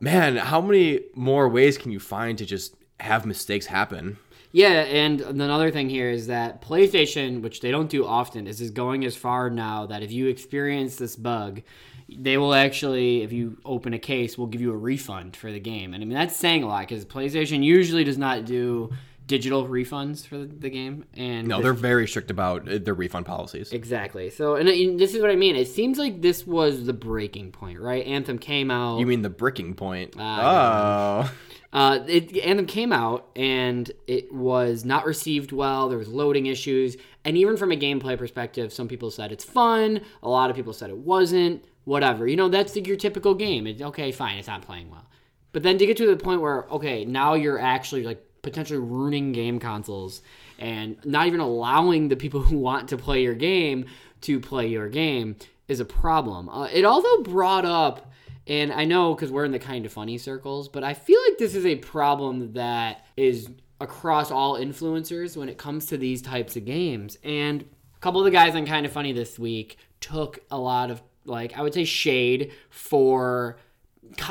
man, 0.00 0.36
how 0.36 0.60
many 0.60 1.00
more 1.14 1.48
ways 1.48 1.78
can 1.78 1.90
you 1.92 2.00
find 2.00 2.38
to 2.38 2.46
just 2.46 2.74
have 3.00 3.26
mistakes 3.26 3.66
happen? 3.66 4.18
Yeah, 4.52 4.82
and 4.84 5.20
another 5.20 5.70
thing 5.70 5.90
here 5.90 6.10
is 6.10 6.28
that 6.28 6.62
PlayStation, 6.62 7.42
which 7.42 7.60
they 7.60 7.70
don't 7.70 7.90
do 7.90 8.06
often, 8.06 8.46
is 8.46 8.60
is 8.60 8.70
going 8.70 9.04
as 9.04 9.14
far 9.16 9.50
now 9.50 9.86
that 9.86 10.02
if 10.02 10.10
you 10.12 10.28
experience 10.28 10.96
this 10.96 11.14
bug, 11.16 11.62
they 12.08 12.38
will 12.38 12.54
actually, 12.54 13.22
if 13.22 13.32
you 13.32 13.58
open 13.64 13.92
a 13.92 13.98
case, 13.98 14.38
will 14.38 14.46
give 14.46 14.60
you 14.60 14.72
a 14.72 14.76
refund 14.76 15.36
for 15.36 15.52
the 15.52 15.60
game. 15.60 15.92
And 15.92 16.02
I 16.02 16.06
mean 16.06 16.14
that's 16.14 16.36
saying 16.36 16.62
a 16.62 16.68
lot 16.68 16.88
because 16.88 17.04
PlayStation 17.04 17.62
usually 17.64 18.04
does 18.04 18.16
not 18.16 18.44
do 18.46 18.90
digital 19.26 19.66
refunds 19.66 20.26
for 20.26 20.38
the, 20.38 20.46
the 20.46 20.70
game. 20.70 21.04
And 21.14 21.48
No, 21.48 21.56
this- 21.56 21.64
they're 21.64 21.72
very 21.72 22.06
strict 22.06 22.30
about 22.30 22.68
uh, 22.68 22.78
their 22.78 22.94
refund 22.94 23.26
policies. 23.26 23.72
exactly. 23.72 24.30
So, 24.30 24.54
and, 24.56 24.68
and 24.68 24.98
this 25.00 25.14
is 25.14 25.20
what 25.20 25.30
I 25.30 25.36
mean. 25.36 25.56
It 25.56 25.68
seems 25.68 25.98
like 25.98 26.22
this 26.22 26.46
was 26.46 26.86
the 26.86 26.92
breaking 26.92 27.52
point, 27.52 27.80
right? 27.80 28.06
Anthem 28.06 28.38
came 28.38 28.70
out. 28.70 28.98
You 29.00 29.06
mean 29.06 29.22
the 29.22 29.30
bricking 29.30 29.74
point? 29.74 30.14
Ah, 30.18 31.32
oh. 31.32 31.34
Uh, 31.72 32.04
it, 32.06 32.36
Anthem 32.38 32.66
came 32.66 32.92
out 32.92 33.28
and 33.36 33.90
it 34.06 34.32
was 34.32 34.84
not 34.84 35.04
received 35.04 35.52
well. 35.52 35.88
There 35.88 35.98
was 35.98 36.08
loading 36.08 36.46
issues, 36.46 36.96
and 37.24 37.36
even 37.36 37.56
from 37.56 37.70
a 37.72 37.76
gameplay 37.76 38.16
perspective, 38.16 38.72
some 38.72 38.88
people 38.88 39.10
said 39.10 39.32
it's 39.32 39.44
fun. 39.44 40.00
A 40.22 40.28
lot 40.28 40.48
of 40.48 40.56
people 40.56 40.72
said 40.72 40.88
it 40.90 40.96
wasn't. 40.96 41.64
Whatever, 41.84 42.26
you 42.26 42.34
know, 42.36 42.48
that's 42.48 42.72
the, 42.72 42.80
your 42.80 42.96
typical 42.96 43.34
game. 43.34 43.66
It's 43.66 43.80
okay, 43.80 44.10
fine, 44.10 44.38
it's 44.38 44.48
not 44.48 44.62
playing 44.62 44.90
well. 44.90 45.06
But 45.52 45.62
then 45.62 45.78
to 45.78 45.86
get 45.86 45.96
to 45.98 46.06
the 46.06 46.16
point 46.16 46.40
where 46.40 46.64
okay, 46.70 47.04
now 47.04 47.34
you're 47.34 47.58
actually 47.60 48.02
like 48.04 48.24
potentially 48.46 48.78
ruining 48.78 49.32
game 49.32 49.58
consoles 49.58 50.22
and 50.58 50.96
not 51.04 51.26
even 51.26 51.40
allowing 51.40 52.08
the 52.08 52.16
people 52.16 52.40
who 52.48 52.56
want 52.56 52.88
to 52.88 52.96
play 52.96 53.22
your 53.22 53.34
game 53.34 53.86
to 54.22 54.40
play 54.40 54.66
your 54.66 54.88
game 54.88 55.36
is 55.68 55.80
a 55.80 55.84
problem. 55.84 56.48
Uh, 56.48 56.68
it 56.72 56.84
also 56.84 57.22
brought 57.22 57.64
up, 57.64 58.12
and 58.46 58.72
I 58.72 58.84
know 58.84 59.14
because 59.14 59.30
we're 59.30 59.44
in 59.44 59.52
the 59.52 59.58
kind 59.58 59.84
of 59.84 59.92
funny 59.92 60.16
circles, 60.16 60.68
but 60.68 60.84
I 60.84 60.94
feel 60.94 61.20
like 61.28 61.38
this 61.38 61.54
is 61.54 61.66
a 61.66 61.76
problem 61.76 62.52
that 62.52 63.04
is 63.16 63.50
across 63.80 64.30
all 64.30 64.54
influencers 64.54 65.36
when 65.36 65.48
it 65.48 65.58
comes 65.58 65.86
to 65.86 65.98
these 65.98 66.22
types 66.22 66.56
of 66.56 66.64
games. 66.64 67.18
And 67.24 67.62
a 67.62 68.00
couple 68.00 68.20
of 68.20 68.24
the 68.24 68.30
guys 68.30 68.54
on 68.54 68.64
Kind 68.64 68.86
of 68.86 68.92
Funny 68.92 69.12
this 69.12 69.38
week 69.38 69.76
took 70.00 70.38
a 70.50 70.58
lot 70.58 70.90
of, 70.90 71.02
like, 71.24 71.58
I 71.58 71.62
would 71.62 71.74
say 71.74 71.84
shade 71.84 72.52
for 72.70 73.58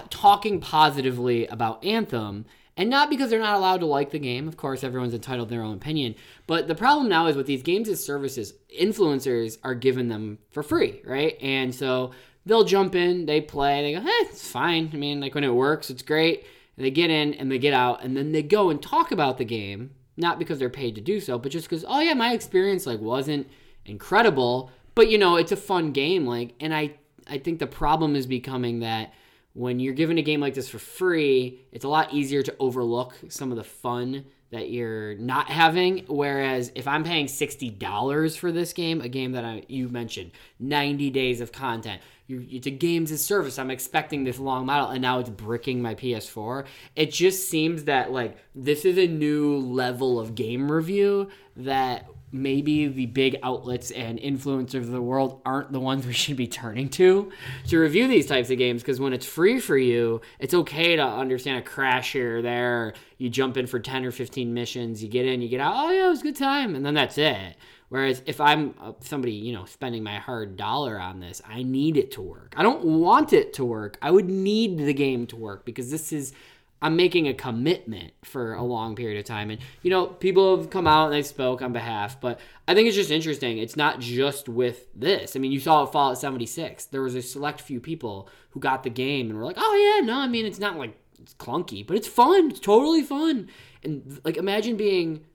talking 0.09 0.61
positively 0.61 1.47
about 1.47 1.83
Anthem. 1.83 2.45
And 2.77 2.89
not 2.89 3.09
because 3.09 3.29
they're 3.29 3.39
not 3.39 3.55
allowed 3.55 3.79
to 3.79 3.85
like 3.85 4.11
the 4.11 4.19
game. 4.19 4.47
Of 4.47 4.57
course, 4.57 4.83
everyone's 4.83 5.13
entitled 5.13 5.47
to 5.47 5.55
their 5.55 5.63
own 5.63 5.75
opinion. 5.75 6.15
But 6.45 6.67
the 6.67 6.75
problem 6.75 7.07
now 7.07 7.27
is 7.27 7.37
with 7.37 7.47
these 7.47 7.63
games 7.63 7.87
as 7.87 8.03
services, 8.03 8.53
influencers 8.77 9.57
are 9.63 9.75
given 9.75 10.09
them 10.09 10.39
for 10.51 10.61
free, 10.61 11.01
right? 11.05 11.37
And 11.41 11.73
so 11.73 12.11
they'll 12.45 12.65
jump 12.65 12.93
in, 12.93 13.25
they 13.25 13.39
play, 13.39 13.81
they 13.81 13.99
go, 13.99 14.05
it's 14.05 14.49
fine. 14.49 14.89
I 14.93 14.97
mean, 14.97 15.21
like 15.21 15.35
when 15.35 15.45
it 15.45 15.53
works, 15.53 15.89
it's 15.89 16.03
great. 16.03 16.45
And 16.75 16.85
they 16.85 16.91
get 16.91 17.09
in 17.09 17.33
and 17.35 17.49
they 17.49 17.57
get 17.57 17.73
out, 17.73 18.03
and 18.03 18.17
then 18.17 18.33
they 18.33 18.43
go 18.43 18.69
and 18.69 18.81
talk 18.81 19.11
about 19.13 19.37
the 19.37 19.45
game, 19.45 19.91
not 20.17 20.37
because 20.37 20.59
they're 20.59 20.69
paid 20.69 20.95
to 20.95 21.01
do 21.01 21.21
so, 21.21 21.39
but 21.39 21.53
just 21.53 21.69
because, 21.69 21.85
oh 21.87 22.01
yeah, 22.01 22.13
my 22.13 22.33
experience 22.33 22.85
like 22.85 22.99
wasn't 22.99 23.47
incredible, 23.85 24.69
but 24.93 25.09
you 25.09 25.17
know, 25.17 25.37
it's 25.37 25.53
a 25.53 25.57
fun 25.57 25.93
game. 25.93 26.25
Like, 26.25 26.53
and 26.59 26.75
I, 26.75 26.95
I 27.27 27.37
think 27.37 27.59
the 27.59 27.67
problem 27.67 28.17
is 28.17 28.27
becoming 28.27 28.79
that 28.81 29.13
when 29.55 29.79
you're 29.79 29.93
given 29.93 30.17
a 30.17 30.21
game 30.21 30.41
like 30.41 30.53
this 30.53 30.67
for 30.67 30.79
free, 30.79 31.61
it's 31.71 31.85
a 31.85 31.87
lot 31.89 32.13
easier 32.13 32.43
to 32.43 32.53
overlook 32.59 33.15
some 33.29 33.51
of 33.51 33.57
the 33.57 33.63
fun 33.63 34.25
that 34.51 34.69
you're 34.69 35.15
not 35.15 35.47
having. 35.49 36.05
Whereas 36.07 36.73
if 36.75 36.87
I'm 36.87 37.05
paying 37.05 37.29
sixty 37.29 37.69
dollars 37.69 38.35
for 38.35 38.51
this 38.51 38.73
game, 38.73 38.99
a 38.99 39.07
game 39.07 39.31
that 39.31 39.45
I 39.45 39.63
you 39.69 39.87
mentioned, 39.87 40.31
ninety 40.59 41.09
days 41.09 41.39
of 41.39 41.53
content, 41.53 42.01
you, 42.27 42.45
it's 42.51 42.67
a 42.67 42.71
games 42.71 43.11
as 43.11 43.23
service. 43.23 43.57
I'm 43.57 43.71
expecting 43.71 44.25
this 44.25 44.39
long 44.39 44.65
model, 44.65 44.89
and 44.89 45.01
now 45.01 45.19
it's 45.19 45.29
bricking 45.29 45.81
my 45.81 45.95
PS4. 45.95 46.65
It 46.97 47.11
just 47.11 47.49
seems 47.49 47.85
that 47.85 48.11
like 48.11 48.37
this 48.53 48.83
is 48.83 48.97
a 48.97 49.07
new 49.07 49.57
level 49.57 50.19
of 50.19 50.35
game 50.35 50.69
review 50.69 51.29
that 51.55 52.09
maybe 52.35 52.87
the 52.87 53.05
big 53.05 53.37
outlets 53.41 53.91
and 53.91 54.19
influencers 54.19 54.75
of 54.75 54.91
the 54.91 55.01
world 55.01 55.41
aren't 55.45 55.71
the 55.71 55.79
ones 55.79 56.05
we 56.07 56.13
should 56.13 56.37
be 56.37 56.47
turning 56.47 56.89
to 56.89 57.31
to 57.67 57.79
review 57.79 58.07
these 58.07 58.27
types 58.27 58.49
of 58.49 58.57
games. 58.57 58.81
Because 58.81 58.99
when 58.99 59.13
it's 59.13 59.25
free 59.25 59.59
for 59.59 59.77
you 59.77 60.21
it's 60.39 60.53
okay 60.53 60.95
to 60.95 61.03
understand 61.03 61.59
a 61.59 61.61
crash 61.61 62.11
here 62.13 62.37
or 62.37 62.41
there. 62.41 62.93
You 63.17 63.29
jump 63.29 63.55
in 63.55 63.65
for 63.65 63.79
10 63.79 64.05
or 64.05 64.11
15 64.11 64.53
missions 64.53 65.01
you 65.01 65.09
get 65.09 65.25
in 65.25 65.41
you 65.41 65.49
get 65.49 65.61
out 65.61 65.73
oh 65.75 65.91
yeah 65.91 66.07
it 66.07 66.09
was 66.09 66.21
a 66.21 66.23
good 66.23 66.35
time 66.35 66.75
and 66.75 66.85
then 66.85 66.93
that's 66.93 67.17
it. 67.17 67.55
Whereas 67.89 68.21
if 68.25 68.41
i'm 68.41 68.73
uh, 68.81 68.93
somebody 68.99 69.33
you 69.33 69.53
know 69.53 69.65
spending 69.65 70.03
my 70.03 70.17
hard 70.17 70.57
dollar 70.57 70.99
on 70.99 71.19
this 71.19 71.41
i 71.47 71.63
need 71.63 71.97
it 71.97 72.11
to 72.11 72.21
work. 72.21 72.53
I 72.57 72.63
don't 72.63 72.83
want 72.83 73.33
it 73.33 73.53
to 73.53 73.65
work. 73.65 73.97
I 74.01 74.11
would 74.11 74.29
need 74.29 74.77
the 74.77 74.93
game 74.93 75.27
to 75.27 75.35
work 75.35 75.65
because 75.65 75.91
this 75.91 76.11
is 76.11 76.33
I'm 76.81 76.95
making 76.95 77.27
a 77.27 77.33
commitment 77.33 78.13
for 78.23 78.53
a 78.53 78.61
long 78.61 78.95
period 78.95 79.17
of 79.17 79.25
time. 79.25 79.49
And, 79.49 79.59
you 79.81 79.89
know, 79.89 80.07
people 80.07 80.57
have 80.57 80.69
come 80.69 80.85
out 80.85 81.05
and 81.05 81.13
they 81.13 81.23
spoke 81.23 81.61
on 81.61 81.73
behalf, 81.73 82.19
but 82.19 82.39
I 82.67 82.75
think 82.75 82.87
it's 82.87 82.97
just 82.97 83.11
interesting. 83.11 83.57
It's 83.57 83.75
not 83.75 83.99
just 83.99 84.49
with 84.49 84.87
this. 84.93 85.35
I 85.35 85.39
mean, 85.39 85.51
you 85.51 85.59
saw 85.59 85.83
it 85.83 85.91
Fallout 85.91 86.19
76. 86.19 86.85
There 86.85 87.01
was 87.01 87.15
a 87.15 87.21
select 87.21 87.61
few 87.61 87.79
people 87.79 88.29
who 88.51 88.59
got 88.59 88.83
the 88.83 88.89
game 88.89 89.29
and 89.29 89.39
were 89.39 89.45
like, 89.45 89.57
oh, 89.57 89.95
yeah, 89.97 90.05
no, 90.05 90.19
I 90.19 90.27
mean, 90.27 90.45
it's 90.45 90.59
not 90.59 90.77
like 90.77 90.95
it's 91.19 91.33
clunky, 91.33 91.85
but 91.85 91.97
it's 91.97 92.07
fun. 92.07 92.51
It's 92.51 92.59
totally 92.59 93.01
fun. 93.01 93.49
And, 93.83 94.19
like, 94.23 94.37
imagine 94.37 94.75
being 94.75 95.25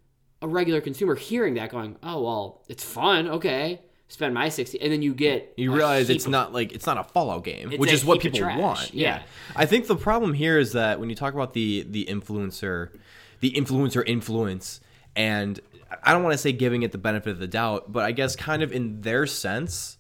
a 0.43 0.49
regular 0.49 0.81
consumer 0.81 1.15
hearing 1.15 1.55
that 1.55 1.71
going, 1.71 1.97
oh, 2.03 2.23
well, 2.23 2.65
it's 2.69 2.85
fun. 2.85 3.29
Okay. 3.29 3.81
Spend 4.11 4.35
my 4.35 4.49
60. 4.49 4.81
And 4.81 4.93
then 4.93 5.03
you 5.03 5.15
get. 5.15 5.55
You 5.57 5.73
realize 5.73 6.11
it's 6.11 6.25
of- 6.25 6.33
not 6.33 6.53
like 6.53 6.73
it's 6.73 6.85
not 6.85 6.99
a 6.99 7.05
Fallout 7.05 7.45
game, 7.45 7.71
which 7.79 7.93
is 7.93 8.05
what 8.05 8.21
people 8.21 8.41
want. 8.41 8.93
yeah. 8.93 9.19
Yeah. 9.19 9.23
I 9.55 9.67
think 9.67 9.87
the 9.87 9.95
problem 9.95 10.35
here 10.35 10.59
is 10.59 10.73
that 10.73 10.99
when 10.99 11.09
you 11.09 11.15
talk 11.15 11.33
about 11.33 11.53
the 11.55 11.87
the 11.89 12.07
influencer, 12.07 12.91
the 13.39 13.53
influencer 13.53 14.03
influence, 14.05 14.81
and 15.15 15.61
I 16.03 16.13
don't 16.13 16.25
want 16.25 16.33
to 16.35 16.39
say 16.39 16.51
giving 16.51 16.83
it 16.83 16.91
the 16.91 16.99
benefit 16.99 17.31
of 17.31 17.39
the 17.39 17.47
doubt, 17.47 17.93
but 17.93 18.05
I 18.05 18.11
guess 18.11 18.35
kind 18.35 18.63
of 18.65 18.73
in 18.73 19.01
their 19.03 19.27
sense, 19.27 19.97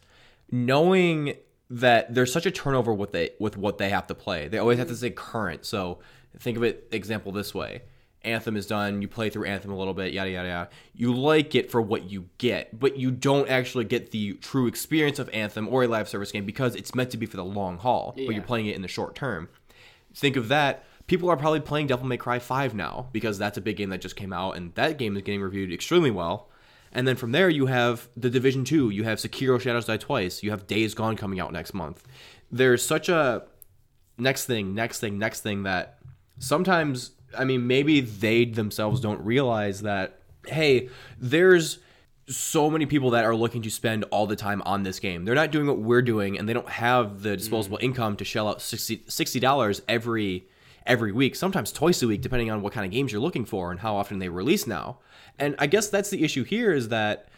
knowing 0.51 1.35
that 1.71 2.13
there's 2.13 2.33
such 2.33 2.47
a 2.47 2.51
turnover 2.51 2.93
with 2.93 3.13
they 3.13 3.31
with 3.39 3.57
what 3.57 3.79
they 3.79 3.91
have 3.91 4.09
to 4.09 4.15
play, 4.17 4.49
they 4.49 4.59
always 4.59 4.79
have 4.79 4.89
to 4.89 4.97
stay 4.97 5.11
current. 5.11 5.65
So 5.65 6.01
think 6.37 6.57
of 6.57 6.65
it 6.65 6.89
example 6.91 7.31
this 7.31 7.55
way. 7.55 7.83
Anthem 8.23 8.57
is 8.57 8.67
done. 8.67 9.03
You 9.03 9.09
play 9.09 9.31
through 9.31 9.47
Anthem 9.47 9.71
a 9.71 9.77
little 9.77 9.95
bit, 9.95 10.13
yada 10.13 10.31
yada 10.31 10.49
yada. 10.49 10.71
You 10.95 11.15
like 11.15 11.55
it 11.55 11.71
for 11.71 11.81
what 11.81 12.11
you 12.11 12.29
get, 12.39 12.79
but 12.79 12.97
you 12.97 13.11
don't 13.11 13.49
actually 13.49 13.85
get 13.85 14.11
the 14.11 14.35
true 14.35 14.67
experience 14.67 15.19
of 15.19 15.31
Anthem 15.31 15.69
or 15.69 15.85
a 15.85 15.89
live 15.89 16.09
service 16.09 16.33
game 16.33 16.45
because 16.45 16.75
it's 16.75 16.95
meant 16.95 17.11
to 17.11 17.17
be 17.17 17.27
for 17.27 17.37
the 17.37 17.45
long 17.45 17.79
haul. 17.79 18.13
But 18.15 18.35
you're 18.35 18.43
playing 18.43 18.67
it 18.67 18.77
in 18.77 18.83
the 18.83 18.89
short 18.89 19.15
term. 19.15 19.49
Think 20.15 20.37
of 20.37 20.49
that. 20.49 20.85
People 21.07 21.29
are 21.29 21.37
probably 21.37 21.61
playing 21.61 21.89
Devil 21.89 22.07
May 22.07 22.17
Cry 22.17 22.39
5 22.39 22.75
now 22.75 23.09
because 23.11 23.37
that's 23.37 23.59
a 23.59 23.61
big 23.61 23.77
game 23.77 23.91
that 23.91 24.01
just 24.01 24.17
came 24.17 24.33
out, 24.33 24.57
and 24.57 24.73
that 24.75 24.97
game 24.97 25.17
is 25.17 25.23
getting 25.23 25.41
reviewed 25.41 25.73
extremely 25.73 26.11
well. 26.11 26.49
And 26.93 27.07
then 27.07 27.17
from 27.17 27.33
there, 27.33 27.49
you 27.49 27.67
have 27.67 28.09
the 28.17 28.31
Division 28.31 28.65
Two. 28.65 28.91
You 28.91 29.05
have 29.05 29.19
Sekiro: 29.19 29.61
Shadows 29.61 29.87
Die 29.87 29.97
Twice. 29.97 30.43
You 30.43 30.51
have 30.51 30.67
Days 30.67 30.95
Gone 30.95 31.17
coming 31.17 31.41
out 31.41 31.53
next 31.53 31.73
month. 31.73 32.05
There's 32.51 32.85
such 32.85 33.09
a 33.09 33.45
next 34.19 34.47
thing, 34.47 34.75
next 34.75 35.01
thing, 35.01 35.19
next 35.19 35.41
thing 35.41 35.63
that 35.63 35.99
sometimes, 36.39 37.13
I 37.39 37.45
mean, 37.45 37.67
maybe 37.67 38.01
they 38.01 38.45
themselves 38.45 39.01
don't 39.01 39.25
realize 39.25 39.83
that, 39.83 40.21
hey, 40.47 40.89
there's 41.19 41.79
so 42.29 42.71
many 42.71 42.87
people 42.87 43.11
that 43.11 43.25
are 43.25 43.35
looking 43.35 43.63
to 43.63 43.71
spend 43.71 44.05
all 44.11 44.27
the 44.27 44.37
time 44.37 44.63
on 44.63 44.83
this 44.85 45.01
game. 45.01 45.25
They're 45.25 45.35
not 45.35 45.51
doing 45.51 45.67
what 45.67 45.79
we're 45.79 46.03
doing, 46.03 46.39
and 46.39 46.49
they 46.49 46.53
don't 46.53 46.69
have 46.69 47.23
the 47.23 47.37
disposable 47.37 47.79
Mm. 47.79 47.83
income 47.85 48.17
to 48.17 48.25
shell 48.25 48.49
out 48.49 48.61
60 48.63 49.41
dollars 49.41 49.83
every 49.89 50.47
every 50.87 51.13
week, 51.13 51.37
sometimes 51.37 51.71
twice 51.73 52.03
a 52.03 52.07
week, 52.07 52.23
depending 52.23 52.51
on 52.51 52.63
what 52.63 52.73
kind 52.73 52.87
of 52.87 52.91
games 52.91 53.13
you're 53.13 53.21
looking 53.21 53.45
for 53.45 53.71
and 53.71 53.81
how 53.81 53.95
often 53.97 54.19
they 54.19 54.29
release 54.29 54.67
now. 54.67 54.99
And 55.39 55.55
I 55.59 55.67
guess 55.67 55.89
that's 55.89 56.09
the 56.11 56.25
issue 56.25 56.43
here 56.43 56.73
is 56.73 56.89
that 56.89 57.29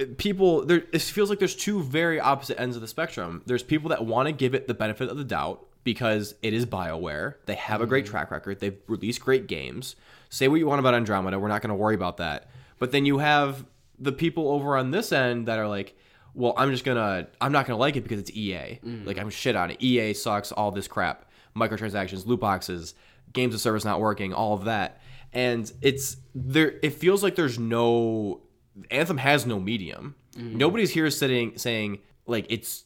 uh, 0.00 0.04
people 0.16 0.64
there 0.64 0.84
it 0.92 1.02
feels 1.02 1.28
like 1.30 1.38
there's 1.38 1.54
two 1.54 1.82
very 1.82 2.18
opposite 2.18 2.58
ends 2.60 2.74
of 2.76 2.82
the 2.82 2.88
spectrum. 2.88 3.42
There's 3.46 3.62
people 3.62 3.90
that 3.90 4.04
want 4.06 4.26
to 4.26 4.32
give 4.32 4.54
it 4.54 4.68
the 4.68 4.74
benefit 4.74 5.10
of 5.10 5.16
the 5.18 5.24
doubt 5.24 5.66
because 5.84 6.34
it 6.42 6.54
is 6.54 6.66
BioWare. 6.66 7.34
They 7.46 7.54
have 7.54 7.80
a 7.80 7.86
great 7.86 8.04
mm. 8.04 8.10
track 8.10 8.30
record. 8.30 8.60
They've 8.60 8.78
released 8.86 9.20
great 9.20 9.46
games. 9.46 9.96
Say 10.30 10.48
what 10.48 10.56
you 10.56 10.66
want 10.66 10.78
about 10.78 10.94
Andromeda, 10.94 11.38
we're 11.38 11.48
not 11.48 11.62
going 11.62 11.70
to 11.70 11.74
worry 11.74 11.94
about 11.94 12.18
that. 12.18 12.48
But 12.78 12.92
then 12.92 13.04
you 13.04 13.18
have 13.18 13.64
the 13.98 14.12
people 14.12 14.48
over 14.48 14.76
on 14.76 14.90
this 14.90 15.12
end 15.12 15.46
that 15.46 15.58
are 15.58 15.68
like, 15.68 15.96
well, 16.34 16.54
I'm 16.56 16.70
just 16.70 16.84
gonna, 16.84 17.28
I'm 17.40 17.52
not 17.52 17.66
gonna 17.66 17.78
like 17.78 17.96
it 17.96 18.02
because 18.02 18.18
it's 18.18 18.30
EA. 18.30 18.80
Mm. 18.84 19.06
Like 19.06 19.18
I'm 19.18 19.30
shit 19.30 19.54
on 19.54 19.70
it. 19.70 19.82
EA 19.82 20.14
sucks. 20.14 20.50
All 20.50 20.70
this 20.70 20.88
crap, 20.88 21.30
microtransactions, 21.54 22.26
loot 22.26 22.40
boxes, 22.40 22.94
games 23.32 23.54
of 23.54 23.60
service 23.60 23.84
not 23.84 24.00
working, 24.00 24.32
all 24.32 24.54
of 24.54 24.64
that. 24.64 25.00
And 25.32 25.70
it's 25.82 26.16
there. 26.34 26.74
It 26.82 26.94
feels 26.94 27.22
like 27.22 27.36
there's 27.36 27.58
no 27.58 28.40
Anthem 28.90 29.18
has 29.18 29.46
no 29.46 29.60
medium. 29.60 30.14
Mm. 30.36 30.54
Nobody's 30.54 30.90
here 30.90 31.10
sitting 31.10 31.58
saying 31.58 31.98
like 32.26 32.46
it's. 32.48 32.84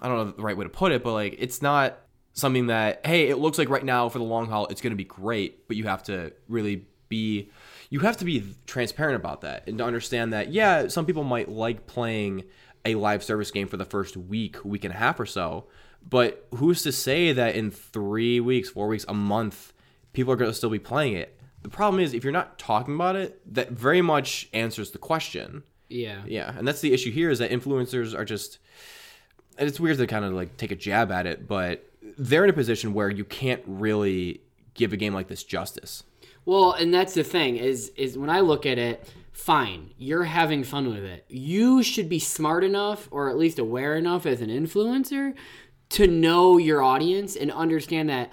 I 0.00 0.08
don't 0.08 0.16
know 0.16 0.32
the 0.36 0.42
right 0.42 0.56
way 0.56 0.64
to 0.64 0.70
put 0.70 0.92
it, 0.92 1.02
but 1.02 1.12
like 1.12 1.36
it's 1.38 1.62
not 1.62 1.98
something 2.34 2.66
that 2.66 3.06
hey, 3.06 3.28
it 3.28 3.38
looks 3.38 3.58
like 3.58 3.70
right 3.70 3.84
now 3.84 4.08
for 4.08 4.18
the 4.18 4.24
long 4.24 4.46
haul 4.46 4.66
it's 4.66 4.80
going 4.80 4.92
to 4.92 4.96
be 4.96 5.04
great, 5.04 5.66
but 5.66 5.76
you 5.76 5.84
have 5.84 6.02
to 6.04 6.32
really 6.48 6.84
be 7.08 7.50
you 7.90 8.00
have 8.00 8.16
to 8.18 8.24
be 8.24 8.44
transparent 8.66 9.16
about 9.16 9.42
that 9.42 9.66
and 9.68 9.78
to 9.78 9.84
understand 9.84 10.32
that 10.32 10.52
yeah, 10.52 10.88
some 10.88 11.06
people 11.06 11.24
might 11.24 11.48
like 11.48 11.86
playing 11.86 12.44
a 12.84 12.96
live 12.96 13.24
service 13.24 13.50
game 13.50 13.68
for 13.68 13.76
the 13.76 13.84
first 13.84 14.16
week, 14.16 14.62
week 14.64 14.84
and 14.84 14.92
a 14.92 14.96
half 14.96 15.18
or 15.18 15.26
so, 15.26 15.64
but 16.06 16.46
who's 16.56 16.82
to 16.82 16.92
say 16.92 17.32
that 17.32 17.54
in 17.54 17.70
3 17.70 18.40
weeks, 18.40 18.68
4 18.68 18.88
weeks, 18.88 19.06
a 19.08 19.14
month 19.14 19.72
people 20.12 20.32
are 20.32 20.36
going 20.36 20.50
to 20.50 20.56
still 20.56 20.70
be 20.70 20.78
playing 20.78 21.14
it? 21.14 21.38
The 21.62 21.70
problem 21.70 22.02
is 22.02 22.12
if 22.12 22.24
you're 22.24 22.32
not 22.32 22.58
talking 22.58 22.94
about 22.94 23.16
it, 23.16 23.40
that 23.54 23.70
very 23.70 24.02
much 24.02 24.50
answers 24.52 24.90
the 24.90 24.98
question. 24.98 25.62
Yeah. 25.88 26.18
Yeah, 26.26 26.52
and 26.58 26.68
that's 26.68 26.82
the 26.82 26.92
issue 26.92 27.10
here 27.10 27.30
is 27.30 27.38
that 27.38 27.50
influencers 27.50 28.14
are 28.14 28.24
just 28.24 28.58
and 29.56 29.68
it's 29.68 29.78
weird 29.78 29.98
to 29.98 30.06
kind 30.06 30.24
of 30.24 30.32
like 30.32 30.56
take 30.56 30.72
a 30.72 30.76
jab 30.76 31.12
at 31.12 31.26
it, 31.26 31.46
but 31.46 31.88
they're 32.18 32.44
in 32.44 32.50
a 32.50 32.54
position 32.54 32.94
where 32.94 33.10
you 33.10 33.24
can't 33.24 33.62
really 33.66 34.40
give 34.74 34.92
a 34.92 34.96
game 34.96 35.14
like 35.14 35.28
this 35.28 35.44
justice. 35.44 36.02
Well, 36.44 36.72
and 36.72 36.92
that's 36.92 37.14
the 37.14 37.24
thing 37.24 37.56
is 37.56 37.90
is 37.96 38.18
when 38.18 38.30
I 38.30 38.40
look 38.40 38.66
at 38.66 38.78
it, 38.78 39.08
fine, 39.32 39.92
you're 39.98 40.24
having 40.24 40.62
fun 40.64 40.88
with 40.88 41.04
it. 41.04 41.24
You 41.28 41.82
should 41.82 42.08
be 42.08 42.18
smart 42.18 42.64
enough 42.64 43.08
or 43.10 43.30
at 43.30 43.36
least 43.36 43.58
aware 43.58 43.96
enough 43.96 44.26
as 44.26 44.40
an 44.40 44.50
influencer 44.50 45.34
to 45.90 46.06
know 46.06 46.58
your 46.58 46.82
audience 46.82 47.36
and 47.36 47.50
understand 47.50 48.08
that 48.10 48.30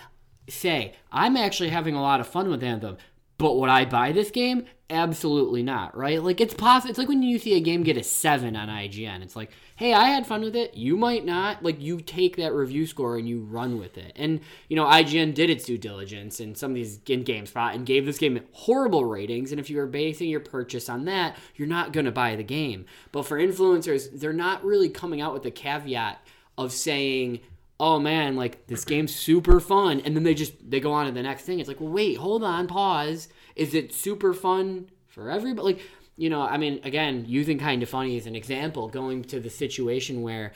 say, 0.49 0.93
I'm 1.11 1.37
actually 1.37 1.69
having 1.69 1.95
a 1.95 2.01
lot 2.01 2.19
of 2.19 2.27
fun 2.27 2.49
with 2.49 2.63
Anthem, 2.63 2.97
but 3.37 3.57
would 3.57 3.69
I 3.69 3.85
buy 3.85 4.11
this 4.11 4.31
game? 4.31 4.65
Absolutely 4.91 5.63
not, 5.63 5.95
right? 5.95 6.21
Like 6.21 6.41
it's 6.41 6.53
possible. 6.53 6.89
It's 6.89 6.99
like 6.99 7.07
when 7.07 7.23
you 7.23 7.39
see 7.39 7.55
a 7.55 7.61
game 7.61 7.81
get 7.81 7.95
a 7.95 8.03
seven 8.03 8.57
on 8.57 8.67
IGN. 8.67 9.23
It's 9.23 9.37
like, 9.37 9.51
hey, 9.77 9.93
I 9.93 10.09
had 10.09 10.27
fun 10.27 10.41
with 10.41 10.53
it. 10.53 10.75
You 10.75 10.97
might 10.97 11.23
not. 11.23 11.63
Like 11.63 11.81
you 11.81 12.01
take 12.01 12.35
that 12.35 12.51
review 12.51 12.85
score 12.85 13.17
and 13.17 13.27
you 13.27 13.39
run 13.39 13.79
with 13.79 13.97
it. 13.97 14.11
And 14.17 14.41
you 14.67 14.75
know, 14.75 14.83
IGN 14.83 15.33
did 15.33 15.49
its 15.49 15.63
due 15.63 15.77
diligence 15.77 16.41
and 16.41 16.57
some 16.57 16.71
of 16.71 16.75
these 16.75 16.99
in 17.07 17.23
GameSpot 17.23 17.73
and 17.73 17.85
gave 17.85 18.05
this 18.05 18.17
game 18.17 18.41
horrible 18.51 19.05
ratings. 19.05 19.51
And 19.51 19.61
if 19.61 19.69
you 19.69 19.79
are 19.79 19.87
basing 19.87 20.29
your 20.29 20.41
purchase 20.41 20.89
on 20.89 21.05
that, 21.05 21.37
you're 21.55 21.69
not 21.69 21.93
going 21.93 22.05
to 22.05 22.11
buy 22.11 22.35
the 22.35 22.43
game. 22.43 22.85
But 23.13 23.25
for 23.25 23.39
influencers, 23.39 24.19
they're 24.19 24.33
not 24.33 24.61
really 24.65 24.89
coming 24.89 25.21
out 25.21 25.31
with 25.31 25.43
the 25.43 25.51
caveat 25.51 26.19
of 26.57 26.73
saying 26.73 27.39
oh 27.79 27.99
man, 27.99 28.35
like 28.35 28.67
this 28.67 28.85
game's 28.85 29.13
super 29.13 29.59
fun, 29.59 30.01
and 30.01 30.15
then 30.15 30.21
they 30.21 30.35
just 30.35 30.53
they 30.69 30.79
go 30.79 30.91
on 30.91 31.07
to 31.07 31.11
the 31.11 31.23
next 31.23 31.45
thing. 31.45 31.59
It's 31.59 31.67
like, 31.67 31.81
well, 31.81 31.91
wait, 31.91 32.17
hold 32.17 32.43
on, 32.43 32.67
pause. 32.67 33.27
Is 33.61 33.73
it 33.75 33.93
super 33.93 34.33
fun 34.33 34.89
for 35.07 35.29
everybody? 35.29 35.73
Like, 35.73 35.81
you 36.17 36.29
know, 36.29 36.41
I 36.41 36.57
mean, 36.57 36.79
again, 36.83 37.25
using 37.27 37.59
kind 37.59 37.83
of 37.83 37.89
funny 37.89 38.17
as 38.17 38.25
an 38.25 38.35
example, 38.35 38.87
going 38.87 39.23
to 39.25 39.39
the 39.39 39.49
situation 39.49 40.23
where 40.23 40.53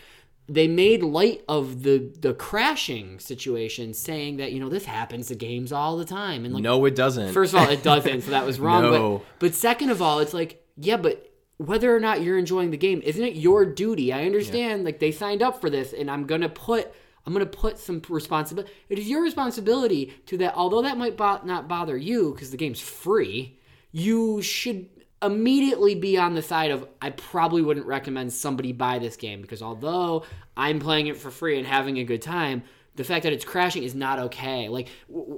they 0.47 0.67
made 0.67 1.01
light 1.03 1.43
of 1.47 1.83
the 1.83 2.11
the 2.19 2.33
crashing 2.33 3.19
situation, 3.19 3.93
saying 3.93 4.37
that 4.37 4.51
you 4.53 4.59
know 4.59 4.69
this 4.69 4.85
happens 4.85 5.27
to 5.27 5.35
games 5.35 5.71
all 5.71 5.97
the 5.97 6.05
time, 6.05 6.45
and 6.45 6.53
like 6.53 6.63
No, 6.63 6.83
it 6.85 6.95
doesn't. 6.95 7.31
First 7.33 7.53
of 7.53 7.61
all, 7.61 7.69
it 7.69 7.83
doesn't, 7.91 8.21
so 8.21 8.31
that 8.31 8.45
was 8.45 8.59
wrong. 8.59 8.83
No. 8.83 9.17
But 9.19 9.25
but 9.39 9.55
second 9.55 9.89
of 9.91 10.01
all, 10.01 10.19
it's 10.19 10.33
like, 10.33 10.63
yeah, 10.77 10.97
but 10.97 11.31
whether 11.57 11.95
or 11.95 11.99
not 11.99 12.21
you're 12.21 12.37
enjoying 12.37 12.71
the 12.71 12.77
game, 12.77 13.01
isn't 13.03 13.23
it 13.23 13.35
your 13.35 13.65
duty? 13.65 14.11
I 14.11 14.25
understand, 14.25 14.83
like 14.83 14.99
they 14.99 15.11
signed 15.11 15.41
up 15.41 15.61
for 15.61 15.69
this, 15.69 15.93
and 15.93 16.09
I'm 16.11 16.25
gonna 16.25 16.49
put 16.49 16.91
I'm 17.25 17.33
gonna 17.33 17.45
put 17.45 17.79
some 17.79 18.01
responsibility. 18.07 18.71
It 18.89 18.99
is 18.99 19.09
your 19.09 19.23
responsibility 19.23 20.13
to 20.27 20.37
that. 20.37 20.53
Although 20.55 20.83
that 20.83 20.97
might 20.97 21.17
bo- 21.17 21.41
not 21.43 21.67
bother 21.67 21.97
you 21.97 22.33
because 22.33 22.51
the 22.51 22.57
game's 22.57 22.79
free, 22.79 23.59
you 23.91 24.41
should 24.41 24.89
immediately 25.21 25.95
be 25.95 26.17
on 26.17 26.35
the 26.35 26.41
side 26.41 26.71
of 26.71 26.87
I 27.01 27.09
probably 27.11 27.61
wouldn't 27.61 27.85
recommend 27.85 28.31
somebody 28.33 28.71
buy 28.73 28.99
this 28.99 29.15
game 29.15 29.41
because 29.41 29.61
although 29.61 30.23
I'm 30.55 30.79
playing 30.79 31.07
it 31.07 31.17
for 31.17 31.31
free 31.31 31.57
and 31.57 31.65
having 31.65 31.97
a 31.97 32.03
good 32.03 32.21
time, 32.21 32.63
the 32.95 33.03
fact 33.03 33.23
that 33.23 33.33
it's 33.33 33.43
crashing 33.43 33.83
is 33.83 33.93
not 33.93 34.19
okay. 34.19 34.69
Like 34.69 34.87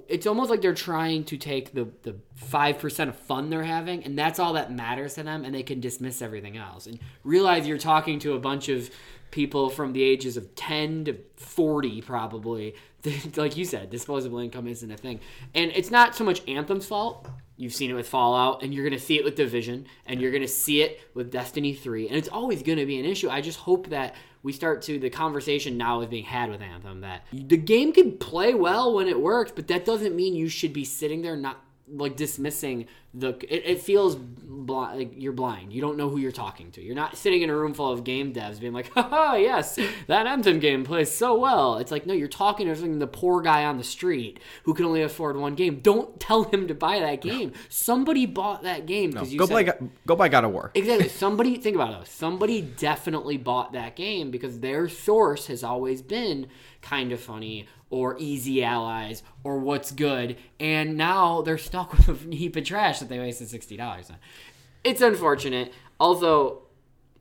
it's 0.08 0.28
almost 0.28 0.50
like 0.50 0.62
they're 0.62 0.74
trying 0.74 1.24
to 1.26 1.38
take 1.38 1.74
the 1.74 1.88
the 2.04 2.16
five 2.36 2.78
percent 2.80 3.10
of 3.10 3.16
fun 3.16 3.50
they're 3.50 3.64
having, 3.64 4.04
and 4.04 4.18
that's 4.18 4.40
all 4.40 4.54
that 4.54 4.72
matters 4.72 5.16
to 5.16 5.24
them, 5.24 5.44
and 5.44 5.56
they 5.56 5.64
can 5.64 5.80
dismiss 5.80 6.22
everything 6.22 6.58
else 6.58 6.86
and 6.86 7.00
realize 7.24 7.68
you're 7.68 7.78
talking 7.78 8.20
to 8.20 8.34
a 8.34 8.40
bunch 8.40 8.70
of 8.70 8.90
people 9.32 9.70
from 9.70 9.94
the 9.94 10.04
ages 10.04 10.38
of 10.38 10.56
10 10.56 11.06
to 11.06 11.18
40 11.36 12.02
probably. 12.02 12.76
Like 13.38 13.56
you 13.56 13.64
said 13.64 13.90
disposable 13.90 14.40
income 14.40 14.68
isn't 14.68 14.92
a 14.92 14.98
thing. 14.98 15.22
And 15.56 15.72
it's 15.74 15.92
not 15.92 16.16
so 16.16 16.26
much 16.26 16.46
anthem's 16.48 16.86
fault. 16.86 17.28
You've 17.56 17.74
seen 17.74 17.90
it 17.90 17.94
with 17.94 18.08
fallout 18.08 18.64
and 18.64 18.74
you're 18.74 18.84
going 18.84 19.00
to 19.00 19.04
see 19.04 19.18
it 19.18 19.24
with 19.24 19.36
division 19.36 19.86
and 20.06 20.20
you're 20.20 20.32
going 20.32 20.44
to 20.44 20.48
see 20.48 20.82
it 20.82 21.00
with 21.14 21.32
destiny 21.32 21.74
3 21.74 22.10
and 22.10 22.18
it's 22.18 22.28
always 22.28 22.64
going 22.64 22.80
to 22.80 22.86
be 22.86 23.00
an 23.00 23.06
issue. 23.06 23.30
I 23.30 23.42
just 23.42 23.60
hope 23.60 23.90
that 23.90 24.16
we 24.44 24.52
start 24.52 24.82
to 24.84 25.00
the 25.00 25.10
conversation 25.10 25.78
now 25.78 26.02
is 26.02 26.08
being 26.08 26.24
had 26.24 26.50
with 26.50 26.62
anthem 26.62 27.02
that 27.02 27.26
the 27.34 27.58
game 27.58 27.92
can 27.92 28.18
play 28.18 28.54
well 28.54 28.94
when 28.94 29.08
it 29.08 29.20
works 29.20 29.52
but 29.54 29.68
that 29.68 29.84
doesn't 29.84 30.16
mean 30.16 30.36
you 30.36 30.48
should 30.48 30.72
be 30.72 30.86
sitting 30.86 31.22
there 31.22 31.36
not 31.36 31.62
like 31.90 32.16
dismissing 32.16 32.86
the 33.14 33.30
it, 33.54 33.64
it 33.66 33.82
feels 33.82 34.16
blind 34.16 35.00
like 35.00 35.12
you're 35.16 35.34
blind. 35.34 35.72
You 35.72 35.82
don't 35.82 35.98
know 35.98 36.10
who 36.10 36.18
you're 36.18 36.32
talking 36.32 36.72
to. 36.72 36.82
You're 36.82 36.96
not 36.96 37.18
sitting 37.18 37.42
in 37.42 37.50
a 37.50 37.56
room 37.56 37.74
full 37.74 37.92
of 37.92 38.04
game 38.04 38.34
devs 38.34 38.60
being 38.60 38.74
like 38.74 38.92
haha 38.94 39.36
yes 39.36 39.80
that 40.08 40.28
anthem 40.28 40.60
game 40.60 40.84
plays 40.84 41.12
so 41.12 41.38
well. 41.38 41.78
It's 41.78 41.92
like 41.92 42.06
no 42.06 42.14
you're 42.14 42.28
talking 42.28 42.74
to 42.74 43.00
the 43.00 43.08
poor 43.08 43.42
guy 43.42 43.66
on 43.66 43.78
the 43.78 43.84
street 43.84 44.40
who 44.64 44.74
can 44.74 44.86
only 44.86 45.02
afford 45.02 45.38
one 45.38 45.56
game. 45.56 45.80
Don't 45.82 46.20
tell 46.20 46.44
him 46.44 46.68
to 46.68 46.76
buy 46.76 47.00
that 47.00 47.22
game. 47.22 47.54
Somebody 47.70 48.26
bought 48.26 48.64
that 48.64 48.86
game 48.86 49.12
because 49.12 49.32
you 49.32 49.40
go 49.40 49.46
said, 49.46 49.54
play 49.54 49.64
Go- 49.64 49.90
go 50.06 50.16
buy 50.16 50.30
God 50.30 50.44
of 50.44 50.52
War. 50.52 50.72
Exactly. 50.76 51.10
Somebody 51.28 51.58
think 51.58 51.76
about 51.76 52.02
it. 52.02 52.08
Somebody 52.08 52.62
definitely 52.62 53.38
bought 53.38 53.74
that 53.74 53.96
game 53.96 54.32
because 54.32 54.60
their 54.60 54.90
source 54.90 55.48
has 55.48 55.64
always 55.64 56.02
been 56.02 56.48
kind 56.88 57.12
of 57.12 57.20
funny 57.20 57.68
or 57.90 58.16
easy 58.20 58.64
allies 58.64 59.24
or 59.44 59.60
what's 59.60 59.92
good, 59.92 60.38
and 60.60 60.98
now 60.98 61.42
they're 61.42 61.58
stuck 61.58 61.94
with 62.08 62.28
a 62.32 62.36
heap 62.36 62.56
of 62.56 62.64
trash 62.64 63.00
that 63.00 63.10
they 63.10 63.20
wasted 63.20 63.50
sixty 63.50 63.78
dollars 63.78 64.10
on. 64.10 64.18
It's 64.84 65.02
unfortunate. 65.02 65.74
Also, 66.00 66.64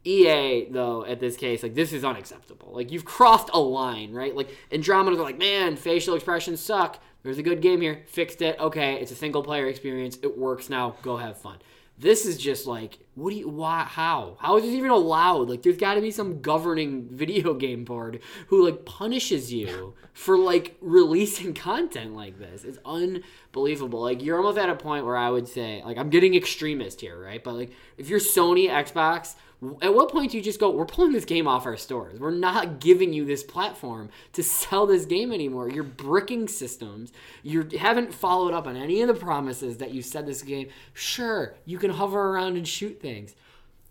EA 0.05 0.67
though 0.71 1.05
at 1.05 1.21
this 1.21 1.37
case, 1.37 1.63
like 1.63 1.75
this 1.75 1.93
is 1.93 2.05
unacceptable. 2.05 2.73
Like 2.73 2.93
you've 2.93 3.05
crossed 3.05 3.51
a 3.53 3.61
line, 3.61 4.13
right? 4.13 4.35
Like 4.35 4.51
Andromeda, 4.71 5.17
they're 5.17 5.25
like, 5.25 5.39
man, 5.39 5.77
facial 5.77 6.15
expressions 6.15 6.61
suck. 6.61 7.03
There's 7.23 7.39
a 7.39 7.43
good 7.43 7.61
game 7.61 7.81
here. 7.81 8.05
Fixed 8.07 8.41
it. 8.41 8.59
Okay, 8.61 9.01
it's 9.01 9.11
a 9.11 9.17
single 9.17 9.43
player 9.43 9.67
experience. 9.67 10.17
It 10.23 10.39
works 10.39 10.71
now. 10.71 10.95
Go 11.03 11.17
have 11.17 11.37
fun. 11.37 11.59
This 11.99 12.25
is 12.25 12.39
just 12.39 12.67
like, 12.69 12.99
what 13.17 13.31
do 13.31 13.37
you, 13.37 13.49
why, 13.49 13.85
how? 13.85 14.37
How 14.41 14.59
is 14.59 14.65
this 14.65 14.75
even 14.75 14.91
allowed? 14.91 15.49
Like, 15.49 15.63
there's 15.63 15.79
got 15.79 15.95
to 15.95 16.03
be 16.03 16.11
some 16.11 16.43
governing 16.43 17.09
video 17.11 17.55
game 17.55 17.85
board 17.85 18.21
who, 18.49 18.65
like, 18.65 18.85
punishes 18.85 19.51
you 19.51 19.95
for, 20.13 20.37
like, 20.37 20.77
releasing 20.83 21.55
content 21.55 22.15
like 22.15 22.39
this. 22.39 22.63
It's 22.63 22.79
unbelievable. 22.85 24.03
Like, 24.03 24.23
you're 24.23 24.37
almost 24.37 24.59
at 24.59 24.69
a 24.69 24.77
point 24.77 25.07
where 25.07 25.17
I 25.17 25.31
would 25.31 25.49
say, 25.49 25.83
like, 25.83 25.97
I'm 25.97 26.11
getting 26.11 26.35
extremist 26.35 27.01
here, 27.01 27.19
right? 27.19 27.43
But, 27.43 27.55
like, 27.55 27.71
if 27.97 28.11
you're 28.11 28.21
Sony, 28.21 28.69
Xbox, 28.69 29.35
at 29.81 29.95
what 29.95 30.11
point 30.11 30.33
do 30.33 30.37
you 30.37 30.43
just 30.43 30.61
go, 30.61 30.71
we're 30.71 30.85
pulling 30.85 31.13
this 31.13 31.25
game 31.25 31.49
off 31.49 31.65
our 31.65 31.79
stores? 31.79 32.21
We're 32.21 32.31
not 32.31 32.79
giving 32.79 33.15
you 33.15 33.25
this 33.25 33.43
platform 33.43 34.11
to 34.35 34.43
sell 34.43 34.87
this 34.87 35.07
game 35.07 35.33
anymore. 35.33 35.71
You're 35.71 35.83
bricking 35.83 36.47
systems. 36.47 37.11
You 37.43 37.67
haven't 37.79 38.13
followed 38.13 38.53
up 38.53 38.67
on 38.67 38.77
any 38.77 39.01
of 39.01 39.09
the 39.09 39.15
promises 39.15 39.79
that 39.79 39.93
you 39.93 40.03
said 40.03 40.27
this 40.27 40.43
game. 40.43 40.69
Sure, 40.93 41.55
you 41.65 41.79
can 41.79 41.91
hover 41.91 42.21
around 42.21 42.57
and 42.57 42.69
shoot 42.69 43.01
things. 43.07 43.35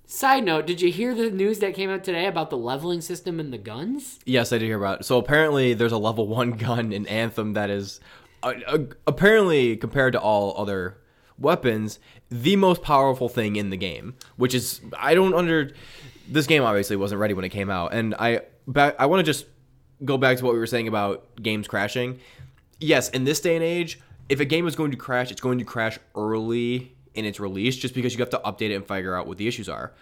Side 0.07 0.43
note, 0.43 0.68
did 0.68 0.82
you 0.82 0.91
hear 0.91 1.16
the 1.16 1.32
news 1.32 1.59
that 1.59 1.74
came 1.74 1.89
out 1.89 2.03
today 2.03 2.28
about 2.28 2.51
the 2.51 2.57
leveling 2.57 3.01
system 3.01 3.39
and 3.39 3.51
the 3.51 3.57
guns? 3.57 4.20
Yes, 4.26 4.53
I 4.53 4.59
did 4.59 4.66
hear 4.66 4.78
about 4.78 5.01
it. 5.01 5.05
So 5.05 5.18
apparently, 5.18 5.74
there's 5.74 5.91
a 5.91 5.97
level 5.97 6.28
one 6.28 6.51
gun 6.68 6.91
in 6.93 7.07
Anthem 7.07 7.53
that 7.53 7.70
is 7.70 7.99
uh, 8.43 8.53
uh, 8.68 8.78
apparently 9.07 9.78
compared 9.78 10.13
to 10.13 10.20
all 10.20 10.55
other 10.57 10.97
weapons 11.39 11.99
the 12.30 12.55
most 12.55 12.82
powerful 12.82 13.30
thing 13.30 13.55
in 13.55 13.72
the 13.72 13.78
game. 13.78 14.16
Which 14.36 14.53
is 14.53 14.82
I 14.97 15.16
don't 15.16 15.34
under 15.34 15.72
this 16.28 16.45
game 16.45 16.61
obviously 16.61 16.95
wasn't 16.95 17.20
ready 17.22 17.34
when 17.34 17.45
it 17.45 17.49
came 17.49 17.72
out, 17.72 17.93
and 17.93 18.13
I 18.16 18.41
back 18.68 18.95
I 18.99 19.07
want 19.07 19.22
to 19.22 19.24
just 19.24 19.47
go 20.03 20.18
back 20.18 20.38
to 20.38 20.45
what 20.45 20.53
we 20.53 20.59
were 20.59 20.68
saying 20.68 20.88
about 20.88 21.41
games 21.41 21.68
crashing. 21.68 22.20
Yes, 22.80 23.09
in 23.09 23.24
this 23.24 23.39
day 23.39 23.55
and 23.55 23.63
age, 23.63 23.99
if 24.30 24.39
a 24.39 24.45
game 24.45 24.68
is 24.68 24.76
going 24.76 24.91
to 24.91 24.97
crash, 24.97 25.32
it's 25.32 25.41
going 25.41 25.57
to 25.57 25.66
crash 25.66 25.97
early 26.16 26.94
in 27.16 27.26
its 27.26 27.39
release 27.39 27.76
just 27.76 27.93
because 27.93 28.13
you 28.13 28.20
have 28.20 28.30
to 28.30 28.41
update 28.45 28.72
it 28.72 28.76
and 28.76 28.88
figure 28.88 29.16
out 29.16 29.28
what 29.28 29.38
the 29.38 29.47
issues 29.47 29.70
are. 29.70 29.93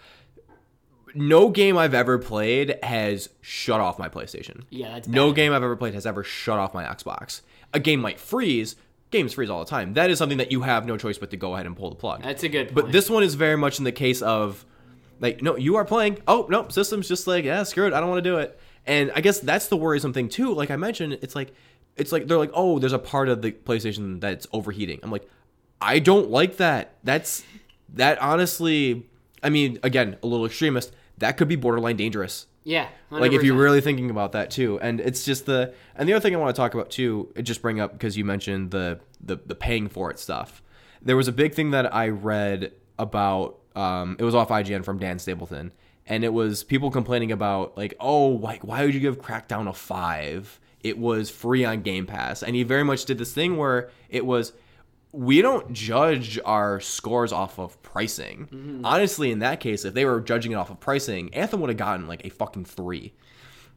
No 1.14 1.48
game 1.48 1.78
I've 1.78 1.94
ever 1.94 2.18
played 2.18 2.78
has 2.82 3.28
shut 3.40 3.80
off 3.80 3.98
my 3.98 4.08
PlayStation. 4.08 4.62
Yeah, 4.70 4.94
that's 4.94 5.08
no 5.08 5.32
game 5.32 5.52
I've 5.52 5.62
ever 5.62 5.76
played 5.76 5.94
has 5.94 6.06
ever 6.06 6.24
shut 6.24 6.58
off 6.58 6.74
my 6.74 6.84
Xbox. 6.84 7.40
A 7.72 7.78
game 7.78 8.00
might 8.00 8.18
freeze. 8.18 8.76
Games 9.10 9.32
freeze 9.32 9.48
all 9.48 9.60
the 9.60 9.70
time. 9.70 9.94
That 9.94 10.10
is 10.10 10.18
something 10.18 10.38
that 10.38 10.50
you 10.50 10.62
have 10.62 10.86
no 10.86 10.96
choice 10.96 11.18
but 11.18 11.30
to 11.30 11.36
go 11.36 11.54
ahead 11.54 11.66
and 11.66 11.76
pull 11.76 11.88
the 11.90 11.96
plug. 11.96 12.22
That's 12.22 12.42
a 12.42 12.48
good 12.48 12.68
point. 12.68 12.74
But 12.74 12.92
this 12.92 13.08
one 13.08 13.22
is 13.22 13.34
very 13.36 13.56
much 13.56 13.78
in 13.78 13.84
the 13.84 13.92
case 13.92 14.22
of 14.22 14.64
like, 15.20 15.40
no, 15.40 15.56
you 15.56 15.76
are 15.76 15.84
playing. 15.84 16.18
Oh, 16.26 16.46
no, 16.50 16.68
system's 16.68 17.06
just 17.06 17.28
like, 17.28 17.44
yeah, 17.44 17.62
screw 17.62 17.86
it. 17.86 17.92
I 17.92 18.00
don't 18.00 18.08
want 18.08 18.24
to 18.24 18.28
do 18.28 18.38
it. 18.38 18.58
And 18.86 19.12
I 19.14 19.20
guess 19.20 19.38
that's 19.38 19.68
the 19.68 19.76
worrisome 19.76 20.12
thing 20.12 20.28
too. 20.28 20.52
Like 20.52 20.72
I 20.72 20.76
mentioned, 20.76 21.18
it's 21.22 21.36
like, 21.36 21.54
it's 21.96 22.10
like 22.10 22.26
they're 22.26 22.38
like, 22.38 22.50
oh, 22.54 22.80
there's 22.80 22.92
a 22.92 22.98
part 22.98 23.28
of 23.28 23.40
the 23.40 23.52
PlayStation 23.52 24.20
that's 24.20 24.48
overheating. 24.52 24.98
I'm 25.02 25.12
like, 25.12 25.28
I 25.84 25.98
don't 25.98 26.30
like 26.30 26.56
that. 26.56 26.94
That's 27.04 27.44
that 27.90 28.20
honestly. 28.20 29.06
I 29.42 29.50
mean, 29.50 29.78
again, 29.82 30.16
a 30.22 30.26
little 30.26 30.46
extremist. 30.46 30.92
That 31.18 31.36
could 31.36 31.48
be 31.48 31.56
borderline 31.56 31.96
dangerous. 31.96 32.46
yeah, 32.64 32.88
Like 33.10 33.32
if 33.32 33.42
you're 33.42 33.56
really 33.56 33.82
thinking 33.82 34.08
about 34.10 34.32
that 34.32 34.50
too, 34.50 34.80
and 34.80 34.98
it's 34.98 35.24
just 35.24 35.44
the 35.44 35.74
and 35.94 36.08
the 36.08 36.14
other 36.14 36.22
thing 36.22 36.34
I 36.34 36.38
want 36.38 36.56
to 36.56 36.58
talk 36.58 36.72
about 36.72 36.90
too, 36.90 37.32
just 37.42 37.60
bring 37.60 37.78
up 37.78 37.92
because 37.92 38.16
you 38.16 38.24
mentioned 38.24 38.70
the 38.70 39.00
the 39.20 39.36
the 39.36 39.54
paying 39.54 39.88
for 39.88 40.10
it 40.10 40.18
stuff. 40.18 40.62
There 41.02 41.16
was 41.16 41.28
a 41.28 41.32
big 41.32 41.52
thing 41.54 41.70
that 41.72 41.94
I 41.94 42.08
read 42.08 42.72
about. 42.98 43.58
Um, 43.76 44.16
it 44.18 44.24
was 44.24 44.34
off 44.34 44.48
IGN 44.48 44.84
from 44.84 44.98
Dan 44.98 45.18
Stapleton, 45.18 45.72
and 46.06 46.24
it 46.24 46.32
was 46.32 46.64
people 46.64 46.90
complaining 46.90 47.30
about 47.30 47.76
like, 47.76 47.92
oh, 48.00 48.28
like 48.28 48.64
why 48.64 48.84
would 48.84 48.94
you 48.94 49.00
give 49.00 49.20
Crackdown 49.20 49.68
a 49.68 49.74
five? 49.74 50.58
It 50.80 50.96
was 50.98 51.28
free 51.30 51.64
on 51.64 51.82
Game 51.82 52.06
Pass, 52.06 52.42
and 52.42 52.56
he 52.56 52.62
very 52.62 52.84
much 52.84 53.04
did 53.04 53.18
this 53.18 53.34
thing 53.34 53.58
where 53.58 53.90
it 54.08 54.24
was 54.24 54.54
we 55.16 55.40
don't 55.42 55.72
judge 55.72 56.40
our 56.44 56.80
scores 56.80 57.32
off 57.32 57.58
of 57.60 57.80
pricing. 57.82 58.48
Mm-hmm. 58.50 58.84
Honestly, 58.84 59.30
in 59.30 59.38
that 59.38 59.60
case, 59.60 59.84
if 59.84 59.94
they 59.94 60.04
were 60.04 60.20
judging 60.20 60.50
it 60.52 60.56
off 60.56 60.70
of 60.70 60.80
pricing, 60.80 61.32
Anthem 61.34 61.60
would 61.60 61.70
have 61.70 61.76
gotten 61.76 62.08
like 62.08 62.24
a 62.26 62.30
fucking 62.30 62.64
three. 62.64 63.14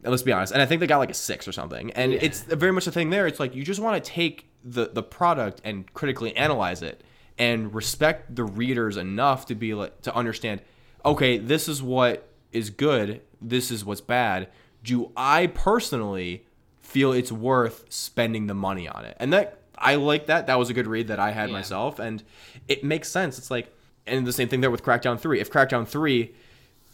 And 0.04 0.10
let's 0.12 0.24
be 0.24 0.32
honest. 0.32 0.52
And 0.54 0.62
I 0.62 0.66
think 0.66 0.80
they 0.80 0.88
got 0.88 0.98
like 0.98 1.12
a 1.12 1.16
six 1.16 1.48
or 1.48 1.52
something. 1.52 1.92
And 1.92 2.14
Yeah. 2.14 2.20
it's 2.24 2.42
very 2.42 2.72
much 2.72 2.86
the 2.86 2.92
thing 2.92 3.12
there. 3.12 3.28
It's 3.28 3.40
like 3.40 3.54
you 3.56 3.64
just 3.64 3.80
want 3.80 4.04
to 4.04 4.12
take 4.12 4.50
the 4.64 4.90
the 4.92 5.04
product 5.04 5.62
and 5.64 5.92
critically 5.94 6.36
analyze 6.36 6.82
it 6.82 7.04
and 7.38 7.74
respect 7.74 8.36
the 8.36 8.44
readers 8.44 8.98
enough 8.98 9.46
to 9.48 9.56
be 9.56 9.74
like 9.76 10.02
to 10.04 10.16
understand. 10.16 10.62
Okay, 11.06 11.38
this 11.38 11.68
is 11.68 11.84
what 11.84 12.28
is 12.52 12.70
good. 12.72 13.22
This 13.40 13.70
is 13.70 13.86
what's 13.86 14.02
bad. 14.02 14.48
Do 14.84 15.12
I 15.16 15.48
personally 15.48 16.46
feel 16.80 17.12
it's 17.14 17.32
worth 17.32 17.86
spending 17.90 18.48
the 18.48 18.56
money 18.56 18.88
on 18.88 19.06
it? 19.06 19.16
And 19.20 19.32
that 19.34 19.60
I 19.78 19.96
like 19.96 20.26
that. 20.28 20.48
That 20.48 20.58
was 20.58 20.70
a 20.70 20.74
good 20.74 20.88
read 20.88 21.08
that 21.08 21.20
I 21.20 21.32
had 21.32 21.50
Yeah. 21.50 21.54
myself, 21.54 22.00
and 22.00 22.24
it 22.68 22.84
makes 22.84 23.10
sense. 23.10 23.38
It's 23.38 23.52
like, 23.52 23.74
and 24.06 24.26
the 24.26 24.34
same 24.34 24.48
thing 24.48 24.62
there 24.62 24.72
with 24.72 24.84
Crackdown 24.84 25.20
Three. 25.20 25.40
If 25.40 25.52
Crackdown 25.52 25.88
Three 25.88 26.34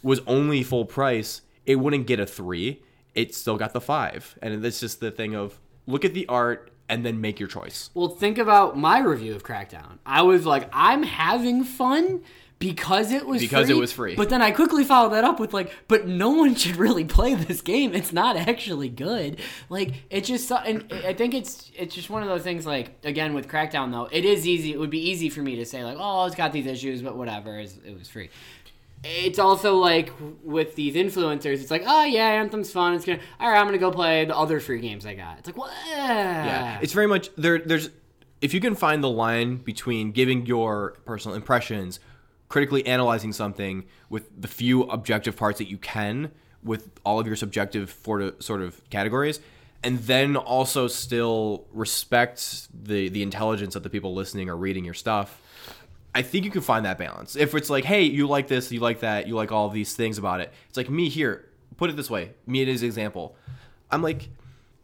was 0.02 0.20
only 0.26 0.62
full 0.62 0.84
price, 0.84 1.42
it 1.66 1.76
wouldn't 1.76 2.06
get 2.06 2.20
a 2.20 2.26
three. 2.26 2.82
It 3.14 3.34
still 3.34 3.56
got 3.56 3.72
the 3.72 3.80
five, 3.80 4.36
and 4.42 4.64
it's 4.64 4.80
just 4.80 5.00
the 5.00 5.10
thing 5.10 5.34
of 5.34 5.58
look 5.86 6.04
at 6.04 6.14
the 6.14 6.26
art 6.26 6.70
and 6.88 7.06
then 7.06 7.20
make 7.20 7.40
your 7.40 7.48
choice. 7.48 7.88
Well, 7.94 8.08
think 8.08 8.36
about 8.36 8.76
my 8.76 8.98
review 8.98 9.34
of 9.34 9.42
Crackdown. 9.42 9.98
I 10.04 10.20
was 10.22 10.44
like, 10.44 10.68
I'm 10.72 11.02
having 11.04 11.64
fun 11.64 12.20
because 12.58 13.12
it 13.12 13.26
was 13.26 13.42
Because 13.42 13.66
free, 13.66 13.76
it 13.76 13.78
was 13.78 13.92
free. 13.92 14.14
But 14.14 14.30
then 14.30 14.40
I 14.40 14.50
quickly 14.50 14.84
followed 14.84 15.10
that 15.10 15.24
up 15.24 15.38
with 15.38 15.52
like, 15.52 15.72
but 15.88 16.06
no 16.06 16.30
one 16.42 16.54
should 16.54 16.76
really 16.76 17.04
play 17.04 17.34
this 17.34 17.60
game. 17.60 17.94
It's 17.94 18.12
not 18.12 18.36
actually 18.36 18.88
good. 18.88 19.40
Like 19.68 19.94
it 20.10 20.24
just 20.24 20.50
and 20.50 20.90
I 21.04 21.12
think 21.14 21.34
it's 21.34 21.70
it's 21.76 21.94
just 21.94 22.10
one 22.10 22.22
of 22.22 22.28
those 22.28 22.42
things. 22.42 22.66
Like 22.66 22.96
again 23.04 23.34
with 23.34 23.48
Crackdown 23.48 23.90
though, 23.92 24.08
it 24.10 24.24
is 24.24 24.46
easy. 24.46 24.72
It 24.72 24.78
would 24.78 24.90
be 24.90 25.10
easy 25.10 25.28
for 25.28 25.40
me 25.40 25.56
to 25.56 25.64
say 25.66 25.84
like, 25.84 25.96
oh, 25.98 26.24
it's 26.26 26.36
got 26.36 26.52
these 26.52 26.66
issues, 26.66 27.02
but 27.02 27.16
whatever. 27.16 27.58
It 27.58 27.98
was 27.98 28.08
free. 28.08 28.30
It's 29.04 29.38
also 29.38 29.76
like 29.76 30.10
with 30.42 30.76
these 30.76 30.94
influencers, 30.94 31.60
it's 31.60 31.70
like, 31.70 31.82
oh 31.86 32.04
yeah, 32.04 32.28
Anthem's 32.28 32.70
fun. 32.70 32.94
It's 32.94 33.04
gonna, 33.04 33.20
all 33.38 33.50
right, 33.50 33.58
I'm 33.58 33.66
gonna 33.66 33.76
go 33.76 33.90
play 33.90 34.24
the 34.24 34.36
other 34.36 34.60
free 34.60 34.80
games 34.80 35.04
I 35.04 35.14
got. 35.14 35.38
It's 35.38 35.46
like, 35.46 35.58
what? 35.58 35.70
Yeah, 35.86 36.78
it's 36.80 36.94
very 36.94 37.06
much 37.06 37.28
there. 37.36 37.58
There's 37.58 37.90
if 38.40 38.54
you 38.54 38.60
can 38.60 38.74
find 38.74 39.04
the 39.04 39.10
line 39.10 39.56
between 39.56 40.12
giving 40.12 40.46
your 40.46 40.96
personal 41.04 41.36
impressions, 41.36 42.00
critically 42.54 42.86
analyzing 42.86 43.32
something 43.32 43.84
with 44.08 44.40
the 44.40 44.46
few 44.46 44.84
objective 44.84 45.36
parts 45.36 45.58
that 45.58 45.68
you 45.68 45.76
can, 45.76 46.30
with 46.62 46.88
all 47.04 47.18
of 47.18 47.26
your 47.26 47.34
subjective 47.34 47.92
sort 48.38 48.62
of 48.62 48.90
categories, 48.90 49.40
and 49.82 49.98
then 50.04 50.36
also 50.36 50.86
still 50.86 51.66
respect 51.72 52.68
the 52.72 53.08
the 53.08 53.24
intelligence 53.24 53.74
of 53.74 53.82
the 53.82 53.90
people 53.90 54.14
listening 54.14 54.48
or 54.48 54.56
reading 54.56 54.84
your 54.84 54.94
stuff. 54.94 55.42
I 56.14 56.22
think 56.22 56.44
you 56.44 56.52
can 56.52 56.60
find 56.60 56.86
that 56.86 56.96
balance. 56.96 57.34
If 57.34 57.56
it's 57.56 57.70
like, 57.70 57.84
hey, 57.84 58.02
you 58.04 58.28
like 58.28 58.46
this, 58.46 58.70
you 58.70 58.78
like 58.78 59.00
that, 59.00 59.26
you 59.26 59.34
like 59.34 59.50
all 59.50 59.68
these 59.68 59.96
things 59.96 60.16
about 60.16 60.40
it. 60.40 60.52
It's 60.68 60.76
like 60.76 60.88
me 60.88 61.08
here. 61.08 61.48
Put 61.76 61.90
it 61.90 61.96
this 61.96 62.08
way. 62.08 62.34
Me 62.46 62.62
as 62.70 62.82
an 62.82 62.86
example. 62.86 63.34
I'm 63.90 64.00
like, 64.00 64.28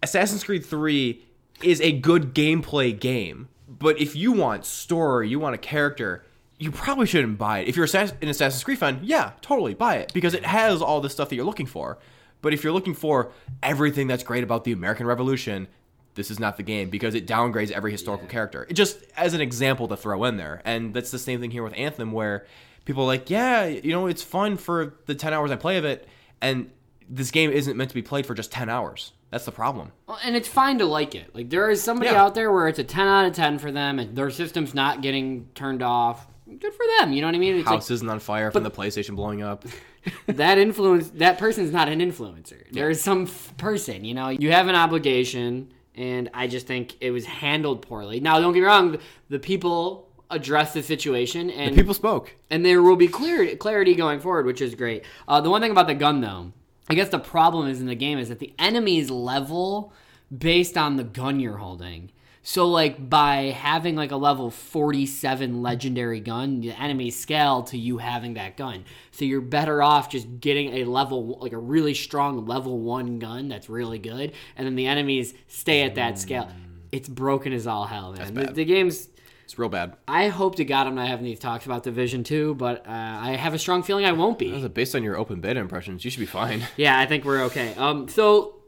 Assassin's 0.02 0.42
Creed 0.42 0.66
3 0.66 1.24
is 1.62 1.80
a 1.82 1.92
good 1.92 2.34
gameplay 2.34 2.98
game, 2.98 3.48
but 3.68 4.00
if 4.00 4.16
you 4.16 4.32
want 4.32 4.64
story, 4.64 5.28
you 5.28 5.38
want 5.38 5.54
a 5.54 5.58
character, 5.58 6.24
you 6.60 6.70
probably 6.70 7.06
shouldn't 7.06 7.38
buy 7.38 7.60
it. 7.60 7.68
If 7.68 7.76
you're 7.76 7.86
an 7.92 8.28
Assassin's 8.28 8.62
Creed 8.62 8.78
fan, 8.78 9.00
yeah, 9.02 9.32
totally 9.40 9.74
buy 9.74 9.96
it 9.96 10.12
because 10.12 10.34
it 10.34 10.44
has 10.44 10.80
all 10.80 11.00
the 11.00 11.10
stuff 11.10 11.28
that 11.30 11.34
you're 11.36 11.44
looking 11.44 11.66
for. 11.66 11.98
But 12.42 12.54
if 12.54 12.62
you're 12.62 12.72
looking 12.72 12.94
for 12.94 13.32
everything 13.62 14.06
that's 14.06 14.22
great 14.22 14.44
about 14.44 14.64
the 14.64 14.72
American 14.72 15.06
Revolution, 15.06 15.66
this 16.14 16.30
is 16.30 16.38
not 16.38 16.56
the 16.56 16.62
game 16.62 16.88
because 16.90 17.14
it 17.14 17.26
downgrades 17.26 17.70
every 17.70 17.90
historical 17.92 18.28
character. 18.28 18.66
It 18.68 18.74
just 18.74 18.98
as 19.16 19.34
an 19.34 19.40
example 19.40 19.88
to 19.88 19.96
throw 19.96 20.22
in 20.24 20.36
there. 20.36 20.62
And 20.64 20.94
that's 20.94 21.10
the 21.10 21.18
same 21.18 21.40
thing 21.40 21.50
here 21.50 21.62
with 21.62 21.74
Anthem 21.76 22.12
where 22.12 22.46
people 22.84 23.02
are 23.04 23.06
like, 23.06 23.30
yeah, 23.30 23.64
you 23.66 23.92
know, 23.92 24.06
it's 24.06 24.22
fun 24.22 24.56
for 24.56 24.94
the 25.06 25.14
10 25.14 25.32
hours 25.32 25.50
I 25.50 25.56
play 25.56 25.76
of 25.78 25.84
it 25.84 26.06
and 26.40 26.70
this 27.08 27.30
game 27.30 27.50
isn't 27.50 27.76
meant 27.76 27.90
to 27.90 27.94
be 27.94 28.02
played 28.02 28.24
for 28.26 28.34
just 28.34 28.52
10 28.52 28.68
hours. 28.68 29.12
That's 29.30 29.44
the 29.44 29.52
problem. 29.52 29.92
Well, 30.06 30.18
and 30.24 30.34
it's 30.36 30.48
fine 30.48 30.78
to 30.78 30.84
like 30.86 31.14
it. 31.14 31.34
Like 31.34 31.50
there 31.50 31.70
is 31.70 31.82
somebody 31.82 32.10
Yeah. 32.10 32.22
out 32.22 32.34
there 32.34 32.52
where 32.52 32.68
it's 32.68 32.78
a 32.80 32.84
ten 32.84 33.06
out 33.06 33.26
of 33.26 33.32
ten 33.32 33.58
for 33.60 33.70
them, 33.70 34.00
and 34.00 34.16
their 34.16 34.28
system's 34.30 34.74
not 34.74 35.02
getting 35.02 35.46
turned 35.54 35.82
off. 35.82 36.26
Good 36.58 36.74
for 36.74 36.84
them. 36.98 37.12
You 37.12 37.20
know 37.20 37.28
what 37.28 37.34
I 37.34 37.38
mean? 37.38 37.56
It's 37.56 37.68
House 37.68 37.90
isn't 37.90 38.08
on 38.08 38.18
fire 38.18 38.50
from 38.50 38.62
the 38.64 38.70
PlayStation 38.70 39.14
blowing 39.16 39.42
up. 39.42 39.64
that 40.26 40.58
influence. 40.58 41.10
That 41.10 41.38
person's 41.38 41.72
not 41.72 41.88
an 41.88 42.00
influencer. 42.00 42.70
There 42.72 42.90
is 42.90 43.00
some 43.00 43.24
f- 43.24 43.54
person. 43.56 44.04
You 44.04 44.14
know, 44.14 44.28
you 44.30 44.50
have 44.52 44.68
an 44.68 44.74
obligation, 44.74 45.72
and 45.94 46.30
I 46.34 46.46
just 46.48 46.66
think 46.66 46.96
it 47.00 47.10
was 47.10 47.26
handled 47.26 47.82
poorly. 47.82 48.20
Now, 48.20 48.40
don't 48.40 48.52
get 48.52 48.60
me 48.60 48.66
wrong. 48.66 48.92
The, 48.92 49.00
the 49.28 49.38
people 49.38 50.08
addressed 50.30 50.74
the 50.74 50.82
situation, 50.82 51.50
and 51.50 51.74
People 51.74 51.94
spoke. 51.94 52.34
and 52.50 52.64
there 52.64 52.82
will 52.82 52.96
be 52.96 53.08
clear 53.08 53.56
clarity 53.56 53.94
going 53.94 54.20
forward, 54.20 54.46
which 54.46 54.60
is 54.60 54.74
great. 54.74 55.04
Uh, 55.26 55.40
the 55.40 55.50
one 55.50 55.60
thing 55.60 55.72
about 55.72 55.86
the 55.88 55.94
gun, 55.94 56.20
though, 56.20 56.52
I 56.88 56.94
guess 56.94 57.08
the 57.08 57.18
problem 57.18 57.68
is 57.68 57.80
in 57.80 57.86
the 57.86 57.94
game 57.96 58.18
is 58.18 58.28
that 58.28 58.38
the 58.38 58.54
enemies 58.58 59.10
level 59.10 59.92
based 60.36 60.76
on 60.78 60.96
the 60.96 61.04
gun 61.04 61.40
you're 61.40 61.56
holding. 61.56 62.10
So, 62.42 62.66
like 62.66 63.10
by 63.10 63.54
having 63.56 63.96
like 63.96 64.12
a 64.12 64.16
level 64.16 64.50
47 64.50 65.60
legendary 65.62 66.20
gun, 66.20 66.60
the 66.60 66.72
enemies 66.72 67.18
scale 67.18 67.62
to 67.64 67.76
you 67.76 67.98
having 67.98 68.34
that 68.34 68.56
gun. 68.56 68.84
So 69.10 69.26
you're 69.26 69.42
better 69.42 69.82
off 69.82 70.08
just 70.08 70.40
getting 70.40 70.74
a 70.76 70.84
level 70.84 71.38
like 71.40 71.52
a 71.52 71.58
really 71.58 71.92
strong 71.92 72.46
level 72.46 72.78
one 72.78 73.18
gun 73.18 73.48
that's 73.48 73.68
really 73.68 73.98
good, 73.98 74.32
and 74.56 74.66
then 74.66 74.74
the 74.74 74.86
enemies 74.86 75.34
stay 75.48 75.82
at 75.82 75.96
that 75.96 76.18
scale. 76.18 76.48
It's 76.92 77.08
broken 77.08 77.52
as 77.52 77.66
all 77.66 77.84
hell, 77.84 78.12
man. 78.12 78.34
The, 78.34 78.46
the 78.46 78.64
game's 78.64 79.10
It's 79.44 79.58
real 79.58 79.68
bad. 79.68 79.96
I 80.08 80.28
hope 80.28 80.54
to 80.56 80.64
God 80.64 80.86
I'm 80.86 80.94
not 80.94 81.08
having 81.08 81.26
these 81.26 81.38
talks 81.38 81.66
about 81.66 81.82
Division 81.82 82.24
Two, 82.24 82.54
but 82.54 82.86
uh, 82.86 82.90
I 82.90 83.36
have 83.36 83.52
a 83.52 83.58
strong 83.58 83.82
feeling 83.82 84.06
I 84.06 84.12
won't 84.12 84.38
be. 84.38 84.66
Based 84.68 84.94
on 84.94 85.02
your 85.02 85.16
open 85.18 85.40
beta 85.40 85.60
impressions, 85.60 86.04
you 86.06 86.10
should 86.10 86.20
be 86.20 86.26
fine. 86.26 86.62
Yeah, 86.76 86.98
I 86.98 87.04
think 87.04 87.24
we're 87.26 87.42
okay. 87.44 87.74
Um, 87.74 88.08
so 88.08 88.59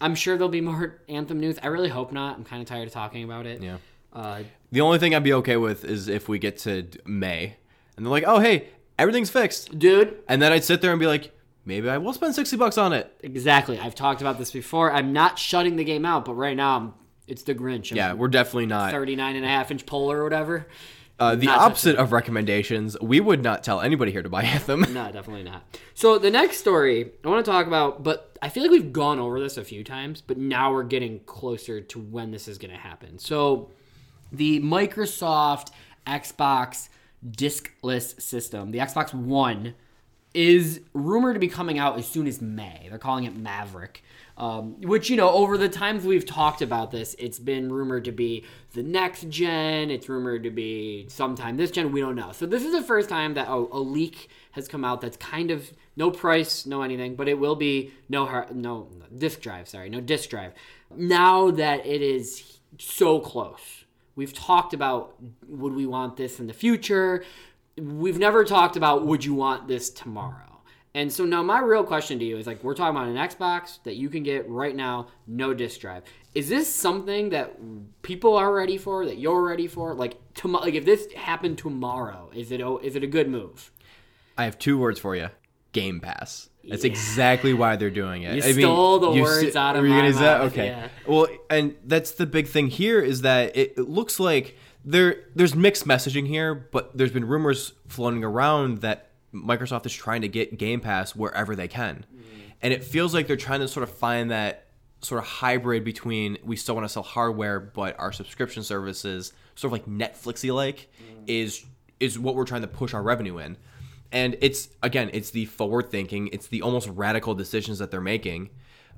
I'm 0.00 0.14
sure 0.14 0.36
there'll 0.36 0.48
be 0.48 0.60
more 0.60 1.00
Anthem 1.08 1.40
news. 1.40 1.58
I 1.62 1.68
really 1.68 1.88
hope 1.88 2.12
not. 2.12 2.36
I'm 2.36 2.44
kind 2.44 2.60
of 2.62 2.68
tired 2.68 2.86
of 2.88 2.92
talking 2.92 3.24
about 3.24 3.46
it. 3.46 3.62
Yeah. 3.62 3.76
Uh, 4.12 4.42
The 4.72 4.80
only 4.80 4.98
thing 4.98 5.14
I'd 5.14 5.22
be 5.24 5.32
okay 5.34 5.56
with 5.56 5.84
is 5.84 6.08
if 6.08 6.28
we 6.28 6.38
get 6.38 6.58
to 6.58 6.86
May 7.04 7.56
and 7.96 8.04
they're 8.04 8.10
like, 8.10 8.24
oh, 8.26 8.38
hey, 8.40 8.68
everything's 8.98 9.30
fixed. 9.30 9.76
dude, 9.78 10.18
And 10.28 10.40
then 10.42 10.52
I'd 10.52 10.64
sit 10.64 10.80
there 10.80 10.90
and 10.92 11.00
be 11.00 11.06
like, 11.06 11.32
maybe 11.64 11.88
I 11.88 11.98
will 11.98 12.12
spend 12.12 12.34
60 12.34 12.56
bucks 12.56 12.76
on 12.78 12.92
it. 12.92 13.12
exactly. 13.22 13.78
I've 13.78 13.94
talked 13.94 14.20
about 14.20 14.38
this 14.38 14.50
before. 14.52 14.92
I'm 14.92 15.12
not 15.12 15.38
shutting 15.38 15.76
the 15.76 15.84
game 15.84 16.04
out, 16.04 16.24
but 16.24 16.34
right 16.34 16.56
now 16.56 16.76
I'm, 16.76 16.94
it's 17.26 17.42
the 17.42 17.54
Grinch. 17.54 17.90
I'm 17.90 17.96
Yeah, 17.96 18.12
we're 18.12 18.28
definitely 18.28 18.66
not. 18.66 18.90
39 18.92 19.36
and 19.36 19.44
a 19.44 19.48
half 19.48 19.70
inch 19.70 19.86
polar 19.86 20.18
or 20.20 20.24
whatever. 20.24 20.66
Uh, 21.18 21.36
the 21.36 21.46
Not 21.46 21.60
opposite 21.60 21.96
of 21.96 22.10
recommendations, 22.10 22.98
we 23.00 23.20
would 23.20 23.42
not 23.42 23.62
tell 23.62 23.80
anybody 23.80 24.10
here 24.10 24.22
to 24.22 24.28
buy 24.28 24.42
Anthem. 24.54 24.80
No, 24.92 25.12
definitely 25.12 25.44
not. 25.44 25.62
So 25.94 26.18
the 26.18 26.30
next 26.30 26.56
story 26.56 27.12
I 27.24 27.28
want 27.28 27.44
to 27.44 27.50
talk 27.50 27.66
about, 27.68 28.02
but 28.02 28.36
I 28.42 28.48
feel 28.48 28.64
like 28.64 28.72
we've 28.72 28.92
gone 28.92 29.20
over 29.20 29.38
this 29.38 29.56
a 29.56 29.64
few 29.64 29.84
times, 29.84 30.20
but 30.20 30.38
now 30.38 30.72
we're 30.72 30.82
getting 30.82 31.20
closer 31.20 31.80
to 31.80 31.98
when 32.00 32.32
this 32.32 32.48
is 32.48 32.58
going 32.58 32.72
to 32.72 32.80
happen. 32.80 33.18
So 33.18 33.70
the 34.32 34.60
Microsoft 34.60 35.70
Xbox 36.06 36.88
diskless 37.24 38.20
system, 38.20 38.72
the 38.72 38.78
Xbox 38.78 39.14
One, 39.14 39.74
is 40.34 40.80
rumored 40.94 41.34
to 41.34 41.40
be 41.40 41.48
coming 41.48 41.78
out 41.78 41.96
as 41.96 42.08
soon 42.08 42.26
as 42.26 42.42
May. 42.42 42.88
They're 42.88 42.98
calling 42.98 43.24
it 43.24 43.36
Maverick. 43.36 44.02
Um, 44.36 44.80
which 44.80 45.10
you 45.10 45.16
know, 45.16 45.30
over 45.30 45.56
the 45.56 45.68
times 45.68 46.04
we've 46.04 46.26
talked 46.26 46.60
about 46.60 46.90
this, 46.90 47.14
it's 47.20 47.38
been 47.38 47.72
rumored 47.72 48.04
to 48.06 48.12
be 48.12 48.44
the 48.72 48.82
next 48.82 49.28
gen. 49.28 49.90
It's 49.90 50.08
rumored 50.08 50.42
to 50.42 50.50
be 50.50 51.06
sometime 51.08 51.56
this 51.56 51.70
gen. 51.70 51.92
We 51.92 52.00
don't 52.00 52.16
know. 52.16 52.32
So 52.32 52.44
this 52.44 52.64
is 52.64 52.72
the 52.72 52.82
first 52.82 53.08
time 53.08 53.34
that 53.34 53.46
a, 53.46 53.54
a 53.54 53.78
leak 53.78 54.28
has 54.52 54.66
come 54.66 54.84
out. 54.84 55.00
That's 55.00 55.16
kind 55.16 55.52
of 55.52 55.70
no 55.96 56.10
price, 56.10 56.66
no 56.66 56.82
anything, 56.82 57.14
but 57.14 57.28
it 57.28 57.38
will 57.38 57.54
be 57.54 57.92
no 58.08 58.26
hard, 58.26 58.54
no 58.56 58.88
disk 59.16 59.40
drive. 59.40 59.68
Sorry, 59.68 59.88
no 59.88 60.00
disk 60.00 60.30
drive. 60.30 60.52
Now 60.96 61.52
that 61.52 61.86
it 61.86 62.02
is 62.02 62.58
so 62.78 63.20
close, 63.20 63.84
we've 64.16 64.32
talked 64.32 64.74
about 64.74 65.14
would 65.46 65.74
we 65.74 65.86
want 65.86 66.16
this 66.16 66.40
in 66.40 66.48
the 66.48 66.52
future. 66.52 67.24
We've 67.76 68.18
never 68.18 68.44
talked 68.44 68.76
about 68.76 69.06
would 69.06 69.24
you 69.24 69.34
want 69.34 69.68
this 69.68 69.90
tomorrow. 69.90 70.53
And 70.96 71.12
so 71.12 71.24
now 71.24 71.42
my 71.42 71.58
real 71.60 71.82
question 71.82 72.20
to 72.20 72.24
you 72.24 72.36
is 72.38 72.46
like 72.46 72.62
we're 72.62 72.74
talking 72.74 72.96
about 72.96 73.08
an 73.08 73.16
Xbox 73.16 73.82
that 73.82 73.96
you 73.96 74.08
can 74.08 74.22
get 74.22 74.48
right 74.48 74.74
now, 74.76 75.08
no 75.26 75.52
disk 75.52 75.80
drive. 75.80 76.04
Is 76.36 76.48
this 76.48 76.72
something 76.72 77.30
that 77.30 77.56
people 78.02 78.36
are 78.36 78.52
ready 78.54 78.78
for? 78.78 79.04
That 79.04 79.18
you're 79.18 79.42
ready 79.42 79.66
for? 79.66 79.94
Like 79.94 80.16
tomorrow, 80.34 80.64
like 80.64 80.74
if 80.74 80.84
this 80.84 81.12
happened 81.14 81.58
tomorrow, 81.58 82.30
is 82.34 82.52
it 82.52 82.60
a- 82.60 82.78
is 82.78 82.94
it 82.94 83.02
a 83.02 83.08
good 83.08 83.28
move? 83.28 83.72
I 84.38 84.44
have 84.44 84.58
two 84.58 84.78
words 84.78 85.00
for 85.00 85.16
you: 85.16 85.30
Game 85.72 85.98
Pass. 86.00 86.48
That's 86.68 86.84
Yeah. 86.84 86.90
exactly 86.92 87.52
why 87.54 87.76
they're 87.76 87.90
doing 87.90 88.22
it. 88.22 88.36
You 88.36 88.52
stole 88.54 88.98
the 89.00 89.10
you 89.12 89.22
words 89.22 89.54
out 89.56 89.76
of 89.76 89.82
my 89.84 89.88
gonna 90.00 90.12
that? 90.12 90.40
mouth, 90.42 90.52
Okay. 90.52 90.66
yeah. 90.68 90.88
Well, 91.06 91.26
and 91.50 91.74
that's 91.84 92.12
the 92.12 92.24
big 92.26 92.46
thing 92.46 92.68
here 92.68 93.00
is 93.00 93.20
that 93.22 93.56
it, 93.56 93.74
it 93.76 93.88
looks 93.88 94.18
like 94.20 94.56
there 94.84 95.24
there's 95.34 95.54
mixed 95.56 95.86
messaging 95.86 96.26
here, 96.28 96.54
but 96.54 96.96
there's 96.96 97.10
been 97.12 97.26
rumors 97.26 97.72
floating 97.88 98.22
around 98.24 98.78
that 98.78 99.10
Microsoft 99.34 99.84
is 99.86 99.92
trying 99.92 100.22
to 100.22 100.28
get 100.28 100.58
Game 100.58 100.80
Pass 100.80 101.14
wherever 101.14 101.56
they 101.56 101.68
can, 101.68 102.06
and 102.62 102.72
it 102.72 102.84
feels 102.84 103.12
like 103.12 103.26
they're 103.26 103.36
trying 103.36 103.60
to 103.60 103.68
sort 103.68 103.82
of 103.82 103.90
find 103.90 104.30
that 104.30 104.68
sort 105.04 105.20
of 105.20 105.26
hybrid 105.26 105.84
between 105.84 106.38
we 106.42 106.56
still 106.56 106.74
want 106.74 106.86
to 106.86 106.92
sell 106.92 107.02
hardware, 107.02 107.60
but 107.60 107.98
our 107.98 108.12
subscription 108.12 108.62
services, 108.62 109.32
sort 109.54 109.68
of 109.68 109.72
like 109.72 109.86
Netflixy 109.86 110.54
like, 110.54 110.90
is 111.26 111.64
is 112.00 112.18
what 112.18 112.34
we're 112.34 112.44
trying 112.44 112.62
to 112.62 112.68
push 112.68 112.94
our 112.94 113.02
revenue 113.02 113.38
in. 113.38 113.56
And 114.12 114.36
it's 114.40 114.68
again, 114.82 115.10
it's 115.12 115.30
the 115.30 115.46
forward 115.46 115.90
thinking, 115.90 116.28
it's 116.32 116.46
the 116.48 116.62
almost 116.62 116.88
radical 116.88 117.34
decisions 117.34 117.78
that 117.78 117.90
they're 117.90 118.00
making. 118.00 118.50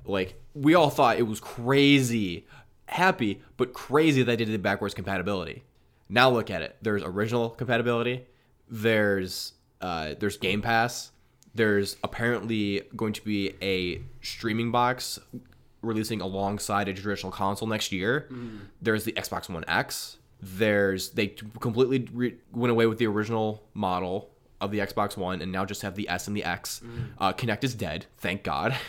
Like 0.05 0.41
we 0.53 0.75
all 0.75 0.89
thought 0.89 1.17
it 1.17 1.23
was 1.23 1.39
crazy, 1.39 2.47
happy, 2.87 3.41
but 3.57 3.73
crazy 3.73 4.23
that 4.23 4.37
they 4.37 4.45
did 4.45 4.53
the 4.53 4.59
backwards 4.59 4.93
compatibility. 4.93 5.63
Now 6.09 6.29
look 6.29 6.49
at 6.49 6.61
it. 6.61 6.77
There's 6.81 7.03
original 7.03 7.49
compatibility. 7.49 8.25
There's 8.69 9.53
uh, 9.81 10.15
there's 10.19 10.37
Game 10.37 10.61
Pass. 10.61 11.11
There's 11.55 11.97
apparently 12.03 12.83
going 12.95 13.13
to 13.13 13.23
be 13.23 13.53
a 13.61 14.01
streaming 14.21 14.71
box 14.71 15.19
releasing 15.81 16.21
alongside 16.21 16.87
a 16.87 16.93
traditional 16.93 17.31
console 17.31 17.67
next 17.67 17.91
year. 17.91 18.27
There's 18.81 19.03
the 19.05 19.13
Xbox 19.13 19.49
One 19.49 19.65
X. 19.67 20.17
There's 20.41 21.09
they 21.11 21.27
completely 21.59 22.07
re- 22.13 22.35
went 22.51 22.71
away 22.71 22.85
with 22.85 22.99
the 22.99 23.07
original 23.07 23.63
model 23.73 24.29
of 24.61 24.71
the 24.71 24.79
Xbox 24.79 25.17
One 25.17 25.41
and 25.41 25.51
now 25.51 25.65
just 25.65 25.81
have 25.81 25.95
the 25.95 26.07
S 26.09 26.27
and 26.27 26.35
the 26.37 26.43
X. 26.43 26.81
Uh, 27.17 27.33
Kinect 27.33 27.63
is 27.63 27.73
dead, 27.75 28.05
thank 28.17 28.43
God. 28.43 28.75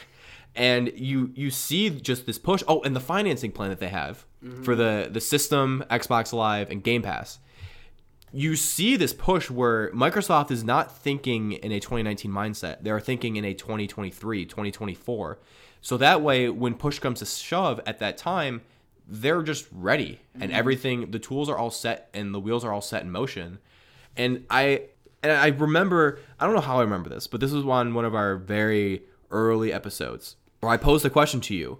And 0.54 0.90
you 0.96 1.30
you 1.36 1.50
see 1.50 1.88
just 1.88 2.26
this 2.26 2.38
push. 2.38 2.64
Oh, 2.66 2.80
and 2.82 2.96
the 2.96 3.00
financing 3.00 3.52
plan 3.52 3.68
that 3.70 3.78
they 3.78 3.88
have 3.88 4.24
for 4.64 4.74
the 4.74 5.08
the 5.08 5.20
system, 5.20 5.84
Xbox 5.88 6.32
Live, 6.32 6.68
and 6.70 6.82
Game 6.82 7.02
Pass 7.02 7.38
you 8.32 8.56
see 8.56 8.96
this 8.96 9.12
push 9.12 9.50
where 9.50 9.90
Microsoft 9.92 10.50
is 10.50 10.62
not 10.62 10.96
thinking 10.96 11.52
in 11.52 11.72
a 11.72 11.80
2019 11.80 12.30
mindset. 12.30 12.78
They're 12.82 13.00
thinking 13.00 13.36
in 13.36 13.44
a 13.44 13.54
2023, 13.54 14.44
2024. 14.44 15.38
So 15.80 15.96
that 15.96 16.22
way, 16.22 16.48
when 16.48 16.74
push 16.74 16.98
comes 16.98 17.20
to 17.20 17.26
shove 17.26 17.80
at 17.86 17.98
that 18.00 18.18
time, 18.18 18.62
they're 19.06 19.42
just 19.42 19.66
ready 19.72 20.20
and 20.34 20.44
mm-hmm. 20.44 20.52
everything, 20.52 21.10
the 21.10 21.18
tools 21.18 21.48
are 21.48 21.56
all 21.56 21.70
set 21.70 22.10
and 22.12 22.34
the 22.34 22.40
wheels 22.40 22.64
are 22.64 22.72
all 22.72 22.82
set 22.82 23.02
in 23.02 23.10
motion. 23.10 23.58
And 24.16 24.44
I, 24.50 24.82
and 25.22 25.32
I 25.32 25.48
remember, 25.48 26.18
I 26.38 26.44
don't 26.44 26.54
know 26.54 26.60
how 26.60 26.78
I 26.78 26.82
remember 26.82 27.08
this, 27.08 27.26
but 27.26 27.40
this 27.40 27.52
was 27.52 27.64
on 27.64 27.94
one 27.94 28.04
of 28.04 28.14
our 28.14 28.36
very 28.36 29.02
early 29.30 29.72
episodes 29.72 30.36
where 30.60 30.70
I 30.70 30.76
posed 30.76 31.06
a 31.06 31.10
question 31.10 31.40
to 31.42 31.54
you. 31.54 31.78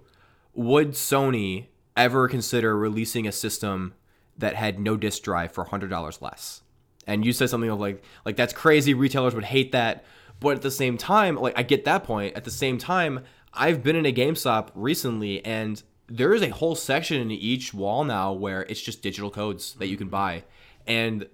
Would 0.55 0.91
Sony 0.91 1.67
ever 1.95 2.27
consider 2.27 2.77
releasing 2.77 3.27
a 3.27 3.31
system 3.31 3.93
that 4.39 4.55
had 4.55 4.79
no 4.79 4.97
disk 4.97 5.23
drive 5.23 5.51
for 5.51 5.65
$100 5.65 6.21
less. 6.21 6.61
And 7.07 7.25
you 7.25 7.33
said 7.33 7.49
something 7.49 7.69
of 7.69 7.79
like 7.79 8.03
like 8.25 8.35
that's 8.35 8.53
crazy, 8.53 8.93
retailers 8.93 9.33
would 9.35 9.45
hate 9.45 9.71
that. 9.71 10.05
But 10.39 10.55
at 10.57 10.61
the 10.61 10.71
same 10.71 10.97
time, 10.97 11.35
like 11.35 11.57
I 11.57 11.63
get 11.63 11.85
that 11.85 12.03
point. 12.03 12.35
At 12.35 12.43
the 12.43 12.51
same 12.51 12.77
time, 12.77 13.23
I've 13.53 13.83
been 13.83 13.95
in 13.95 14.05
a 14.05 14.13
GameStop 14.13 14.69
recently 14.75 15.43
and 15.43 15.81
there 16.07 16.33
is 16.33 16.41
a 16.41 16.49
whole 16.49 16.75
section 16.75 17.21
in 17.21 17.31
each 17.31 17.73
wall 17.73 18.03
now 18.03 18.33
where 18.33 18.63
it's 18.63 18.81
just 18.81 19.01
digital 19.01 19.29
codes 19.29 19.73
that 19.75 19.87
you 19.87 19.97
can 19.97 20.07
buy. 20.07 20.43
And 20.87 21.27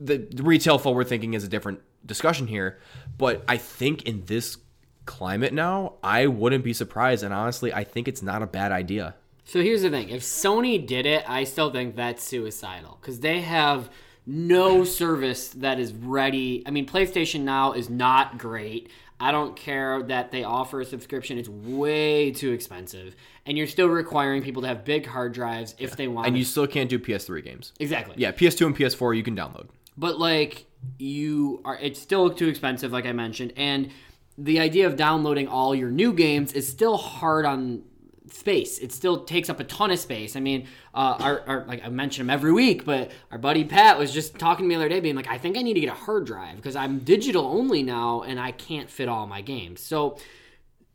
the, 0.00 0.18
the 0.18 0.42
retail 0.42 0.78
forward 0.78 1.08
thinking 1.08 1.34
is 1.34 1.44
a 1.44 1.48
different 1.48 1.80
discussion 2.04 2.46
here, 2.46 2.78
but 3.18 3.44
I 3.48 3.56
think 3.56 4.02
in 4.02 4.24
this 4.26 4.58
climate 5.06 5.52
now, 5.52 5.94
I 6.02 6.26
wouldn't 6.26 6.64
be 6.64 6.72
surprised 6.72 7.24
and 7.24 7.34
honestly, 7.34 7.72
I 7.72 7.84
think 7.84 8.06
it's 8.06 8.22
not 8.22 8.42
a 8.42 8.46
bad 8.46 8.70
idea. 8.70 9.14
So 9.44 9.60
here's 9.62 9.82
the 9.82 9.90
thing: 9.90 10.08
if 10.08 10.22
Sony 10.22 10.84
did 10.84 11.06
it, 11.06 11.24
I 11.28 11.44
still 11.44 11.70
think 11.70 11.96
that's 11.96 12.22
suicidal 12.22 12.98
because 13.00 13.20
they 13.20 13.40
have 13.40 13.90
no 14.26 14.84
service 14.84 15.48
that 15.48 15.80
is 15.80 15.92
ready. 15.92 16.62
I 16.66 16.70
mean, 16.70 16.86
PlayStation 16.86 17.40
Now 17.40 17.72
is 17.72 17.90
not 17.90 18.38
great. 18.38 18.88
I 19.18 19.30
don't 19.30 19.54
care 19.54 20.02
that 20.04 20.30
they 20.32 20.42
offer 20.44 20.80
a 20.80 20.84
subscription; 20.84 21.38
it's 21.38 21.48
way 21.48 22.30
too 22.32 22.52
expensive, 22.52 23.14
and 23.46 23.56
you're 23.58 23.66
still 23.66 23.88
requiring 23.88 24.42
people 24.42 24.62
to 24.62 24.68
have 24.68 24.84
big 24.84 25.06
hard 25.06 25.32
drives 25.32 25.74
if 25.78 25.96
they 25.96 26.08
want. 26.08 26.26
And 26.28 26.36
you 26.38 26.44
still 26.44 26.66
can't 26.66 26.90
do 26.90 26.98
PS3 26.98 27.44
games. 27.44 27.72
exactly. 27.78 28.14
Yeah, 28.18 28.32
PS2 28.32 28.66
and 28.66 28.76
PS4 28.76 29.16
you 29.16 29.22
can 29.22 29.36
download. 29.36 29.68
but 29.96 30.18
like 30.18 30.66
you 30.98 31.60
are 31.64 31.78
it's 31.78 32.00
still 32.00 32.28
too 32.30 32.48
expensive 32.48 32.90
like 32.90 33.06
i 33.06 33.12
mentioned 33.12 33.52
and 33.56 33.88
the 34.36 34.58
idea 34.58 34.84
of 34.84 34.96
downloading 34.96 35.46
all 35.46 35.74
your 35.76 35.90
new 35.92 36.12
games 36.12 36.52
is 36.54 36.66
still 36.66 36.96
hard 36.96 37.44
on 37.44 37.82
space 38.30 38.78
it 38.78 38.92
still 38.92 39.24
takes 39.24 39.50
up 39.50 39.58
a 39.58 39.64
ton 39.64 39.90
of 39.90 39.98
space 39.98 40.36
i 40.36 40.40
mean 40.40 40.66
uh, 40.94 41.16
our, 41.18 41.40
our 41.48 41.64
like 41.66 41.84
i 41.84 41.88
mention 41.88 42.22
him 42.22 42.30
every 42.30 42.52
week 42.52 42.84
but 42.84 43.10
our 43.30 43.38
buddy 43.38 43.64
pat 43.64 43.98
was 43.98 44.12
just 44.12 44.38
talking 44.38 44.64
to 44.64 44.68
me 44.68 44.74
the 44.74 44.80
other 44.80 44.88
day 44.88 45.00
being 45.00 45.16
like 45.16 45.28
i 45.28 45.36
think 45.36 45.56
i 45.56 45.62
need 45.62 45.74
to 45.74 45.80
get 45.80 45.90
a 45.90 45.94
hard 45.94 46.24
drive 46.24 46.56
because 46.56 46.76
i'm 46.76 47.00
digital 47.00 47.44
only 47.44 47.82
now 47.82 48.22
and 48.22 48.38
i 48.38 48.52
can't 48.52 48.88
fit 48.88 49.08
all 49.08 49.26
my 49.26 49.40
games 49.40 49.80
so 49.80 50.16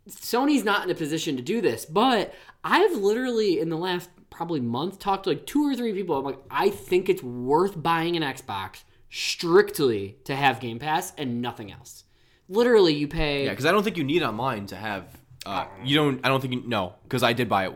Sony's 0.09 0.63
not 0.63 0.85
in 0.85 0.89
a 0.89 0.95
position 0.95 1.35
to 1.35 1.41
do 1.41 1.61
this, 1.61 1.85
but 1.85 2.33
I've 2.63 2.93
literally 2.93 3.59
in 3.59 3.69
the 3.69 3.77
last 3.77 4.09
probably 4.29 4.59
month 4.59 4.99
talked 4.99 5.23
to 5.23 5.31
like 5.31 5.45
two 5.45 5.67
or 5.67 5.75
three 5.75 5.93
people. 5.93 6.17
I'm 6.17 6.25
like, 6.25 6.39
I 6.49 6.69
think 6.69 7.09
it's 7.09 7.23
worth 7.23 7.81
buying 7.81 8.15
an 8.15 8.23
Xbox 8.23 8.83
strictly 9.09 10.17
to 10.25 10.35
have 10.35 10.59
Game 10.59 10.79
Pass 10.79 11.13
and 11.17 11.41
nothing 11.41 11.71
else. 11.71 12.03
Literally, 12.49 12.93
you 12.93 13.07
pay. 13.07 13.45
Yeah, 13.45 13.49
because 13.49 13.65
I 13.65 13.71
don't 13.71 13.83
think 13.83 13.97
you 13.97 14.03
need 14.03 14.23
online 14.23 14.67
to 14.67 14.75
have. 14.75 15.05
Uh, 15.45 15.65
you 15.83 15.95
don't. 15.95 16.19
I 16.25 16.29
don't 16.29 16.41
think 16.41 16.53
you. 16.53 16.63
No, 16.65 16.93
because 17.03 17.23
I 17.23 17.33
did 17.33 17.47
buy 17.49 17.67
it 17.67 17.73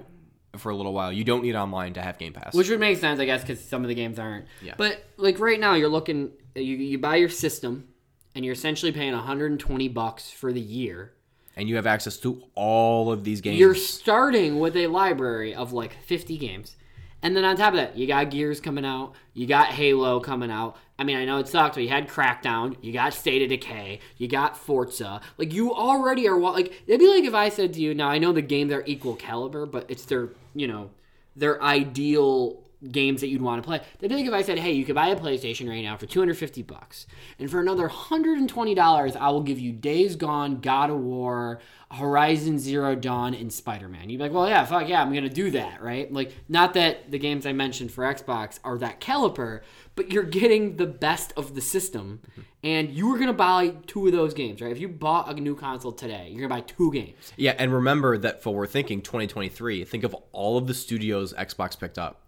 for 0.57 0.69
a 0.69 0.75
little 0.75 0.93
while. 0.93 1.11
You 1.13 1.23
don't 1.23 1.43
need 1.43 1.55
online 1.55 1.93
to 1.93 2.01
have 2.01 2.17
Game 2.17 2.33
Pass. 2.33 2.53
Which 2.53 2.69
would 2.69 2.79
make 2.79 2.97
sense, 2.97 3.19
I 3.19 3.25
guess, 3.25 3.41
because 3.41 3.63
some 3.63 3.83
of 3.83 3.87
the 3.87 3.95
games 3.95 4.19
aren't. 4.19 4.45
Yeah. 4.61 4.73
But 4.77 5.03
like 5.17 5.39
right 5.39 5.59
now, 5.59 5.75
you're 5.75 5.87
looking, 5.89 6.31
you, 6.55 6.75
you 6.75 6.97
buy 6.97 7.15
your 7.15 7.29
system, 7.29 7.87
and 8.35 8.43
you're 8.43 8.53
essentially 8.53 8.91
paying 8.91 9.13
120 9.13 9.87
bucks 9.89 10.29
for 10.29 10.51
the 10.51 10.59
year. 10.59 11.13
and 11.55 11.69
you 11.69 11.75
have 11.77 11.87
access 11.87 12.17
to 12.17 12.41
all 12.55 13.11
of 13.11 13.23
these 13.23 13.39
games. 13.39 13.59
You're 13.59 13.75
starting 13.75 14.59
with 14.59 14.75
a 14.75 14.87
library 14.87 15.55
of 15.55 15.71
like 15.71 15.93
50 16.03 16.37
games. 16.37 16.75
And 17.23 17.37
then 17.37 17.45
on 17.45 17.55
top 17.55 17.73
of 17.73 17.77
that, 17.77 17.95
you 17.97 18.07
got 18.07 18.31
Gears 18.31 18.59
coming 18.59 18.83
out, 18.83 19.13
you 19.33 19.45
got 19.45 19.67
Halo 19.67 20.19
coming 20.19 20.49
out. 20.51 20.75
I 21.01 21.03
mean, 21.03 21.17
I 21.17 21.25
know 21.25 21.39
it 21.39 21.47
sucked, 21.47 21.73
but 21.73 21.81
you 21.81 21.89
had 21.89 22.07
Crackdown, 22.07 22.77
you 22.79 22.93
got 22.93 23.15
State 23.15 23.41
of 23.41 23.49
Decay, 23.49 24.01
you 24.17 24.27
got 24.27 24.55
Forza. 24.55 25.19
Like 25.39 25.51
you 25.51 25.73
already 25.73 26.27
are 26.27 26.39
like 26.39 26.83
it'd 26.85 26.99
be 26.99 27.07
like 27.07 27.23
if 27.23 27.33
I 27.33 27.49
said 27.49 27.73
to 27.73 27.81
you, 27.81 27.95
now 27.95 28.07
I 28.07 28.19
know 28.19 28.31
the 28.31 28.43
games 28.43 28.71
are 28.71 28.83
equal 28.85 29.15
caliber, 29.15 29.65
but 29.65 29.89
it's 29.89 30.05
their, 30.05 30.29
you 30.53 30.67
know, 30.67 30.91
their 31.35 31.59
ideal 31.63 32.60
games 32.89 33.21
that 33.21 33.27
you'd 33.27 33.41
want 33.41 33.61
to 33.61 33.67
play. 33.67 33.77
That'd 33.99 34.09
be 34.09 34.15
like 34.15 34.25
if 34.25 34.33
I 34.33 34.41
said, 34.41 34.57
"Hey, 34.57 34.71
you 34.71 34.85
could 34.85 34.95
buy 34.95 35.09
a 35.09 35.15
PlayStation 35.15 35.69
right 35.69 35.83
now 35.83 35.97
for 35.97 36.05
250 36.05 36.63
bucks, 36.63 37.05
and 37.37 37.49
for 37.49 37.59
another 37.59 37.83
120 37.83 38.73
dollars, 38.73 39.15
I 39.15 39.29
will 39.29 39.43
give 39.43 39.59
you 39.59 39.71
Days 39.71 40.15
Gone, 40.15 40.61
God 40.61 40.89
of 40.89 40.99
War, 40.99 41.59
Horizon 41.91 42.57
Zero 42.57 42.95
Dawn, 42.95 43.33
and 43.33 43.51
Spider 43.51 43.87
Man." 43.87 44.09
You'd 44.09 44.17
be 44.17 44.23
like, 44.23 44.33
"Well, 44.33 44.47
yeah, 44.47 44.65
fuck 44.65 44.87
yeah, 44.87 45.01
I'm 45.01 45.13
gonna 45.13 45.29
do 45.29 45.51
that, 45.51 45.81
right?" 45.81 46.11
Like, 46.11 46.33
not 46.49 46.73
that 46.73 47.11
the 47.11 47.19
games 47.19 47.45
I 47.45 47.53
mentioned 47.53 47.91
for 47.91 48.03
Xbox 48.03 48.59
are 48.63 48.77
that 48.79 48.99
caliper, 48.99 49.61
but 49.95 50.11
you're 50.11 50.23
getting 50.23 50.77
the 50.77 50.87
best 50.87 51.33
of 51.37 51.53
the 51.53 51.61
system, 51.61 52.21
mm-hmm. 52.31 52.41
and 52.63 52.89
you 52.89 53.07
were 53.07 53.19
gonna 53.19 53.33
buy 53.33 53.75
two 53.85 54.07
of 54.07 54.13
those 54.13 54.33
games, 54.33 54.61
right? 54.61 54.71
If 54.71 54.79
you 54.79 54.87
bought 54.87 55.29
a 55.29 55.39
new 55.39 55.55
console 55.55 55.91
today, 55.91 56.29
you're 56.31 56.47
gonna 56.47 56.61
buy 56.61 56.65
two 56.65 56.91
games. 56.91 57.33
Yeah, 57.35 57.55
and 57.57 57.73
remember 57.73 58.17
that 58.17 58.41
for 58.41 58.55
we're 58.55 58.67
thinking 58.67 59.01
2023. 59.01 59.83
Think 59.85 60.03
of 60.03 60.15
all 60.31 60.57
of 60.57 60.67
the 60.67 60.73
studios 60.73 61.33
Xbox 61.33 61.79
picked 61.79 61.99
up. 61.99 62.20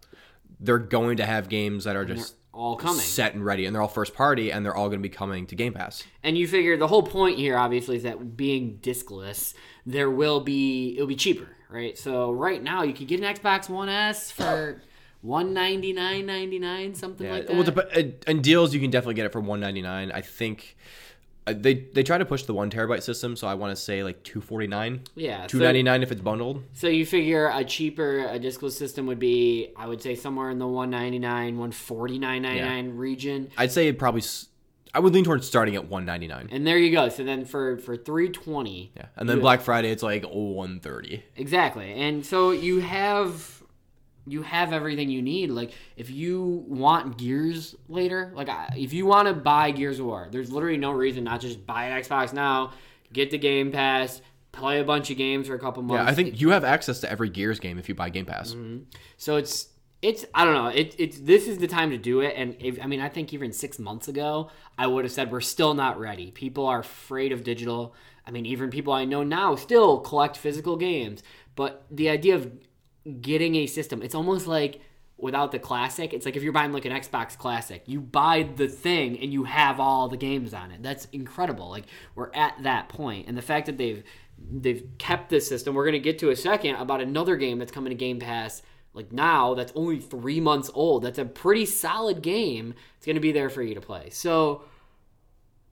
They're 0.64 0.78
going 0.78 1.18
to 1.18 1.26
have 1.26 1.48
games 1.48 1.84
that 1.84 1.96
are 1.96 2.04
just 2.04 2.34
All 2.52 2.76
coming. 2.76 3.00
set 3.00 3.34
and 3.34 3.44
ready, 3.44 3.66
and 3.66 3.74
they're 3.74 3.82
all 3.82 3.88
first 3.88 4.14
party, 4.14 4.50
and 4.50 4.64
they're 4.64 4.74
all 4.74 4.88
going 4.88 5.00
to 5.00 5.08
be 5.08 5.14
coming 5.14 5.46
to 5.46 5.54
Game 5.54 5.72
Pass. 5.74 6.02
And 6.22 6.38
you 6.38 6.46
figure 6.48 6.76
the 6.76 6.86
whole 6.88 7.02
point 7.02 7.38
here, 7.38 7.56
obviously, 7.58 7.96
is 7.96 8.02
that 8.04 8.36
being 8.36 8.78
discless, 8.82 9.54
there 9.84 10.10
will 10.10 10.40
be 10.40 10.94
it'll 10.94 11.06
be 11.06 11.16
cheaper, 11.16 11.48
right? 11.68 11.96
So 11.98 12.30
right 12.32 12.62
now, 12.62 12.82
you 12.82 12.92
could 12.94 13.08
get 13.08 13.20
an 13.20 13.34
Xbox 13.34 13.68
One 13.68 13.88
S 13.88 14.30
for 14.30 14.82
one 15.20 15.52
ninety 15.54 15.92
nine 15.92 16.26
ninety 16.26 16.58
nine, 16.58 16.94
something 16.94 17.28
like 17.30 17.46
that. 17.46 17.54
Well, 17.54 17.64
dep- 17.64 17.96
uh, 17.96 18.02
and 18.26 18.42
deals 18.42 18.72
you 18.74 18.80
can 18.80 18.90
definitely 18.90 19.14
get 19.14 19.26
it 19.26 19.32
for 19.32 19.40
199. 19.40 20.12
I 20.12 20.20
think 20.20 20.76
Uh, 21.46 21.52
they 21.54 21.74
they 21.74 22.02
try 22.02 22.16
to 22.16 22.24
push 22.24 22.44
the 22.44 22.54
one 22.54 22.70
terabyte 22.70 23.02
system, 23.02 23.36
so 23.36 23.46
I 23.46 23.52
want 23.54 23.76
to 23.76 23.82
say 23.82 24.02
like 24.02 24.22
249. 24.22 25.02
Yeah, 25.14 25.42
so- 25.42 25.48
299 25.58 26.02
if 26.02 26.10
it's 26.12 26.20
bundled. 26.22 26.62
so 26.72 26.88
you 26.88 27.04
figure 27.04 27.50
a 27.52 27.64
cheaper 27.64 28.20
a 28.26 28.38
discless 28.38 28.72
system 28.72 29.06
would 29.06 29.18
be, 29.18 29.68
I 29.76 29.86
would 29.86 30.00
say, 30.00 30.14
somewhere 30.14 30.48
in 30.50 30.58
the 30.58 30.66
one 30.66 30.88
ninety 30.90 31.18
nine, 31.18 31.58
one 31.58 31.70
forty 31.72 32.18
nine 32.18 32.42
ninety 32.42 32.60
nine 32.62 32.96
region. 32.96 33.50
I'd 33.58 33.72
say 33.72 33.88
it 33.88 33.98
probably. 33.98 34.22
I 34.96 35.00
would 35.00 35.12
lean 35.12 35.24
towards 35.24 35.44
starting 35.44 35.74
at 35.74 35.88
199. 35.88 36.50
And 36.52 36.64
there 36.64 36.78
you 36.78 36.92
go. 36.92 37.08
So 37.08 37.24
then 37.24 37.44
for 37.44 37.78
for 37.78 37.96
three 37.96 38.28
twenty, 38.28 38.92
Yeah, 38.96 39.06
and 39.16 39.28
then 39.28 39.40
Black 39.40 39.60
Friday 39.60 39.90
it's 39.90 40.04
like 40.04 40.24
oh 40.24 40.52
130. 40.52 41.22
Exactly. 41.36 41.92
And 41.92 42.24
so 42.24 42.52
you 42.52 42.78
have 42.78 43.60
you 44.26 44.42
have 44.42 44.72
everything 44.72 45.10
you 45.10 45.22
need. 45.22 45.50
Like 45.50 45.72
if 45.96 46.10
you 46.10 46.64
want 46.66 47.18
Gears 47.18 47.74
later, 47.88 48.32
like 48.34 48.48
if 48.76 48.92
you 48.92 49.06
want 49.06 49.28
to 49.28 49.34
buy 49.34 49.70
Gears 49.70 50.00
of 50.00 50.06
War, 50.06 50.28
there's 50.30 50.50
literally 50.50 50.78
no 50.78 50.92
reason 50.92 51.24
not 51.24 51.40
to 51.42 51.48
just 51.48 51.66
buy 51.66 51.86
an 51.86 52.02
Xbox 52.02 52.32
now, 52.32 52.72
get 53.12 53.30
the 53.30 53.38
Game 53.38 53.70
Pass, 53.70 54.22
play 54.52 54.80
a 54.80 54.84
bunch 54.84 55.10
of 55.10 55.16
games 55.16 55.48
for 55.48 55.54
a 55.54 55.58
couple 55.58 55.82
months. 55.82 56.04
Yeah, 56.04 56.10
I 56.10 56.14
think 56.14 56.40
you 56.40 56.50
have 56.50 56.64
access 56.64 57.00
to 57.00 57.10
every 57.10 57.28
Gears 57.28 57.60
game 57.60 57.78
if 57.78 57.88
you 57.88 57.94
buy 57.94 58.08
Game 58.08 58.26
Pass. 58.26 58.50
Mm-hmm. 58.52 58.84
So 59.16 59.36
it's 59.36 59.68
it's 60.00 60.24
I 60.34 60.44
don't 60.44 60.54
know. 60.54 60.68
It, 60.68 60.94
it's 60.98 61.18
this 61.18 61.48
is 61.48 61.58
the 61.58 61.66
time 61.66 61.90
to 61.90 61.98
do 61.98 62.20
it. 62.20 62.34
And 62.36 62.56
if, 62.60 62.78
I 62.82 62.86
mean, 62.86 63.00
I 63.00 63.08
think 63.08 63.32
even 63.32 63.52
six 63.52 63.78
months 63.78 64.08
ago, 64.08 64.50
I 64.78 64.86
would 64.86 65.04
have 65.04 65.12
said 65.12 65.32
we're 65.32 65.40
still 65.40 65.74
not 65.74 65.98
ready. 65.98 66.30
People 66.30 66.66
are 66.66 66.80
afraid 66.80 67.32
of 67.32 67.42
digital. 67.42 67.94
I 68.26 68.30
mean, 68.30 68.46
even 68.46 68.70
people 68.70 68.92
I 68.92 69.04
know 69.04 69.22
now 69.22 69.54
still 69.54 70.00
collect 70.00 70.36
physical 70.36 70.76
games. 70.76 71.22
But 71.56 71.86
the 71.90 72.08
idea 72.08 72.34
of 72.34 72.52
getting 73.20 73.56
a 73.56 73.66
system, 73.66 74.02
it's 74.02 74.14
almost 74.14 74.46
like 74.46 74.80
without 75.16 75.52
the 75.52 75.58
classic. 75.58 76.12
It's 76.12 76.26
like 76.26 76.36
if 76.36 76.42
you're 76.42 76.52
buying 76.52 76.72
like 76.72 76.84
an 76.84 76.92
Xbox 76.92 77.36
Classic, 77.36 77.82
you 77.86 78.00
buy 78.00 78.48
the 78.56 78.68
thing 78.68 79.18
and 79.20 79.32
you 79.32 79.44
have 79.44 79.80
all 79.80 80.08
the 80.08 80.16
games 80.16 80.52
on 80.54 80.70
it. 80.70 80.82
That's 80.82 81.06
incredible. 81.12 81.70
Like 81.70 81.84
we're 82.14 82.32
at 82.34 82.62
that 82.62 82.88
point, 82.88 83.28
and 83.28 83.36
the 83.36 83.42
fact 83.42 83.66
that 83.66 83.78
they've 83.78 84.02
they've 84.38 84.86
kept 84.98 85.30
this 85.30 85.48
system. 85.48 85.74
We're 85.74 85.84
gonna 85.84 85.98
get 85.98 86.18
to 86.20 86.30
a 86.30 86.36
second 86.36 86.76
about 86.76 87.00
another 87.00 87.36
game 87.36 87.58
that's 87.58 87.72
coming 87.72 87.90
to 87.90 87.96
Game 87.96 88.18
Pass 88.18 88.62
like 88.94 89.12
now 89.12 89.54
that's 89.54 89.72
only 89.74 89.98
three 89.98 90.40
months 90.40 90.70
old 90.72 91.02
that's 91.02 91.18
a 91.18 91.24
pretty 91.24 91.66
solid 91.66 92.22
game 92.22 92.74
it's 92.96 93.06
to 93.06 93.20
be 93.20 93.32
there 93.32 93.50
for 93.50 93.62
you 93.62 93.74
to 93.74 93.80
play 93.80 94.08
so 94.10 94.62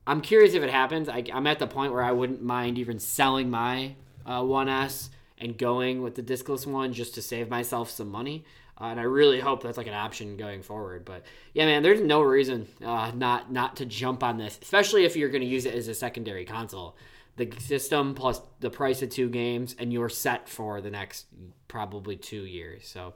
i'm 0.05 0.21
curious 0.21 0.53
if 0.53 0.61
it 0.61 0.69
happens 0.69 1.09
I, 1.09 1.23
i'm 1.33 1.47
at 1.47 1.57
the 1.57 1.67
point 1.67 1.93
where 1.93 2.03
i 2.03 2.11
wouldn't 2.11 2.43
mind 2.43 2.77
even 2.77 2.99
selling 2.99 3.49
my 3.49 3.95
uh, 4.25 4.41
1s 4.41 5.09
and 5.37 5.57
going 5.57 6.01
with 6.01 6.15
the 6.15 6.21
discless 6.21 6.65
one 6.65 6.93
just 6.93 7.15
to 7.15 7.21
save 7.21 7.49
myself 7.49 7.89
some 7.89 8.09
money. 8.09 8.45
Uh, 8.79 8.85
and 8.85 8.99
i 8.99 9.03
really 9.03 9.39
hope 9.39 9.61
that's 9.61 9.77
like 9.77 9.87
an 9.87 9.93
option 9.93 10.35
going 10.35 10.61
forward. 10.61 11.05
But 11.05 11.23
yeah 11.53 11.65
man 11.65 11.83
there's 11.83 12.01
no 12.01 12.21
reason 12.21 12.67
uh, 12.83 13.11
not 13.15 13.51
not 13.51 13.75
to 13.77 13.85
jump 13.85 14.23
on 14.23 14.37
this 14.37 14.57
especially 14.61 15.05
if 15.05 15.15
you're 15.15 15.29
going 15.29 15.41
to 15.43 15.47
use 15.47 15.65
it 15.65 15.75
as 15.75 15.87
a 15.87 15.93
secondary 15.93 16.45
console. 16.45 16.97
The 17.35 17.51
system 17.59 18.13
plus 18.13 18.41
the 18.59 18.69
price 18.69 19.01
of 19.01 19.09
two 19.09 19.29
games 19.29 19.75
and 19.77 19.91
you're 19.91 20.09
set 20.09 20.49
for 20.49 20.81
the 20.81 20.91
next 20.91 21.25
probably 21.67 22.15
two 22.15 22.45
years. 22.45 22.87
So 22.87 23.13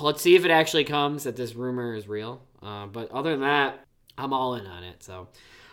let's 0.00 0.20
see 0.22 0.34
if 0.34 0.44
it 0.44 0.50
actually 0.50 0.84
comes 0.84 1.24
that 1.24 1.36
this 1.36 1.54
rumor 1.54 1.94
is 1.94 2.08
real. 2.08 2.42
Uh, 2.62 2.86
but 2.86 3.10
other 3.10 3.30
than 3.30 3.40
that 3.40 3.84
i'm 4.16 4.32
all 4.32 4.54
in 4.54 4.66
on 4.66 4.82
it 4.82 5.02
so. 5.02 5.28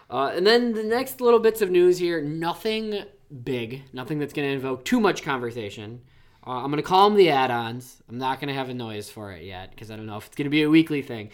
Uh, 0.07 0.31
and 0.35 0.45
then 0.45 0.73
the 0.73 0.83
next 0.83 1.19
little 1.19 1.39
bits 1.39 1.61
of 1.61 1.71
news 1.71 1.97
here 1.97 2.21
nothing 2.21 3.05
big 3.43 3.83
nothing 3.93 4.19
that's 4.19 4.33
going 4.33 4.47
to 4.47 4.53
invoke 4.53 4.85
too 4.85 4.99
much 4.99 5.23
conversation 5.23 6.01
uh, 6.45 6.51
i'm 6.51 6.71
going 6.71 6.77
to 6.77 6.87
call 6.87 7.09
them 7.09 7.17
the 7.17 7.29
add-ons 7.29 8.01
i'm 8.09 8.17
not 8.17 8.39
going 8.39 8.47
to 8.47 8.53
have 8.53 8.69
a 8.69 8.73
noise 8.73 9.09
for 9.09 9.31
it 9.31 9.43
yet 9.43 9.71
because 9.71 9.91
i 9.91 9.95
don't 9.95 10.05
know 10.05 10.17
if 10.17 10.27
it's 10.27 10.35
going 10.35 10.45
to 10.45 10.49
be 10.49 10.63
a 10.63 10.69
weekly 10.69 11.01
thing 11.01 11.29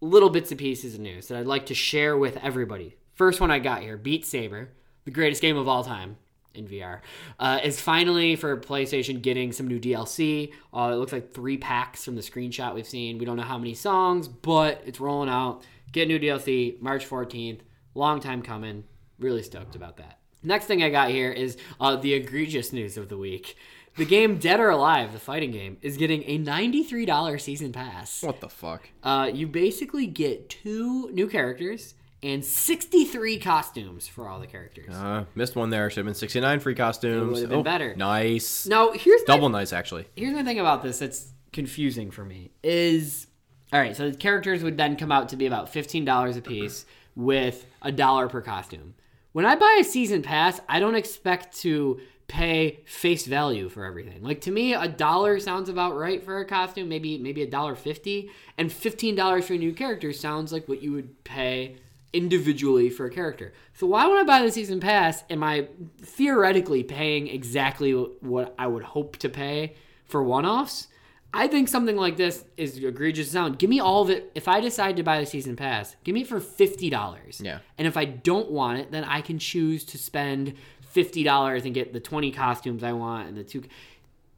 little 0.00 0.30
bits 0.30 0.50
and 0.50 0.58
pieces 0.58 0.94
of 0.94 1.00
news 1.00 1.28
that 1.28 1.38
i'd 1.38 1.46
like 1.46 1.66
to 1.66 1.74
share 1.74 2.16
with 2.16 2.36
everybody 2.38 2.96
first 3.14 3.40
one 3.40 3.50
i 3.50 3.58
got 3.58 3.82
here 3.82 3.96
beat 3.96 4.24
saber 4.24 4.70
the 5.04 5.10
greatest 5.10 5.40
game 5.42 5.56
of 5.56 5.68
all 5.68 5.84
time 5.84 6.16
in 6.58 6.66
VR, 6.66 7.00
uh, 7.38 7.60
is 7.62 7.80
finally 7.80 8.36
for 8.36 8.56
PlayStation 8.58 9.22
getting 9.22 9.52
some 9.52 9.68
new 9.68 9.78
DLC. 9.78 10.52
Uh, 10.74 10.90
it 10.92 10.96
looks 10.96 11.12
like 11.12 11.32
three 11.32 11.56
packs 11.56 12.04
from 12.04 12.16
the 12.16 12.20
screenshot 12.20 12.74
we've 12.74 12.86
seen. 12.86 13.18
We 13.18 13.24
don't 13.24 13.36
know 13.36 13.42
how 13.42 13.58
many 13.58 13.74
songs, 13.74 14.28
but 14.28 14.82
it's 14.84 15.00
rolling 15.00 15.30
out. 15.30 15.62
Get 15.92 16.08
new 16.08 16.18
DLC 16.18 16.80
March 16.80 17.08
14th. 17.08 17.60
Long 17.94 18.20
time 18.20 18.42
coming. 18.42 18.84
Really 19.18 19.42
stoked 19.42 19.76
about 19.76 19.96
that. 19.96 20.17
Next 20.42 20.66
thing 20.66 20.82
I 20.82 20.90
got 20.90 21.10
here 21.10 21.30
is 21.32 21.56
uh, 21.80 21.96
the 21.96 22.14
egregious 22.14 22.72
news 22.72 22.96
of 22.96 23.08
the 23.08 23.18
week. 23.18 23.56
The 23.96 24.04
game 24.04 24.38
Dead 24.38 24.60
or 24.60 24.70
Alive, 24.70 25.12
the 25.12 25.18
fighting 25.18 25.50
game, 25.50 25.76
is 25.82 25.96
getting 25.96 26.22
a 26.24 26.38
$93 26.38 27.40
season 27.40 27.72
pass. 27.72 28.22
What 28.22 28.40
the 28.40 28.48
fuck? 28.48 28.88
Uh, 29.02 29.28
you 29.32 29.48
basically 29.48 30.06
get 30.06 30.48
two 30.48 31.10
new 31.10 31.26
characters 31.26 31.94
and 32.22 32.44
63 32.44 33.38
costumes 33.38 34.06
for 34.06 34.28
all 34.28 34.38
the 34.38 34.46
characters. 34.46 34.94
Uh, 34.94 35.24
missed 35.34 35.56
one 35.56 35.70
there. 35.70 35.90
Should 35.90 35.98
have 35.98 36.06
been 36.06 36.14
69 36.14 36.60
free 36.60 36.74
costumes. 36.76 37.34
would've 37.34 37.50
been 37.50 37.62
better. 37.64 37.94
Nice. 37.96 38.66
now, 38.66 38.92
here's 38.92 39.22
my, 39.26 39.34
Double 39.34 39.48
nice 39.48 39.72
actually. 39.72 40.06
here's 40.14 40.34
the 40.34 40.44
thing 40.44 40.60
about 40.60 40.82
this 40.82 41.00
that's 41.00 41.32
confusing 41.52 42.10
for 42.10 42.24
me 42.24 42.50
is 42.62 43.26
all 43.72 43.80
right. 43.80 43.96
So 43.96 44.10
the 44.10 44.16
characters 44.16 44.62
would 44.62 44.76
then 44.76 44.96
come 44.96 45.10
out 45.12 45.28
to 45.30 45.36
be 45.36 45.46
about 45.46 45.68
fifteen 45.70 46.04
dollars 46.04 46.36
a 46.36 46.40
piece 46.42 46.86
with 47.16 47.66
a 47.82 47.90
dollar 47.92 48.28
per 48.28 48.40
costume. 48.42 48.94
When 49.38 49.46
I 49.46 49.54
buy 49.54 49.78
a 49.80 49.84
season 49.84 50.22
pass, 50.22 50.60
I 50.68 50.80
don't 50.80 50.96
expect 50.96 51.58
to 51.58 52.00
pay 52.26 52.80
face 52.86 53.24
value 53.24 53.68
for 53.68 53.84
everything. 53.84 54.20
Like 54.20 54.40
to 54.40 54.50
me, 54.50 54.74
a 54.74 54.88
dollar 54.88 55.38
sounds 55.38 55.68
about 55.68 55.96
right 55.96 56.20
for 56.20 56.40
a 56.40 56.44
costume. 56.44 56.88
Maybe 56.88 57.18
maybe 57.18 57.42
a 57.42 57.46
dollar 57.48 57.76
fifty, 57.76 58.32
and 58.56 58.72
fifteen 58.72 59.14
dollars 59.14 59.46
for 59.46 59.54
a 59.54 59.56
new 59.56 59.72
character 59.72 60.12
sounds 60.12 60.52
like 60.52 60.66
what 60.66 60.82
you 60.82 60.90
would 60.90 61.22
pay 61.22 61.76
individually 62.12 62.90
for 62.90 63.06
a 63.06 63.12
character. 63.12 63.52
So 63.74 63.86
why 63.86 64.08
would 64.08 64.18
I 64.18 64.24
buy 64.24 64.42
the 64.44 64.50
season 64.50 64.80
pass? 64.80 65.22
Am 65.30 65.44
I 65.44 65.68
theoretically 66.00 66.82
paying 66.82 67.28
exactly 67.28 67.92
what 67.92 68.56
I 68.58 68.66
would 68.66 68.82
hope 68.82 69.18
to 69.18 69.28
pay 69.28 69.76
for 70.04 70.20
one-offs? 70.20 70.88
I 71.32 71.46
think 71.46 71.68
something 71.68 71.96
like 71.96 72.16
this 72.16 72.44
is 72.56 72.78
egregious 72.78 73.30
sound. 73.30 73.58
Give 73.58 73.68
me 73.68 73.80
all 73.80 74.02
of 74.02 74.10
it. 74.10 74.30
If 74.34 74.48
I 74.48 74.60
decide 74.60 74.96
to 74.96 75.02
buy 75.02 75.20
the 75.20 75.26
season 75.26 75.56
pass, 75.56 75.94
give 76.02 76.14
me 76.14 76.22
it 76.22 76.26
for 76.26 76.40
fifty 76.40 76.88
dollars. 76.90 77.40
Yeah. 77.44 77.58
And 77.76 77.86
if 77.86 77.96
I 77.96 78.06
don't 78.06 78.50
want 78.50 78.78
it, 78.80 78.90
then 78.90 79.04
I 79.04 79.20
can 79.20 79.38
choose 79.38 79.84
to 79.86 79.98
spend 79.98 80.54
fifty 80.80 81.22
dollars 81.22 81.64
and 81.64 81.74
get 81.74 81.92
the 81.92 82.00
twenty 82.00 82.30
costumes 82.30 82.82
I 82.82 82.92
want 82.92 83.28
and 83.28 83.36
the 83.36 83.44
two. 83.44 83.62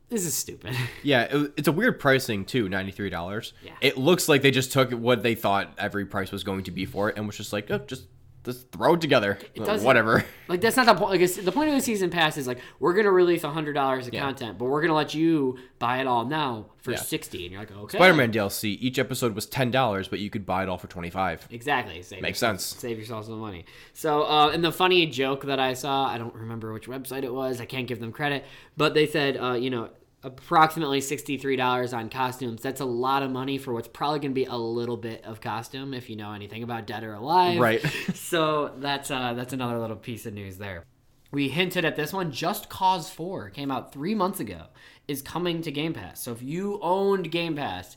This 0.08 0.26
is 0.26 0.34
stupid. 0.34 0.74
Yeah, 1.04 1.22
it, 1.30 1.52
it's 1.56 1.68
a 1.68 1.72
weird 1.72 2.00
pricing 2.00 2.44
too. 2.44 2.68
Ninety 2.68 2.90
three 2.90 3.10
dollars. 3.10 3.52
Yeah. 3.64 3.72
It 3.80 3.96
looks 3.96 4.28
like 4.28 4.42
they 4.42 4.50
just 4.50 4.72
took 4.72 4.90
what 4.90 5.22
they 5.22 5.36
thought 5.36 5.72
every 5.78 6.04
price 6.04 6.32
was 6.32 6.42
going 6.42 6.64
to 6.64 6.72
be 6.72 6.86
for 6.86 7.08
it, 7.08 7.16
and 7.16 7.26
was 7.26 7.36
just 7.36 7.52
like, 7.52 7.70
oh, 7.70 7.78
just 7.78 8.06
just 8.44 8.72
throw 8.72 8.94
it 8.94 9.00
together. 9.00 9.38
It 9.54 9.64
doesn't- 9.64 9.86
Whatever. 9.86 10.24
Like 10.48 10.60
that's 10.60 10.76
not 10.76 10.86
the 10.86 10.94
point. 10.94 11.20
Like 11.20 11.30
the 11.34 11.52
point 11.52 11.68
of 11.68 11.74
the 11.74 11.80
season 11.80 12.10
pass 12.10 12.36
is 12.36 12.46
like 12.46 12.58
we're 12.78 12.94
gonna 12.94 13.10
release 13.12 13.42
hundred 13.42 13.74
dollars 13.74 14.06
of 14.06 14.12
content, 14.14 14.58
but 14.58 14.64
we're 14.64 14.80
gonna 14.80 14.94
let 14.94 15.14
you 15.14 15.58
buy 15.78 15.98
it 16.00 16.06
all 16.06 16.24
now 16.24 16.66
for 16.78 16.92
Yeah. 16.92 16.96
sixty, 16.98 17.44
and 17.44 17.52
you're 17.52 17.60
like, 17.60 17.70
okay, 17.70 17.98
Spider 17.98 18.14
Man 18.14 18.32
DLC. 18.32 18.76
Each 18.80 18.98
episode 18.98 19.34
was 19.34 19.46
ten 19.46 19.70
dollars, 19.70 20.08
but 20.08 20.18
you 20.18 20.30
could 20.30 20.44
buy 20.46 20.62
it 20.62 20.68
all 20.68 20.78
for 20.78 20.86
twenty 20.88 21.10
five. 21.10 21.46
Exactly. 21.50 22.02
Save 22.02 22.22
Makes 22.22 22.38
yourself- 22.38 22.60
sense. 22.60 22.80
Save 22.80 22.98
yourself 22.98 23.26
some 23.26 23.38
money. 23.38 23.64
So, 23.92 24.22
uh, 24.24 24.50
and 24.52 24.64
the 24.64 24.72
funny 24.72 25.06
joke 25.06 25.44
that 25.44 25.60
I 25.60 25.74
saw, 25.74 26.06
I 26.06 26.18
don't 26.18 26.34
remember 26.34 26.72
which 26.72 26.88
website 26.88 27.22
it 27.24 27.32
was. 27.32 27.60
I 27.60 27.64
can't 27.66 27.86
give 27.86 28.00
them 28.00 28.10
credit, 28.10 28.44
but 28.76 28.94
they 28.94 29.06
said, 29.06 29.36
uh, 29.36 29.52
you 29.52 29.70
know, 29.70 29.90
approximately 30.22 31.00
sixty-three 31.00 31.56
dollars 31.56 31.92
on 31.92 32.08
costumes. 32.08 32.62
That's 32.62 32.80
a 32.80 32.86
lot 32.86 33.22
of 33.22 33.30
money 33.30 33.58
for 33.58 33.72
what's 33.72 33.88
probably 33.88 34.18
going 34.20 34.32
to 34.32 34.34
be 34.34 34.44
a 34.44 34.56
little 34.56 34.96
bit 34.96 35.24
of 35.24 35.40
costume 35.40 35.94
if 35.94 36.10
you 36.10 36.16
know 36.16 36.32
anything 36.32 36.62
about 36.62 36.86
Dead 36.86 37.04
or 37.04 37.14
Alive. 37.14 37.58
Right. 37.58 37.80
so 38.14 38.72
that's 38.78 39.10
uh, 39.10 39.34
that's 39.34 39.52
another 39.52 39.78
little 39.78 39.96
piece 39.96 40.26
of 40.26 40.34
news 40.34 40.58
there. 40.58 40.84
We 41.32 41.48
hinted 41.48 41.84
at 41.84 41.96
this 41.96 42.12
one. 42.12 42.32
Just 42.32 42.68
Cause 42.68 43.08
4 43.08 43.50
came 43.50 43.70
out 43.70 43.92
three 43.92 44.14
months 44.14 44.40
ago, 44.40 44.64
is 45.06 45.22
coming 45.22 45.62
to 45.62 45.70
Game 45.70 45.92
Pass. 45.92 46.20
So 46.20 46.32
if 46.32 46.42
you 46.42 46.80
owned 46.82 47.30
Game 47.30 47.54
Pass, 47.54 47.96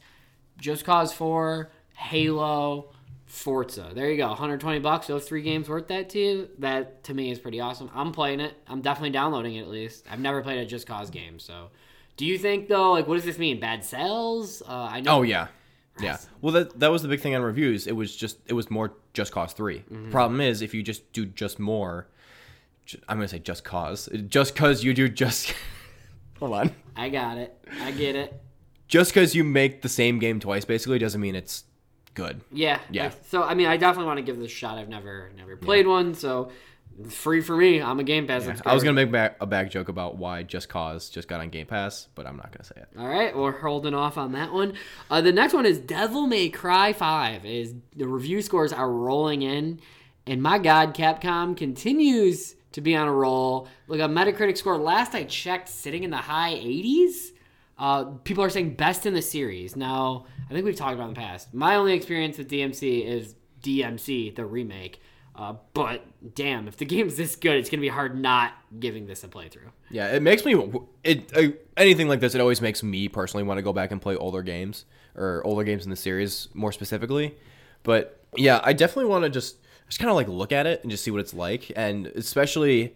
Just 0.59 0.85
Cause 0.85 1.11
4, 1.13 1.71
Halo, 1.95 2.91
Forza. 3.25 3.91
There 3.93 4.11
you 4.11 4.17
go. 4.17 4.27
120 4.27 4.79
bucks. 4.79 5.07
Those 5.07 5.25
three 5.25 5.41
games 5.41 5.67
worth 5.67 5.87
that 5.87 6.09
to 6.09 6.19
you? 6.19 6.49
That 6.59 7.03
to 7.05 7.13
me 7.15 7.31
is 7.31 7.39
pretty 7.39 7.59
awesome. 7.59 7.89
I'm 7.95 8.11
playing 8.11 8.39
it. 8.39 8.53
I'm 8.67 8.81
definitely 8.81 9.09
downloading 9.09 9.55
it 9.55 9.61
at 9.61 9.69
least. 9.69 10.05
I've 10.11 10.19
never 10.19 10.43
played 10.43 10.59
a 10.59 10.65
Just 10.65 10.85
Cause 10.85 11.09
game, 11.09 11.39
so. 11.39 11.69
Do 12.17 12.25
you 12.25 12.37
think 12.37 12.67
though? 12.67 12.91
Like, 12.91 13.07
what 13.07 13.15
does 13.15 13.25
this 13.25 13.37
mean? 13.39 13.59
Bad 13.59 13.83
sales? 13.83 14.61
Uh, 14.67 14.89
I 14.91 15.01
know. 15.01 15.17
Oh 15.19 15.21
yeah, 15.23 15.47
yeah. 15.99 16.17
Well, 16.41 16.53
that 16.53 16.79
that 16.79 16.91
was 16.91 17.01
the 17.01 17.07
big 17.07 17.21
thing 17.21 17.35
on 17.35 17.41
reviews. 17.41 17.87
It 17.87 17.95
was 17.95 18.15
just 18.15 18.37
it 18.47 18.53
was 18.53 18.69
more 18.69 18.93
Just 19.13 19.31
Cause 19.31 19.53
3 19.53 19.79
Mm-hmm. 19.79 20.11
Problem 20.11 20.41
is, 20.41 20.61
if 20.61 20.73
you 20.73 20.83
just 20.83 21.11
do 21.13 21.25
just 21.25 21.59
more, 21.59 22.07
I'm 23.09 23.17
gonna 23.17 23.27
say 23.27 23.39
Just 23.39 23.63
Cause, 23.63 24.09
just 24.27 24.55
cause 24.55 24.83
you 24.83 24.93
do 24.93 25.09
just. 25.09 25.53
hold 26.39 26.53
on. 26.53 26.71
I 26.95 27.09
got 27.09 27.37
it. 27.37 27.57
I 27.81 27.91
get 27.91 28.15
it. 28.15 28.39
Just 28.87 29.13
cause 29.13 29.33
you 29.33 29.43
make 29.43 29.81
the 29.81 29.89
same 29.89 30.19
game 30.19 30.39
twice, 30.39 30.65
basically, 30.65 30.99
doesn't 30.99 31.19
mean 31.21 31.35
it's 31.35 31.63
good. 32.13 32.41
Yeah. 32.51 32.79
Yeah. 32.91 33.05
like- 33.05 33.13
So 33.27 33.41
I 33.43 33.55
mean, 33.55 33.67
I 33.67 33.77
definitely 33.77 34.05
want 34.05 34.17
to 34.17 34.23
give 34.23 34.37
this 34.37 34.51
a 34.51 34.53
shot. 34.53 34.77
I've 34.77 34.89
never 34.89 35.31
never 35.35 35.55
played 35.57 35.87
one, 35.87 36.13
so 36.13 36.51
free 37.09 37.41
for 37.41 37.55
me. 37.55 37.81
I'm 37.81 37.99
a 37.99 38.03
Game 38.03 38.27
Pass. 38.27 38.45
subscriber. 38.45 38.69
I 38.69 38.73
was 38.73 38.83
gonna 38.83 38.93
make 38.95 39.11
back 39.11 39.37
a 39.41 39.45
bag 39.45 39.69
joke 39.69 39.89
about 39.89 40.17
why 40.17 40.43
Just 40.43 40.69
Cause 40.69 41.09
just 41.09 41.27
got 41.27 41.39
on 41.41 41.49
Game 41.49 41.67
Pass, 41.67 42.07
but 42.15 42.25
I'm 42.27 42.37
not 42.37 42.51
gonna 42.51 42.63
say 42.63 42.75
it. 42.77 42.87
All 42.97 43.07
right, 43.07 43.35
we're 43.35 43.59
holding 43.59 43.93
off 43.93 44.17
on 44.17 44.31
that 44.33 44.53
one. 44.53 44.73
Uh, 45.09 45.21
the 45.21 45.31
next 45.31 45.53
one 45.53 45.65
is 45.65 45.79
Devil 45.79 46.27
May 46.27 46.49
Cry 46.49 46.93
Five. 46.93 47.45
Is 47.45 47.73
the 47.95 48.07
review 48.07 48.41
scores 48.41 48.73
are 48.73 48.91
rolling 48.91 49.41
in, 49.41 49.79
and 50.27 50.41
my 50.41 50.59
God, 50.59 50.95
Capcom 50.95 51.55
continues 51.57 52.55
to 52.73 52.81
be 52.81 52.95
on 52.95 53.07
a 53.07 53.13
roll. 53.13 53.67
Like 53.87 53.99
a 54.01 54.07
Metacritic 54.07 54.57
score, 54.57 54.77
last 54.77 55.13
I 55.15 55.23
checked, 55.23 55.69
sitting 55.69 56.03
in 56.03 56.09
the 56.09 56.17
high 56.17 56.53
80s. 56.55 57.31
Uh, 57.77 58.05
people 58.23 58.43
are 58.43 58.49
saying 58.49 58.75
best 58.75 59.05
in 59.05 59.13
the 59.13 59.21
series. 59.21 59.75
Now, 59.75 60.25
I 60.49 60.53
think 60.53 60.65
we've 60.65 60.75
talked 60.75 60.95
about 60.95 61.09
in 61.09 61.13
the 61.13 61.19
past. 61.19 61.53
My 61.53 61.75
only 61.75 61.93
experience 61.93 62.37
with 62.37 62.49
DMC 62.49 63.05
is 63.05 63.35
DMC, 63.61 64.35
the 64.35 64.45
remake. 64.45 65.01
Uh, 65.35 65.55
but 65.73 66.05
damn, 66.35 66.67
if 66.67 66.77
the 66.77 66.85
game's 66.93 67.17
this 67.17 67.35
good, 67.35 67.57
it's 67.57 67.69
gonna 67.69 67.81
be 67.81 67.87
hard 67.87 68.19
not 68.19 68.53
giving 68.79 69.07
this 69.07 69.23
a 69.23 69.27
playthrough. 69.27 69.71
Yeah, 69.89 70.07
it 70.13 70.21
makes 70.21 70.45
me 70.45 70.71
it 71.03 71.35
uh, 71.35 71.55
anything 71.77 72.07
like 72.07 72.19
this. 72.19 72.35
It 72.35 72.41
always 72.41 72.61
makes 72.61 72.83
me 72.83 73.07
personally 73.07 73.43
want 73.43 73.57
to 73.57 73.61
go 73.61 73.73
back 73.73 73.91
and 73.91 74.01
play 74.01 74.15
older 74.15 74.43
games 74.43 74.85
or 75.15 75.41
older 75.45 75.63
games 75.63 75.83
in 75.83 75.89
the 75.89 75.95
series 75.95 76.49
more 76.53 76.71
specifically. 76.71 77.35
But 77.83 78.19
yeah, 78.35 78.61
I 78.63 78.73
definitely 78.73 79.09
want 79.09 79.23
to 79.23 79.29
just 79.29 79.57
just 79.87 79.99
kind 79.99 80.09
of 80.09 80.15
like 80.15 80.27
look 80.27 80.51
at 80.51 80.65
it 80.65 80.81
and 80.81 80.91
just 80.91 81.03
see 81.03 81.11
what 81.11 81.19
it's 81.19 81.33
like, 81.33 81.71
and 81.75 82.07
especially 82.07 82.95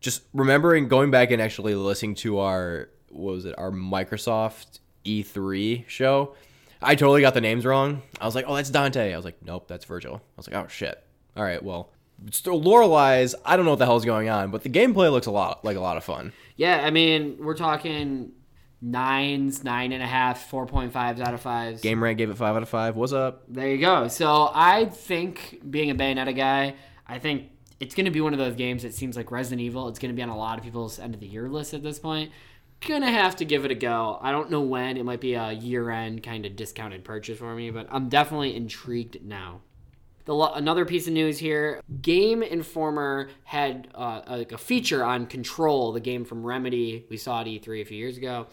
just 0.00 0.22
remembering 0.34 0.88
going 0.88 1.10
back 1.10 1.30
and 1.30 1.40
actually 1.40 1.74
listening 1.74 2.14
to 2.16 2.38
our 2.38 2.88
what 3.08 3.32
was 3.32 3.44
it 3.44 3.54
our 3.58 3.70
Microsoft 3.70 4.80
E3 5.04 5.88
show. 5.88 6.34
I 6.82 6.94
totally 6.94 7.22
got 7.22 7.34
the 7.34 7.40
names 7.40 7.64
wrong. 7.64 8.02
I 8.20 8.26
was 8.26 8.34
like, 8.34 8.44
oh, 8.46 8.54
that's 8.54 8.68
Dante. 8.68 9.12
I 9.12 9.16
was 9.16 9.24
like, 9.24 9.42
nope, 9.42 9.66
that's 9.66 9.86
Virgil. 9.86 10.16
I 10.16 10.36
was 10.36 10.48
like, 10.48 10.56
oh 10.56 10.68
shit. 10.68 11.02
All 11.36 11.44
right, 11.44 11.62
well, 11.62 11.90
still 12.30 12.60
lore 12.60 12.88
wise, 12.88 13.34
I 13.44 13.56
don't 13.56 13.64
know 13.64 13.72
what 13.72 13.78
the 13.78 13.84
hell's 13.84 14.04
going 14.04 14.28
on, 14.28 14.50
but 14.50 14.62
the 14.62 14.70
gameplay 14.70 15.10
looks 15.10 15.26
a 15.26 15.30
lot 15.30 15.64
like 15.64 15.76
a 15.76 15.80
lot 15.80 15.96
of 15.96 16.04
fun. 16.04 16.32
Yeah, 16.56 16.80
I 16.82 16.90
mean, 16.90 17.36
we're 17.38 17.56
talking 17.56 18.32
nines, 18.80 19.64
nine 19.64 19.92
and 19.92 20.02
a 20.02 20.06
half, 20.06 20.48
four 20.48 20.66
point 20.66 20.92
fives 20.92 21.20
out 21.20 21.34
of 21.34 21.40
fives. 21.40 21.80
Game 21.82 22.02
Rant 22.02 22.18
gave 22.18 22.30
it 22.30 22.36
five 22.36 22.56
out 22.56 22.62
of 22.62 22.68
five. 22.68 22.96
What's 22.96 23.12
up? 23.12 23.44
There 23.48 23.68
you 23.68 23.78
go. 23.78 24.08
So 24.08 24.50
I 24.54 24.86
think, 24.86 25.60
being 25.68 25.90
a 25.90 25.94
Bayonetta 25.94 26.36
guy, 26.36 26.74
I 27.06 27.18
think 27.18 27.50
it's 27.80 27.94
going 27.94 28.06
to 28.06 28.10
be 28.10 28.20
one 28.20 28.32
of 28.32 28.38
those 28.38 28.54
games 28.54 28.82
that 28.82 28.94
seems 28.94 29.16
like 29.16 29.30
Resident 29.30 29.60
Evil. 29.60 29.88
It's 29.88 29.98
going 29.98 30.10
to 30.10 30.16
be 30.16 30.22
on 30.22 30.28
a 30.28 30.36
lot 30.36 30.58
of 30.58 30.64
people's 30.64 30.98
end 30.98 31.14
of 31.14 31.20
the 31.20 31.26
year 31.26 31.48
list 31.48 31.74
at 31.74 31.82
this 31.82 31.98
point. 31.98 32.32
Gonna 32.86 33.10
have 33.10 33.36
to 33.36 33.44
give 33.44 33.64
it 33.64 33.70
a 33.70 33.74
go. 33.74 34.18
I 34.20 34.32
don't 34.32 34.50
know 34.50 34.60
when. 34.60 34.98
It 34.98 35.04
might 35.04 35.20
be 35.20 35.32
a 35.32 35.50
year 35.50 35.90
end 35.90 36.22
kind 36.22 36.44
of 36.44 36.56
discounted 36.56 37.04
purchase 37.04 37.38
for 37.38 37.54
me, 37.54 37.70
but 37.70 37.88
I'm 37.90 38.10
definitely 38.10 38.54
intrigued 38.54 39.24
now. 39.24 39.62
The, 40.26 40.34
another 40.34 40.84
piece 40.84 41.06
of 41.06 41.12
news 41.12 41.38
here 41.38 41.80
game 42.02 42.42
informer 42.42 43.28
had 43.44 43.88
uh, 43.94 44.22
a, 44.26 44.36
like 44.38 44.52
a 44.52 44.58
feature 44.58 45.04
on 45.04 45.26
control 45.26 45.92
the 45.92 46.00
game 46.00 46.24
from 46.24 46.44
remedy 46.44 47.06
we 47.08 47.16
saw 47.16 47.40
at 47.40 47.46
e3 47.46 47.80
a 47.80 47.84
few 47.84 47.96
years 47.96 48.16
ago. 48.16 48.48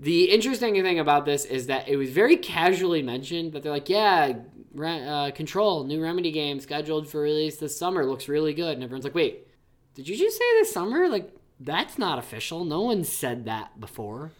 The 0.00 0.24
interesting 0.24 0.74
thing 0.74 0.98
about 0.98 1.24
this 1.24 1.44
is 1.44 1.68
that 1.68 1.88
it 1.88 1.96
was 1.96 2.10
very 2.10 2.36
casually 2.36 3.02
mentioned 3.02 3.52
but 3.52 3.62
they're 3.62 3.72
like 3.72 3.88
yeah 3.88 4.34
uh, 4.80 5.30
control 5.30 5.84
new 5.84 6.02
remedy 6.02 6.30
game 6.30 6.60
scheduled 6.60 7.08
for 7.08 7.20
release 7.20 7.56
this 7.56 7.78
summer 7.78 8.04
looks 8.04 8.28
really 8.28 8.52
good. 8.52 8.74
And 8.74 8.82
everyone's 8.82 9.04
like 9.04 9.14
wait 9.14 9.46
did 9.94 10.08
you 10.08 10.16
just 10.16 10.38
say 10.38 10.44
this 10.60 10.72
summer? 10.72 11.08
Like 11.08 11.32
that's 11.60 11.98
not 11.98 12.18
official. 12.18 12.64
No 12.64 12.82
one 12.82 13.02
said 13.02 13.46
that 13.46 13.80
before 13.80 14.32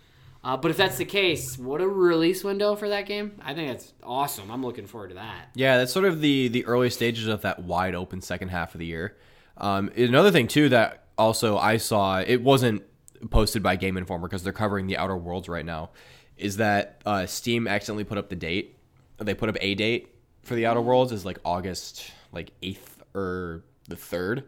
uh, 0.48 0.56
but 0.56 0.70
if 0.70 0.78
that's 0.78 0.96
the 0.96 1.04
case, 1.04 1.58
what 1.58 1.82
a 1.82 1.86
release 1.86 2.42
window 2.42 2.74
for 2.74 2.88
that 2.88 3.04
game! 3.04 3.32
I 3.44 3.52
think 3.52 3.68
that's 3.68 3.92
awesome. 4.02 4.50
I'm 4.50 4.64
looking 4.64 4.86
forward 4.86 5.08
to 5.08 5.16
that. 5.16 5.50
Yeah, 5.54 5.76
that's 5.76 5.92
sort 5.92 6.06
of 6.06 6.22
the 6.22 6.48
the 6.48 6.64
early 6.64 6.88
stages 6.88 7.26
of 7.26 7.42
that 7.42 7.64
wide 7.64 7.94
open 7.94 8.22
second 8.22 8.48
half 8.48 8.74
of 8.74 8.78
the 8.78 8.86
year. 8.86 9.14
Um, 9.58 9.90
another 9.94 10.30
thing 10.30 10.48
too 10.48 10.70
that 10.70 11.04
also 11.18 11.58
I 11.58 11.76
saw 11.76 12.20
it 12.20 12.40
wasn't 12.40 12.82
posted 13.28 13.62
by 13.62 13.76
Game 13.76 13.98
Informer 13.98 14.26
because 14.26 14.42
they're 14.42 14.54
covering 14.54 14.86
the 14.86 14.96
Outer 14.96 15.18
Worlds 15.18 15.50
right 15.50 15.66
now. 15.66 15.90
Is 16.38 16.56
that 16.56 17.02
uh, 17.04 17.26
Steam 17.26 17.68
accidentally 17.68 18.04
put 18.04 18.16
up 18.16 18.30
the 18.30 18.36
date? 18.36 18.74
They 19.18 19.34
put 19.34 19.50
up 19.50 19.58
a 19.60 19.74
date 19.74 20.14
for 20.44 20.54
the 20.54 20.64
Outer 20.64 20.80
Worlds 20.80 21.12
is 21.12 21.26
like 21.26 21.38
August 21.44 22.10
like 22.32 22.52
eighth 22.62 23.02
or 23.14 23.64
the 23.86 23.96
third, 23.96 24.44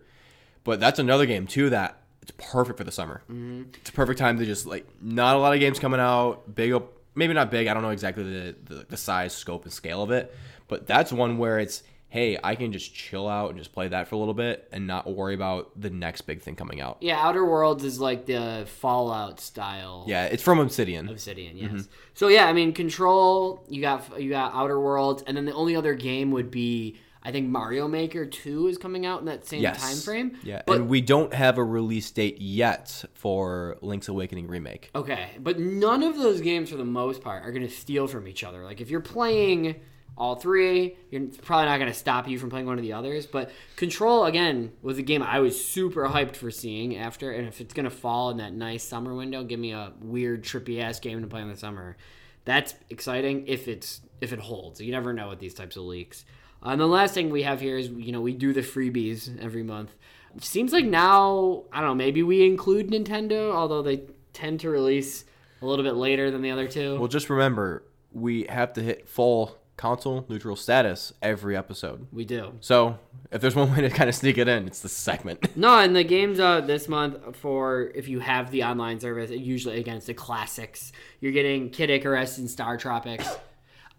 but 0.64 0.80
that's 0.80 0.98
another 0.98 1.26
game 1.26 1.46
too 1.46 1.68
that 1.68 1.99
it's 2.30 2.50
perfect 2.50 2.78
for 2.78 2.84
the 2.84 2.92
summer. 2.92 3.22
Mm-hmm. 3.30 3.62
It's 3.80 3.90
a 3.90 3.92
perfect 3.92 4.18
time 4.18 4.38
to 4.38 4.46
just 4.46 4.66
like 4.66 4.86
not 5.00 5.36
a 5.36 5.38
lot 5.38 5.54
of 5.54 5.60
games 5.60 5.78
coming 5.78 6.00
out. 6.00 6.54
Big, 6.54 6.74
maybe 7.14 7.34
not 7.34 7.50
big. 7.50 7.66
I 7.66 7.74
don't 7.74 7.82
know 7.82 7.90
exactly 7.90 8.24
the, 8.24 8.56
the 8.64 8.86
the 8.88 8.96
size, 8.96 9.34
scope, 9.34 9.64
and 9.64 9.72
scale 9.72 10.02
of 10.02 10.10
it, 10.10 10.34
but 10.68 10.86
that's 10.86 11.12
one 11.12 11.38
where 11.38 11.58
it's 11.58 11.82
hey, 12.08 12.36
I 12.42 12.56
can 12.56 12.72
just 12.72 12.92
chill 12.92 13.28
out 13.28 13.50
and 13.50 13.58
just 13.58 13.72
play 13.72 13.86
that 13.86 14.08
for 14.08 14.16
a 14.16 14.18
little 14.18 14.34
bit 14.34 14.68
and 14.72 14.84
not 14.88 15.08
worry 15.08 15.32
about 15.32 15.80
the 15.80 15.90
next 15.90 16.22
big 16.22 16.42
thing 16.42 16.56
coming 16.56 16.80
out. 16.80 16.96
Yeah, 17.00 17.24
Outer 17.24 17.44
Worlds 17.44 17.84
is 17.84 18.00
like 18.00 18.26
the 18.26 18.66
Fallout 18.66 19.38
style. 19.38 20.04
Yeah, 20.08 20.24
it's 20.24 20.42
from 20.42 20.58
Obsidian. 20.58 21.08
Obsidian, 21.08 21.56
yes. 21.56 21.88
So 22.14 22.26
yeah, 22.26 22.46
I 22.46 22.52
mean, 22.52 22.72
Control. 22.72 23.64
You 23.68 23.80
got 23.80 24.20
you 24.20 24.30
got 24.30 24.54
Outer 24.54 24.78
Worlds, 24.78 25.22
and 25.26 25.36
then 25.36 25.44
the 25.46 25.54
only 25.54 25.74
other 25.76 25.94
game 25.94 26.30
would 26.32 26.50
be 26.50 26.98
I 27.22 27.32
think 27.32 27.48
Mario 27.48 27.86
Maker 27.86 28.24
Two 28.24 28.66
is 28.68 28.78
coming 28.78 29.04
out 29.04 29.20
in 29.20 29.26
that 29.26 29.46
same 29.46 29.60
Yes. 29.60 29.80
time 29.82 29.96
frame. 29.98 30.38
Yeah, 30.42 30.62
but 30.66 30.76
and 30.78 30.88
we 30.88 31.00
don't 31.02 31.34
have 31.34 31.58
a 31.58 31.64
release 31.64 32.10
date 32.10 32.40
yet 32.40 33.04
for 33.14 33.76
Link's 33.82 34.08
Awakening 34.08 34.46
remake. 34.48 34.90
okay, 34.94 35.30
but 35.38 35.58
none 35.58 36.02
of 36.02 36.16
those 36.16 36.40
games 36.40 36.70
for 36.70 36.76
the 36.76 36.84
most 36.84 37.22
part 37.22 37.44
are 37.44 37.52
going 37.52 37.66
to 37.66 37.72
steal 37.72 38.06
from 38.06 38.26
each 38.26 38.42
other. 38.42 38.64
Like 38.64 38.80
if 38.80 38.88
you're 38.90 39.00
playing 39.00 39.76
all 40.16 40.34
three, 40.34 40.96
you're 41.10 41.22
it's 41.22 41.36
probably 41.38 41.66
not 41.66 41.78
going 41.78 41.90
to 41.90 41.98
stop 41.98 42.28
you 42.28 42.38
from 42.38 42.50
playing 42.50 42.66
one 42.66 42.76
of 42.76 42.82
the 42.82 42.92
others. 42.92 43.26
But 43.26 43.50
Control 43.76 44.24
again 44.24 44.72
was 44.82 44.98
a 44.98 45.02
game 45.02 45.22
I 45.22 45.40
was 45.40 45.62
super 45.62 46.06
hyped 46.08 46.36
for 46.36 46.50
seeing 46.50 46.96
after, 46.96 47.30
and 47.32 47.46
if 47.48 47.60
it's 47.60 47.72
going 47.74 47.84
to 47.84 47.90
fall 47.90 48.30
in 48.30 48.38
that 48.38 48.52
nice 48.54 48.82
summer 48.82 49.14
window, 49.14 49.44
give 49.44 49.60
me 49.60 49.72
a 49.72 49.92
weird 50.00 50.42
trippy 50.42 50.80
ass 50.82 51.00
game 51.00 51.20
to 51.20 51.26
play 51.26 51.40
in 51.42 51.48
the 51.48 51.56
summer. 51.56 51.96
That's 52.44 52.74
exciting 52.88 53.46
if 53.46 53.68
it's 53.68 54.00
if 54.22 54.32
it 54.32 54.38
holds. 54.40 54.80
You 54.80 54.90
never 54.92 55.12
know 55.12 55.28
with 55.28 55.38
these 55.38 55.54
types 55.54 55.76
of 55.76 55.82
leaks. 55.84 56.24
Uh, 56.64 56.70
and 56.70 56.80
the 56.80 56.86
last 56.86 57.14
thing 57.14 57.30
we 57.30 57.42
have 57.42 57.60
here 57.60 57.78
is 57.78 57.88
you 57.88 58.12
know 58.12 58.20
we 58.20 58.32
do 58.32 58.52
the 58.52 58.60
freebies 58.60 59.30
every 59.42 59.62
month. 59.62 59.94
It 60.36 60.44
seems 60.44 60.72
like 60.72 60.84
now 60.84 61.64
I 61.72 61.80
don't 61.80 61.90
know 61.90 61.94
maybe 61.94 62.22
we 62.22 62.44
include 62.46 62.88
Nintendo, 62.90 63.52
although 63.52 63.82
they 63.82 64.02
tend 64.32 64.60
to 64.60 64.70
release 64.70 65.24
a 65.62 65.66
little 65.66 65.84
bit 65.84 65.94
later 65.94 66.30
than 66.30 66.42
the 66.42 66.50
other 66.50 66.68
two. 66.68 66.98
Well, 66.98 67.08
just 67.08 67.28
remember 67.30 67.82
we 68.12 68.44
have 68.48 68.72
to 68.74 68.82
hit 68.82 69.08
full 69.08 69.56
console 69.76 70.26
neutral 70.28 70.56
status 70.56 71.10
every 71.22 71.56
episode. 71.56 72.06
we 72.12 72.22
do. 72.26 72.52
So 72.60 72.98
if 73.30 73.40
there's 73.40 73.54
one 73.56 73.72
way 73.74 73.80
to 73.80 73.88
kind 73.88 74.10
of 74.10 74.14
sneak 74.14 74.36
it 74.36 74.46
in, 74.46 74.66
it's 74.66 74.80
the 74.80 74.90
segment. 74.90 75.40
No, 75.56 75.78
and 75.78 75.96
the 75.96 76.04
games 76.04 76.38
uh, 76.38 76.60
this 76.60 76.86
month 76.86 77.36
for 77.36 77.90
if 77.94 78.06
you 78.06 78.20
have 78.20 78.50
the 78.50 78.64
online 78.64 79.00
service, 79.00 79.30
usually 79.30 79.78
against 79.80 80.06
the 80.06 80.12
classics, 80.14 80.92
you're 81.20 81.32
getting 81.32 81.70
Kid 81.70 81.88
Icarus 81.88 82.36
and 82.36 82.46
StarTropics. 82.46 83.38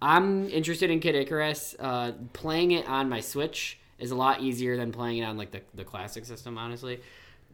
I'm 0.01 0.49
interested 0.49 0.89
in 0.89 0.99
Kid 0.99 1.15
Icarus. 1.15 1.75
Uh, 1.79 2.13
playing 2.33 2.71
it 2.71 2.87
on 2.87 3.09
my 3.09 3.19
Switch 3.21 3.79
is 3.99 4.11
a 4.11 4.15
lot 4.15 4.41
easier 4.41 4.75
than 4.77 4.91
playing 4.91 5.19
it 5.19 5.23
on 5.23 5.37
like 5.37 5.51
the, 5.51 5.61
the 5.75 5.83
classic 5.83 6.25
system. 6.25 6.57
Honestly, 6.57 6.99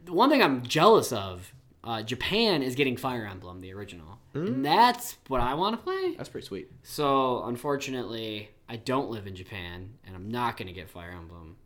the 0.04 0.12
one 0.12 0.30
thing 0.30 0.42
I'm 0.42 0.62
jealous 0.62 1.12
of, 1.12 1.52
uh, 1.84 2.02
Japan 2.02 2.62
is 2.62 2.74
getting 2.74 2.96
Fire 2.96 3.26
Emblem, 3.26 3.60
the 3.60 3.72
original, 3.72 4.18
and 4.34 4.64
that's 4.64 5.16
what 5.28 5.40
I 5.40 5.54
want 5.54 5.76
to 5.76 5.82
play. 5.82 6.14
That's 6.16 6.28
pretty 6.28 6.46
sweet. 6.46 6.70
So 6.82 7.44
unfortunately, 7.44 8.50
I 8.68 8.76
don't 8.76 9.10
live 9.10 9.26
in 9.26 9.34
Japan, 9.34 9.90
and 10.06 10.16
I'm 10.16 10.28
not 10.30 10.56
gonna 10.56 10.72
get 10.72 10.88
Fire 10.90 11.14
Emblem. 11.16 11.56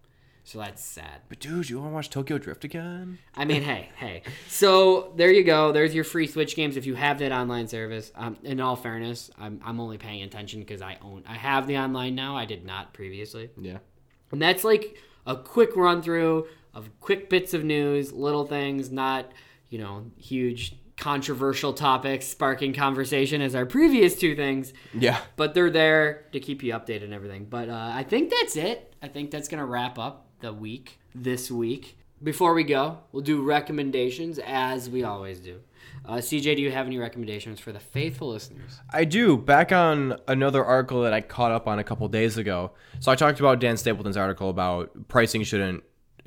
So 0.44 0.58
that's 0.58 0.84
sad. 0.84 1.20
But 1.28 1.38
dude, 1.38 1.70
you 1.70 1.78
want 1.78 1.90
to 1.90 1.94
watch 1.94 2.10
Tokyo 2.10 2.36
Drift 2.36 2.64
again? 2.64 3.18
I 3.36 3.44
mean, 3.44 3.62
hey, 3.62 3.90
hey. 3.96 4.22
So 4.48 5.12
there 5.16 5.30
you 5.32 5.44
go. 5.44 5.70
There's 5.70 5.94
your 5.94 6.02
free 6.04 6.26
Switch 6.26 6.56
games 6.56 6.76
if 6.76 6.84
you 6.84 6.94
have 6.96 7.20
that 7.20 7.30
online 7.32 7.68
service. 7.68 8.10
Um, 8.16 8.36
in 8.42 8.60
all 8.60 8.74
fairness, 8.74 9.30
I'm, 9.38 9.60
I'm 9.64 9.78
only 9.80 9.98
paying 9.98 10.22
attention 10.22 10.60
because 10.60 10.82
I 10.82 10.98
own 11.00 11.22
I 11.28 11.34
have 11.34 11.66
the 11.68 11.78
online 11.78 12.14
now. 12.16 12.36
I 12.36 12.44
did 12.44 12.64
not 12.64 12.92
previously, 12.92 13.50
Yeah. 13.56 13.78
and 14.32 14.42
that's 14.42 14.64
like 14.64 14.96
a 15.26 15.36
quick 15.36 15.76
run 15.76 16.02
through 16.02 16.48
of 16.74 16.90
quick 17.00 17.30
bits 17.30 17.54
of 17.54 17.62
news, 17.64 18.12
little 18.12 18.44
things, 18.44 18.90
not 18.90 19.30
you 19.70 19.78
know 19.78 20.06
huge 20.16 20.74
controversial 20.96 21.72
topics 21.72 22.26
sparking 22.26 22.72
conversation 22.72 23.40
as 23.42 23.54
our 23.54 23.66
previous 23.66 24.16
two 24.16 24.34
things. 24.36 24.72
Yeah. 24.92 25.20
But 25.36 25.54
they're 25.54 25.70
there 25.70 26.26
to 26.32 26.40
keep 26.40 26.62
you 26.62 26.72
updated 26.74 27.04
and 27.04 27.14
everything. 27.14 27.46
But 27.46 27.68
uh, 27.68 27.90
I 27.94 28.02
think 28.04 28.30
that's 28.30 28.56
it. 28.56 28.94
I 29.02 29.08
think 29.08 29.30
that's 29.30 29.48
going 29.48 29.58
to 29.58 29.64
wrap 29.64 29.98
up 29.98 30.28
the 30.42 30.52
week 30.52 30.98
this 31.14 31.50
week. 31.50 31.96
Before 32.22 32.52
we 32.52 32.62
go, 32.62 32.98
we'll 33.10 33.22
do 33.22 33.42
recommendations 33.42 34.38
as 34.44 34.90
we 34.90 35.02
always 35.02 35.40
do. 35.40 35.60
Uh, 36.04 36.14
CJ, 36.14 36.56
do 36.56 36.62
you 36.62 36.70
have 36.70 36.86
any 36.86 36.98
recommendations 36.98 37.58
for 37.58 37.72
the 37.72 37.80
faithful 37.80 38.30
listeners? 38.30 38.80
I 38.90 39.04
do. 39.04 39.36
Back 39.36 39.72
on 39.72 40.16
another 40.28 40.64
article 40.64 41.02
that 41.02 41.12
I 41.12 41.20
caught 41.20 41.52
up 41.52 41.66
on 41.66 41.78
a 41.78 41.84
couple 41.84 42.06
days 42.08 42.36
ago. 42.36 42.72
So 43.00 43.10
I 43.10 43.16
talked 43.16 43.40
about 43.40 43.60
Dan 43.60 43.76
Stapleton's 43.76 44.16
article 44.16 44.50
about 44.50 45.08
pricing 45.08 45.42
shouldn't 45.44 45.82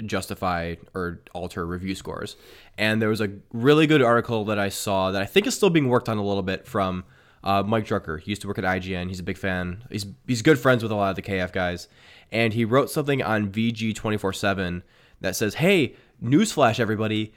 justify 0.05 0.75
or 0.93 1.21
alter 1.33 1.65
review 1.65 1.95
scores. 1.95 2.35
And 2.77 3.01
there 3.01 3.09
was 3.09 3.21
a 3.21 3.31
really 3.53 3.87
good 3.87 4.01
article 4.01 4.45
that 4.45 4.59
I 4.59 4.69
saw 4.69 5.11
that 5.11 5.21
I 5.21 5.25
think 5.25 5.47
is 5.47 5.55
still 5.55 5.69
being 5.69 5.87
worked 5.87 6.09
on 6.09 6.17
a 6.17 6.23
little 6.23 6.43
bit 6.43 6.67
from 6.67 7.05
uh, 7.43 7.63
Mike 7.63 7.85
Drucker. 7.85 8.19
He 8.19 8.31
used 8.31 8.41
to 8.41 8.47
work 8.47 8.57
at 8.57 8.63
IGN. 8.63 9.07
He's 9.07 9.19
a 9.19 9.23
big 9.23 9.37
fan. 9.37 9.83
He's 9.89 10.05
he's 10.27 10.41
good 10.41 10.59
friends 10.59 10.83
with 10.83 10.91
a 10.91 10.95
lot 10.95 11.11
of 11.11 11.15
the 11.15 11.21
KF 11.21 11.51
guys, 11.53 11.87
and 12.31 12.53
he 12.53 12.65
wrote 12.65 12.89
something 12.89 13.21
on 13.21 13.51
VG 13.51 13.95
twenty 13.95 14.17
four 14.17 14.33
seven 14.33 14.83
that 15.21 15.35
says, 15.35 15.55
"Hey, 15.55 15.95
newsflash, 16.23 16.79
everybody, 16.79 17.33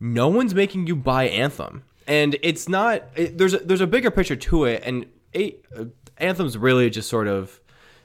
no 0.00 0.28
one's 0.28 0.54
making 0.54 0.86
you 0.86 0.96
buy 0.96 1.28
Anthem." 1.28 1.84
And 2.06 2.36
it's 2.42 2.68
not. 2.68 3.04
It, 3.16 3.38
there's 3.38 3.54
a, 3.54 3.58
there's 3.58 3.80
a 3.80 3.86
bigger 3.86 4.10
picture 4.10 4.36
to 4.36 4.64
it, 4.64 4.82
and 4.84 5.06
it, 5.32 5.64
uh, 5.76 5.84
Anthem's 6.16 6.56
really 6.56 6.90
just 6.90 7.08
sort 7.08 7.28
of 7.28 7.60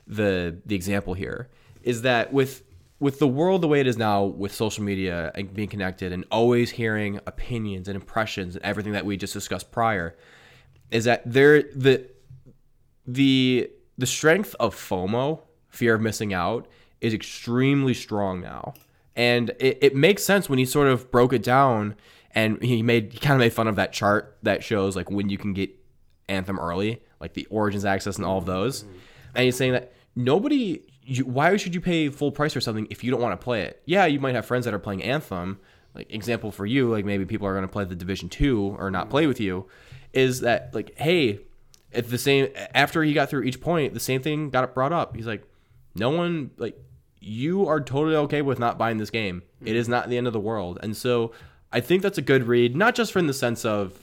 the 0.07 0.57
the 0.65 0.75
example 0.75 1.13
here. 1.13 1.49
Is 1.81 2.01
that 2.03 2.33
with 2.33 2.63
with 2.99 3.19
the 3.19 3.27
world 3.27 3.61
the 3.61 3.67
way 3.67 3.79
it 3.79 3.87
is 3.87 3.97
now, 3.97 4.23
with 4.23 4.53
social 4.53 4.83
media 4.83 5.31
and 5.35 5.53
being 5.53 5.67
connected, 5.67 6.11
and 6.13 6.25
always 6.31 6.71
hearing 6.71 7.19
opinions 7.27 7.87
and 7.87 7.95
impressions 7.95 8.55
and 8.55 8.63
everything 8.63 8.93
that 8.93 9.05
we 9.05 9.17
just 9.17 9.33
discussed 9.33 9.71
prior, 9.71 10.15
is 10.91 11.03
that 11.05 11.21
there 11.25 11.63
the 11.63 12.09
the 13.05 13.69
the 13.97 14.05
strength 14.05 14.55
of 14.59 14.75
FOMO, 14.75 15.41
fear 15.73 15.95
of 15.95 16.01
missing 16.01 16.33
out, 16.33 16.67
is 17.01 17.13
extremely 17.13 17.93
strong 17.93 18.41
now. 18.41 18.73
And 19.15 19.51
it, 19.59 19.79
it 19.81 19.95
makes 19.95 20.23
sense 20.23 20.49
when 20.49 20.59
he 20.59 20.65
sort 20.65 20.87
of 20.87 21.11
broke 21.11 21.33
it 21.33 21.43
down 21.43 21.95
and 22.31 22.61
he 22.63 22.81
made 22.81 23.13
he 23.13 23.19
kind 23.19 23.33
of 23.33 23.39
made 23.39 23.53
fun 23.53 23.67
of 23.67 23.75
that 23.75 23.93
chart 23.93 24.37
that 24.43 24.63
shows 24.63 24.95
like 24.95 25.11
when 25.11 25.29
you 25.29 25.37
can 25.37 25.53
get 25.53 25.69
Anthem 26.29 26.57
early, 26.57 27.01
like 27.19 27.33
the 27.33 27.45
Origins 27.47 27.85
access 27.85 28.17
and 28.17 28.25
all 28.25 28.37
of 28.37 28.45
those. 28.45 28.83
Mm-hmm. 28.83 28.97
And 29.35 29.45
he's 29.45 29.57
saying 29.57 29.73
that 29.73 29.93
nobody 30.15 30.81
you, 31.05 31.25
why 31.25 31.55
should 31.57 31.75
you 31.75 31.81
pay 31.81 32.09
full 32.09 32.31
price 32.31 32.53
for 32.53 32.61
something 32.61 32.87
if 32.89 33.03
you 33.03 33.11
don't 33.11 33.21
want 33.21 33.39
to 33.39 33.43
play 33.43 33.63
it? 33.63 33.81
Yeah, 33.85 34.05
you 34.05 34.19
might 34.19 34.35
have 34.35 34.45
friends 34.45 34.65
that 34.65 34.73
are 34.73 34.79
playing 34.79 35.03
Anthem. 35.03 35.59
Like 35.93 36.11
example 36.11 36.51
for 36.51 36.65
you, 36.65 36.89
like 36.89 37.05
maybe 37.05 37.25
people 37.25 37.45
are 37.45 37.53
going 37.53 37.67
to 37.67 37.71
play 37.71 37.83
the 37.83 37.95
Division 37.95 38.29
2 38.29 38.77
or 38.79 38.89
not 38.89 39.11
play 39.11 39.27
with 39.27 39.39
you 39.39 39.67
is 40.11 40.41
that 40.41 40.73
like 40.73 40.97
hey, 40.97 41.39
if 41.91 42.09
the 42.09 42.17
same 42.17 42.49
after 42.73 43.03
he 43.03 43.13
got 43.13 43.29
through 43.29 43.43
each 43.43 43.61
point, 43.61 43.93
the 43.93 43.99
same 43.99 44.21
thing 44.21 44.49
got 44.49 44.73
brought 44.73 44.93
up. 44.93 45.15
He's 45.15 45.27
like, 45.27 45.43
no 45.95 46.09
one 46.09 46.51
like 46.57 46.77
you 47.19 47.67
are 47.67 47.79
totally 47.79 48.15
okay 48.15 48.41
with 48.41 48.59
not 48.59 48.77
buying 48.77 48.97
this 48.97 49.09
game. 49.09 49.43
It 49.63 49.75
is 49.75 49.87
not 49.87 50.09
the 50.09 50.17
end 50.17 50.27
of 50.27 50.33
the 50.33 50.39
world, 50.39 50.79
and 50.83 50.95
so 50.95 51.31
I 51.71 51.79
think 51.79 52.01
that's 52.01 52.17
a 52.17 52.23
good 52.23 52.47
read, 52.47 52.75
not 52.75 52.95
just 52.95 53.11
from 53.11 53.27
the 53.27 53.33
sense 53.33 53.65
of 53.65 53.97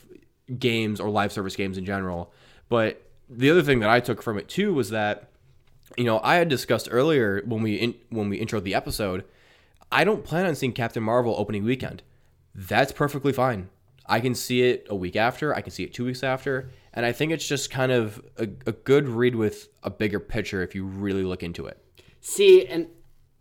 games 0.58 1.00
or 1.00 1.10
live 1.10 1.32
service 1.32 1.54
games 1.54 1.78
in 1.78 1.84
general, 1.84 2.32
but 2.68 3.02
the 3.28 3.50
other 3.50 3.62
thing 3.62 3.80
that 3.80 3.90
I 3.90 4.00
took 4.00 4.22
from 4.22 4.38
it 4.38 4.48
too 4.48 4.74
was 4.74 4.90
that 4.90 5.28
you 5.96 6.04
know 6.04 6.20
I 6.22 6.36
had 6.36 6.48
discussed 6.48 6.88
earlier 6.90 7.42
when 7.46 7.62
we 7.62 7.76
in, 7.76 7.94
when 8.08 8.28
we 8.28 8.40
introed 8.40 8.64
the 8.64 8.74
episode, 8.74 9.24
I 9.92 10.04
don't 10.04 10.24
plan 10.24 10.46
on 10.46 10.54
seeing 10.54 10.72
Captain 10.72 11.02
Marvel 11.02 11.34
opening 11.36 11.64
weekend. 11.64 12.02
That's 12.54 12.92
perfectly 12.92 13.32
fine. 13.32 13.68
I 14.06 14.18
can 14.20 14.34
see 14.34 14.62
it 14.62 14.86
a 14.90 14.96
week 14.96 15.14
after, 15.14 15.54
I 15.54 15.60
can 15.60 15.70
see 15.70 15.84
it 15.84 15.94
two 15.94 16.04
weeks 16.04 16.24
after, 16.24 16.70
and 16.92 17.06
I 17.06 17.12
think 17.12 17.32
it's 17.32 17.46
just 17.46 17.70
kind 17.70 17.92
of 17.92 18.22
a, 18.36 18.48
a 18.66 18.72
good 18.72 19.08
read 19.08 19.36
with 19.36 19.68
a 19.82 19.90
bigger 19.90 20.20
picture 20.20 20.62
if 20.62 20.74
you 20.74 20.84
really 20.84 21.22
look 21.22 21.42
into 21.42 21.66
it. 21.66 21.78
See, 22.20 22.66
and 22.66 22.88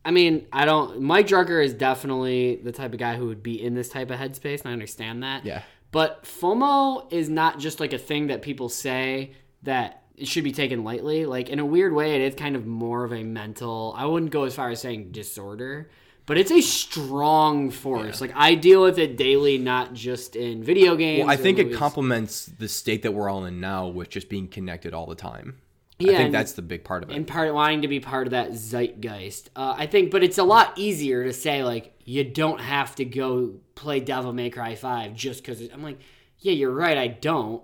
I 0.06 0.12
mean, 0.12 0.48
I 0.52 0.66
don't. 0.66 1.02
Mike 1.02 1.28
Drucker 1.28 1.64
is 1.64 1.74
definitely 1.74 2.58
the 2.64 2.72
type 2.72 2.94
of 2.94 3.00
guy 3.00 3.16
who 3.16 3.28
would 3.28 3.44
be 3.44 3.62
in 3.64 3.76
this 3.76 3.90
type 3.90 4.12
of 4.12 4.20
headspace, 4.20 4.62
and 4.62 4.70
I 4.70 4.74
understand 4.74 5.24
that. 5.24 5.46
Yeah. 5.46 5.64
But 5.92 6.24
FOMO 6.24 7.12
is 7.12 7.30
not 7.30 7.60
just 7.60 7.80
like 7.80 7.94
a 7.94 7.98
thing 7.98 8.28
that 8.28 8.42
people 8.42 8.70
say 8.70 9.32
that 9.64 10.04
it 10.16 10.28
should 10.28 10.44
be 10.44 10.52
taken 10.52 10.84
lightly. 10.84 11.26
Like 11.26 11.50
in 11.50 11.60
a 11.60 11.66
weird 11.66 11.94
way, 11.94 12.16
it 12.16 12.22
is 12.22 12.36
kind 12.36 12.56
of 12.56 12.66
more 12.66 13.04
of 13.04 13.12
a 13.12 13.24
mental. 13.24 13.94
I 13.98 14.06
wouldn't 14.06 14.32
go 14.32 14.44
as 14.44 14.54
far 14.54 14.70
as 14.70 14.82
saying 14.82 15.12
disorder, 15.12 15.90
but 16.30 16.38
it's 16.38 16.52
a 16.52 16.62
strong 16.62 17.72
force. 17.72 18.22
Like 18.22 18.34
I 18.36 18.54
deal 18.54 18.84
with 18.84 19.00
it 19.00 19.18
daily, 19.18 19.58
not 19.58 19.96
just 19.96 20.36
in 20.36 20.64
video 20.64 20.96
games. 20.96 21.22
Well, 21.26 21.30
I 21.34 21.36
think 21.36 21.58
it 21.58 21.74
complements 21.74 22.46
the 22.46 22.68
state 22.68 23.02
that 23.02 23.16
we're 23.16 23.28
all 23.30 23.46
in 23.46 23.60
now 23.60 23.88
with 23.88 24.10
just 24.10 24.30
being 24.30 24.48
connected 24.48 24.94
all 24.94 25.08
the 25.08 25.16
time. 25.16 25.58
Yeah, 25.98 26.10
I 26.10 26.12
Yeah, 26.12 26.18
think 26.20 26.26
and- 26.28 26.34
that's 26.36 26.52
the 26.52 26.62
big 26.62 26.84
part 26.84 27.02
of 27.04 27.10
it. 27.10 27.16
and 27.16 27.26
part 27.28 27.52
wanting 27.52 27.82
to 27.82 27.88
be 27.88 28.00
part 28.00 28.28
of 28.28 28.32
that 28.32 28.52
zeitgeist. 28.52 29.50
Uh, 29.56 29.74
I 29.76 29.88
think, 29.88 30.12
but 30.12 30.24
it's 30.24 30.38
a 30.38 30.44
lot 30.44 30.78
easier 30.78 31.24
to 31.24 31.34
say 31.34 31.64
like 31.64 31.94
you 32.06 32.24
don't 32.24 32.62
have 32.62 32.96
to 32.98 33.06
go 33.06 33.56
play 33.74 34.00
Devil 34.00 34.32
May 34.32 34.52
Cry 34.52 34.76
Five 34.76 35.16
just 35.16 35.44
because 35.44 35.68
I'm 35.74 35.82
like, 35.82 36.00
yeah, 36.38 36.54
you're 36.54 36.72
right, 36.72 36.96
I 36.98 37.08
don't, 37.08 37.64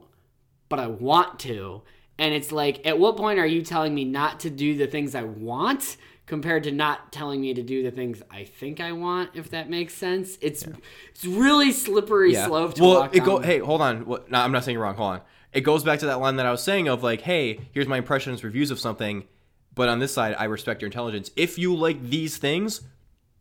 but 0.69 0.79
I 0.79 0.87
want 0.87 1.39
to. 1.41 1.83
And 2.17 2.33
it's 2.33 2.51
like, 2.51 2.83
at 2.87 2.97
what 2.97 3.15
point 3.15 3.37
are 3.37 3.45
you 3.45 3.61
telling 3.61 3.93
me 3.93 4.05
not 4.05 4.39
to 4.39 4.49
do 4.49 4.75
the 4.75 4.87
things 4.87 5.13
I 5.13 5.23
want 5.23 5.97
compared 6.25 6.63
to 6.63 6.71
not 6.71 7.11
telling 7.11 7.41
me 7.41 7.53
to 7.53 7.61
do 7.63 7.83
the 7.83 7.91
things 7.91 8.21
I 8.31 8.43
think 8.43 8.79
I 8.79 8.91
want? 8.91 9.31
If 9.33 9.49
that 9.51 9.69
makes 9.69 9.93
sense, 9.93 10.37
it's 10.41 10.65
it's 11.09 11.25
really 11.25 11.71
slippery 11.71 12.33
slope 12.33 12.73
to 12.75 12.83
well, 12.83 12.99
walk 13.01 13.15
it 13.15 13.23
go. 13.23 13.39
Hey, 13.39 13.59
hold 13.59 13.81
on. 13.81 14.05
What, 14.05 14.29
no, 14.29 14.39
I'm 14.39 14.51
not 14.51 14.63
saying 14.63 14.73
you're 14.73 14.83
wrong. 14.83 14.95
Hold 14.95 15.13
on. 15.13 15.21
It 15.53 15.61
goes 15.61 15.83
back 15.83 15.99
to 15.99 16.05
that 16.07 16.19
line 16.19 16.35
that 16.35 16.45
I 16.45 16.51
was 16.51 16.61
saying 16.61 16.87
of 16.87 17.01
like, 17.03 17.21
hey, 17.21 17.59
here's 17.71 17.87
my 17.87 17.97
impressions, 17.97 18.43
reviews 18.43 18.71
of 18.71 18.79
something, 18.79 19.25
but 19.73 19.87
on 19.87 19.99
this 19.99 20.13
side, 20.13 20.35
I 20.37 20.45
respect 20.45 20.81
your 20.81 20.87
intelligence. 20.87 21.31
If 21.35 21.57
you 21.57 21.73
like 21.75 22.09
these 22.09 22.37
things, 22.37 22.81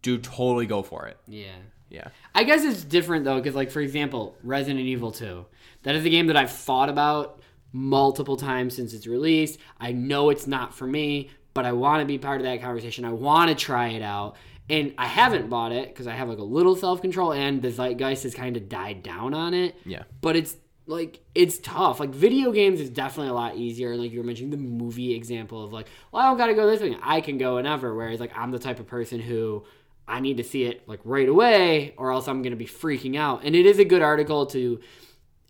do 0.02 0.18
totally 0.18 0.66
go 0.66 0.82
for 0.82 1.06
it. 1.06 1.18
yeah. 1.26 1.56
Yeah. 1.90 2.08
I 2.34 2.42
guess 2.42 2.64
it's 2.64 2.82
different 2.82 3.24
though, 3.24 3.36
because 3.36 3.54
like 3.54 3.70
for 3.70 3.80
example, 3.80 4.36
Resident 4.42 4.84
Evil 4.84 5.12
2. 5.12 5.46
That 5.84 5.94
is 5.94 6.04
a 6.04 6.10
game 6.10 6.26
that 6.26 6.36
I've 6.36 6.50
thought 6.50 6.88
about 6.88 7.40
multiple 7.72 8.36
times 8.36 8.74
since 8.74 8.92
its 8.92 9.06
release. 9.06 9.58
I 9.78 9.92
know 9.92 10.30
it's 10.30 10.46
not 10.46 10.74
for 10.74 10.86
me, 10.86 11.30
but 11.54 11.64
I 11.64 11.72
want 11.72 12.00
to 12.00 12.06
be 12.06 12.18
part 12.18 12.40
of 12.40 12.44
that 12.44 12.60
conversation. 12.60 13.04
I 13.04 13.12
want 13.12 13.48
to 13.48 13.54
try 13.54 13.88
it 13.88 14.02
out. 14.02 14.36
And 14.68 14.94
I 14.96 15.06
haven't 15.06 15.50
bought 15.50 15.72
it 15.72 15.88
because 15.88 16.06
I 16.06 16.14
have 16.14 16.28
like 16.28 16.38
a 16.38 16.44
little 16.44 16.74
self 16.74 17.02
control 17.02 17.32
and 17.32 17.60
the 17.60 17.70
zeitgeist 17.70 18.22
has 18.22 18.34
kind 18.34 18.56
of 18.56 18.68
died 18.68 19.02
down 19.02 19.34
on 19.34 19.52
it. 19.52 19.76
Yeah. 19.84 20.04
But 20.20 20.36
it's 20.36 20.56
like 20.86 21.20
it's 21.34 21.58
tough. 21.58 22.00
Like 22.00 22.10
video 22.10 22.50
games 22.50 22.80
is 22.80 22.90
definitely 22.90 23.30
a 23.30 23.34
lot 23.34 23.56
easier. 23.56 23.92
And 23.92 24.00
like 24.00 24.10
you 24.10 24.18
were 24.20 24.24
mentioning 24.24 24.50
the 24.50 24.56
movie 24.56 25.14
example 25.14 25.62
of 25.62 25.72
like, 25.72 25.88
well, 26.12 26.22
I 26.22 26.26
don't 26.26 26.38
gotta 26.38 26.54
go 26.54 26.68
this 26.68 26.80
way. 26.80 26.96
I 27.02 27.20
can 27.20 27.36
go 27.36 27.56
whenever. 27.56 27.94
Whereas 27.94 28.20
like 28.20 28.32
I'm 28.34 28.50
the 28.50 28.58
type 28.58 28.80
of 28.80 28.86
person 28.86 29.20
who 29.20 29.64
I 30.08 30.20
need 30.20 30.38
to 30.38 30.44
see 30.44 30.64
it 30.64 30.88
like 30.88 31.00
right 31.04 31.28
away, 31.28 31.94
or 31.98 32.10
else 32.12 32.26
I'm 32.26 32.40
gonna 32.42 32.56
be 32.56 32.66
freaking 32.66 33.16
out. 33.16 33.42
And 33.44 33.54
it 33.54 33.66
is 33.66 33.78
a 33.78 33.84
good 33.84 34.02
article 34.02 34.46
to 34.46 34.80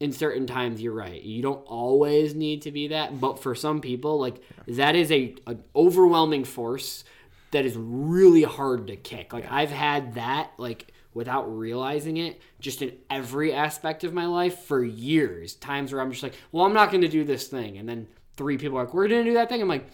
in 0.00 0.12
certain 0.12 0.46
times 0.46 0.82
you're 0.82 0.92
right. 0.92 1.22
You 1.22 1.42
don't 1.42 1.64
always 1.66 2.34
need 2.34 2.62
to 2.62 2.72
be 2.72 2.88
that 2.88 3.20
but 3.20 3.38
for 3.38 3.54
some 3.54 3.80
people 3.80 4.18
like 4.18 4.42
that 4.66 4.96
is 4.96 5.10
a 5.12 5.34
an 5.46 5.62
overwhelming 5.74 6.44
force 6.44 7.04
that 7.52 7.64
is 7.64 7.76
really 7.76 8.42
hard 8.42 8.88
to 8.88 8.96
kick. 8.96 9.32
Like 9.32 9.50
i've 9.50 9.70
had 9.70 10.14
that 10.14 10.50
like 10.58 10.92
without 11.14 11.44
realizing 11.44 12.16
it 12.16 12.40
just 12.58 12.82
in 12.82 12.96
every 13.08 13.52
aspect 13.52 14.02
of 14.02 14.12
my 14.12 14.26
life 14.26 14.58
for 14.64 14.84
years. 14.84 15.54
Times 15.54 15.92
where 15.92 16.02
i'm 16.02 16.10
just 16.10 16.22
like 16.22 16.34
well 16.50 16.64
i'm 16.64 16.74
not 16.74 16.90
going 16.90 17.02
to 17.02 17.08
do 17.08 17.24
this 17.24 17.46
thing. 17.46 17.78
And 17.78 17.88
then 17.88 18.08
three 18.36 18.58
people 18.58 18.78
are 18.78 18.84
like 18.84 18.94
we're 18.94 19.08
going 19.08 19.24
to 19.24 19.30
do 19.30 19.34
that 19.34 19.48
thing. 19.48 19.62
I'm 19.62 19.68
like 19.68 19.86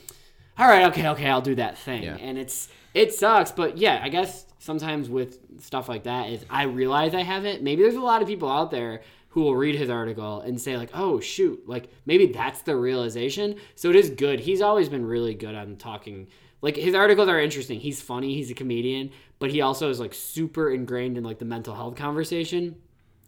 all 0.59 0.67
right 0.67 0.87
okay 0.87 1.09
okay 1.09 1.29
i'll 1.29 1.43
do 1.43 1.55
that 1.57 1.77
thing. 1.79 2.03
Yeah. 2.03 2.17
and 2.17 2.39
it's 2.39 2.69
it 2.95 3.15
sucks 3.15 3.53
but 3.53 3.79
yeah 3.79 4.01
i 4.03 4.09
guess 4.09 4.47
sometimes 4.59 5.09
with 5.09 5.39
stuff 5.63 5.89
like 5.89 6.03
that 6.05 6.29
is 6.29 6.45
i 6.51 6.65
realize 6.65 7.15
i 7.15 7.23
have 7.23 7.45
it. 7.45 7.63
Maybe 7.63 7.83
there's 7.83 7.95
a 7.95 8.01
lot 8.01 8.23
of 8.23 8.29
people 8.29 8.51
out 8.51 8.71
there 8.71 9.03
who 9.31 9.43
will 9.43 9.57
read 9.57 9.76
his 9.76 9.91
article 9.91 10.41
and 10.41 10.61
say 10.61 10.76
like 10.76 10.91
oh 10.95 11.20
shoot 11.20 11.68
like 11.68 11.89
maybe 12.07 12.26
that's 12.26 12.62
the 12.62 12.76
realization. 12.76 13.57
So 13.74 13.91
it 13.91 13.97
is 13.97 14.11
good. 14.11 14.41
He's 14.41 14.61
always 14.61 14.89
been 14.89 15.07
really 15.07 15.35
good 15.35 15.55
on 15.55 15.76
talking. 15.76 16.28
Like 16.62 16.76
his 16.76 16.95
articles 16.95 17.28
are 17.28 17.41
interesting. 17.41 17.81
He's 17.81 18.03
funny. 18.03 18.35
He's 18.35 18.51
a 18.51 18.55
comedian 18.55 19.11
but 19.41 19.51
he 19.51 19.62
also 19.62 19.91
is 19.91 19.99
like 19.99 20.14
super 20.14 20.70
ingrained 20.70 21.18
in 21.18 21.24
like 21.24 21.41
the 21.41 21.45
mental 21.45 21.74
health 21.74 21.97
conversation. 21.97 22.76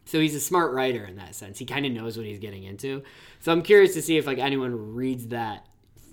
So 0.05 0.21
he's 0.21 0.35
a 0.35 0.41
smart 0.41 0.73
writer 0.73 1.05
in 1.05 1.17
that 1.17 1.35
sense. 1.35 1.59
He 1.59 1.65
kind 1.65 1.87
of 1.87 1.93
knows 1.93 2.17
what 2.17 2.27
he's 2.27 2.39
getting 2.39 2.65
into. 2.65 3.03
So 3.41 3.51
I'm 3.51 3.63
curious 3.63 3.95
to 3.95 4.03
see 4.03 4.19
if 4.19 4.27
like 4.27 4.39
anyone 4.39 4.95
reads 4.95 5.29
that 5.29 5.67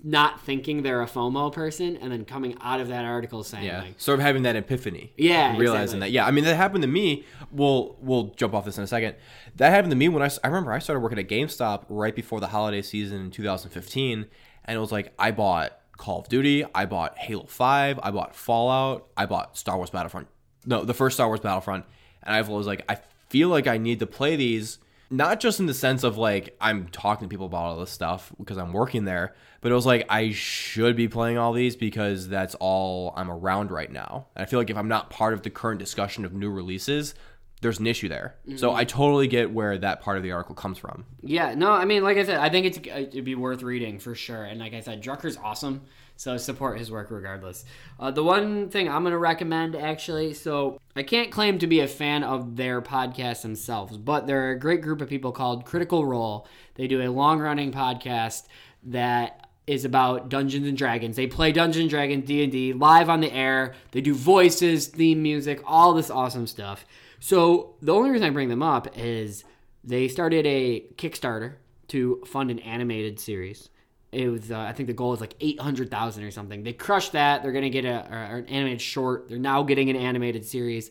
not 0.04 0.42
thinking 0.42 0.84
they're 0.84 1.02
a 1.02 1.06
FOMO 1.08 1.52
person 1.52 1.98
and 1.98 2.12
then 2.12 2.24
coming 2.26 2.56
out 2.62 2.80
of 2.80 2.88
that 2.88 3.04
article 3.06 3.44
saying 3.44 3.66
Yeah. 3.66 3.82
like 3.82 3.96
Sort 4.00 4.20
of 4.20 4.26
having 4.26 4.44
that 4.44 4.56
epiphany. 4.56 5.12
Yeah, 5.18 5.58
Realizing 5.58 5.82
exactly. 5.84 6.00
that. 6.02 6.12
Yeah. 6.12 6.26
I 6.26 6.32
mean, 6.32 6.44
that 6.46 6.56
happened 6.56 6.84
to 6.84 6.88
me. 6.88 7.26
We'll 7.52 7.98
we'll 8.02 8.34
jump 8.36 8.54
off 8.54 8.66
this 8.66 8.78
in 8.78 8.84
a 8.84 8.88
second. 8.88 9.16
That 9.58 9.72
happened 9.72 9.92
to 9.92 9.98
me 9.98 10.08
when 10.10 10.24
I, 10.24 10.30
I 10.44 10.48
remember 10.48 10.72
I 10.72 10.80
started 10.80 11.02
working 11.02 11.20
at 11.20 11.28
GameStop 11.28 11.86
right 11.90 12.16
before 12.16 12.40
the 12.40 12.48
holiday 12.48 12.82
season 12.82 13.20
in 13.22 13.32
2015, 13.32 14.26
and 14.66 14.78
it 14.78 14.80
was 14.80 14.92
like 14.92 15.14
I 15.20 15.32
bought 15.32 15.74
Call 15.98 16.20
of 16.22 16.30
Duty, 16.30 16.64
I 16.74 16.86
bought 16.86 17.18
Halo 17.18 17.46
5, 17.46 18.00
I 18.02 18.12
bought 18.12 18.36
Fallout, 18.36 19.08
I 19.18 19.26
bought 19.26 19.58
Star 19.58 19.76
Wars 19.76 19.90
Battlefront. 19.90 20.28
No, 20.66 20.86
the 20.86 20.94
first 20.94 21.16
Star 21.18 21.28
Wars 21.28 21.40
Battlefront, 21.42 21.84
and 22.24 22.34
I 22.36 22.42
was 22.42 22.68
like, 22.68 22.86
I 22.88 23.00
feel 23.30 23.50
like 23.50 23.68
I 23.68 23.78
need 23.78 24.00
to 24.00 24.08
play 24.08 24.36
these 24.38 24.78
not 25.10 25.40
just 25.40 25.60
in 25.60 25.66
the 25.66 25.74
sense 25.74 26.04
of 26.04 26.18
like 26.18 26.56
I'm 26.62 26.88
talking 26.90 27.28
to 27.28 27.30
people 27.30 27.48
about 27.48 27.64
all 27.64 27.80
this 27.80 27.92
stuff 27.92 28.32
because 28.38 28.58
I'm 28.58 28.74
working 28.74 29.06
there, 29.06 29.34
but 29.62 29.72
it 29.72 29.76
was 29.76 29.86
like 29.86 30.06
I 30.10 30.32
should 30.32 30.96
be 30.96 31.08
playing 31.08 31.38
all 31.38 31.54
these 31.54 31.76
because 31.76 32.28
that's 32.28 32.56
all 32.56 33.14
I'm 33.16 33.32
around 33.32 33.72
right 33.72 33.92
now. 33.92 34.28
And 34.36 34.44
I 34.44 34.46
feel 34.46 34.60
like 34.60 34.70
if 34.70 34.78
I'm 34.78 34.88
not 34.88 35.10
part 35.10 35.34
of 35.34 35.42
the 35.42 35.50
current 35.50 35.80
discussion 35.80 36.26
of 36.26 36.34
new 36.34 36.50
releases, 36.50 37.16
there's 37.62 37.80
an 37.80 37.88
issue 37.88 38.08
there. 38.08 38.36
So 38.56 38.74
I 38.74 38.86
mm-hmm. 38.86 38.98
totally 38.98 39.28
get 39.28 39.52
where 39.52 39.78
that 39.78 40.02
part 40.02 40.18
of 40.18 40.24
the 40.24 40.32
article 40.32 40.56
comes 40.56 40.78
from. 40.78 41.06
Yeah, 41.22 41.56
no, 41.56 41.72
I 41.72 41.86
mean, 41.86 42.04
like 42.04 42.18
I 42.18 42.24
said, 42.24 42.38
I 42.38 42.50
think 42.50 42.66
it's 42.66 42.78
uh, 42.78 43.00
it'd 43.00 43.26
be 43.26 43.36
worth 43.36 43.64
reading 43.64 44.00
for 44.00 44.16
sure. 44.16 44.44
And 44.44 44.60
like 44.60 44.74
I 44.74 44.80
said, 44.80 45.04
Drucker's 45.04 45.38
awesome, 45.38 45.82
so 46.20 46.36
support 46.36 46.78
his 46.78 46.92
work 46.92 47.10
regardless. 47.12 47.64
Uh, 47.98 48.12
the 48.12 48.22
one 48.22 48.68
thing 48.68 48.90
I'm 48.90 49.04
gonna 49.04 49.18
recommend, 49.18 49.74
actually, 49.74 50.34
so 50.34 50.78
I 50.94 51.02
can't 51.02 51.32
claim 51.32 51.60
to 51.60 51.68
be 51.68 51.80
a 51.80 51.88
fan 51.88 52.26
of 52.26 52.58
their 52.58 52.82
podcast 52.82 53.42
themselves, 53.42 53.96
but 53.96 54.28
they're 54.28 54.52
a 54.52 54.60
great 54.60 54.82
group 54.82 55.00
of 55.00 55.08
people 55.08 55.32
called 55.32 55.64
Critical 55.64 56.06
Role. 56.06 56.46
They 56.76 56.88
do 56.88 57.02
a 57.02 57.08
long-running 57.08 57.72
podcast 57.72 58.48
that 58.84 59.48
is 59.66 59.86
about 59.86 60.28
Dungeons 60.28 60.68
and 60.68 60.78
Dragons. 60.78 61.16
They 61.16 61.26
play 61.26 61.54
Dungeons 61.54 61.84
and 61.84 61.90
Dragons 61.90 62.28
D 62.28 62.44
and 62.44 62.52
D 62.52 62.74
live 62.74 63.10
on 63.10 63.22
the 63.22 63.32
air. 63.32 63.76
They 63.92 64.02
do 64.02 64.14
voices, 64.14 64.88
theme 64.88 65.24
music, 65.24 65.62
all 65.66 65.94
this 65.94 66.10
awesome 66.10 66.48
stuff. 66.48 66.86
So 67.22 67.76
the 67.82 67.94
only 67.94 68.10
reason 68.10 68.28
I 68.28 68.32
bring 68.32 68.50
them 68.50 68.64
up 68.64 68.90
is 68.98 69.46
they 69.86 70.10
started 70.10 70.46
a 70.46 70.82
Kickstarter 70.98 71.54
to 71.88 72.22
fund 72.26 72.52
an 72.52 72.60
animated 72.60 73.22
series. 73.22 73.70
It 74.12 74.28
was, 74.30 74.50
uh, 74.52 74.58
I 74.60 74.74
think, 74.74 74.88
the 74.88 74.94
goal 74.94 75.14
is 75.14 75.22
like 75.22 75.36
eight 75.40 75.60
hundred 75.60 75.92
thousand 75.92 76.24
or 76.24 76.32
something. 76.32 76.64
They 76.64 76.74
crushed 76.74 77.12
that. 77.12 77.44
They're 77.44 77.52
gonna 77.52 77.70
get 77.70 77.86
a, 77.86 78.08
or 78.12 78.38
an 78.38 78.46
animated 78.48 78.82
short. 78.82 79.30
They're 79.30 79.38
now 79.38 79.62
getting 79.64 79.90
an 79.90 79.96
animated 79.96 80.46
series. 80.46 80.90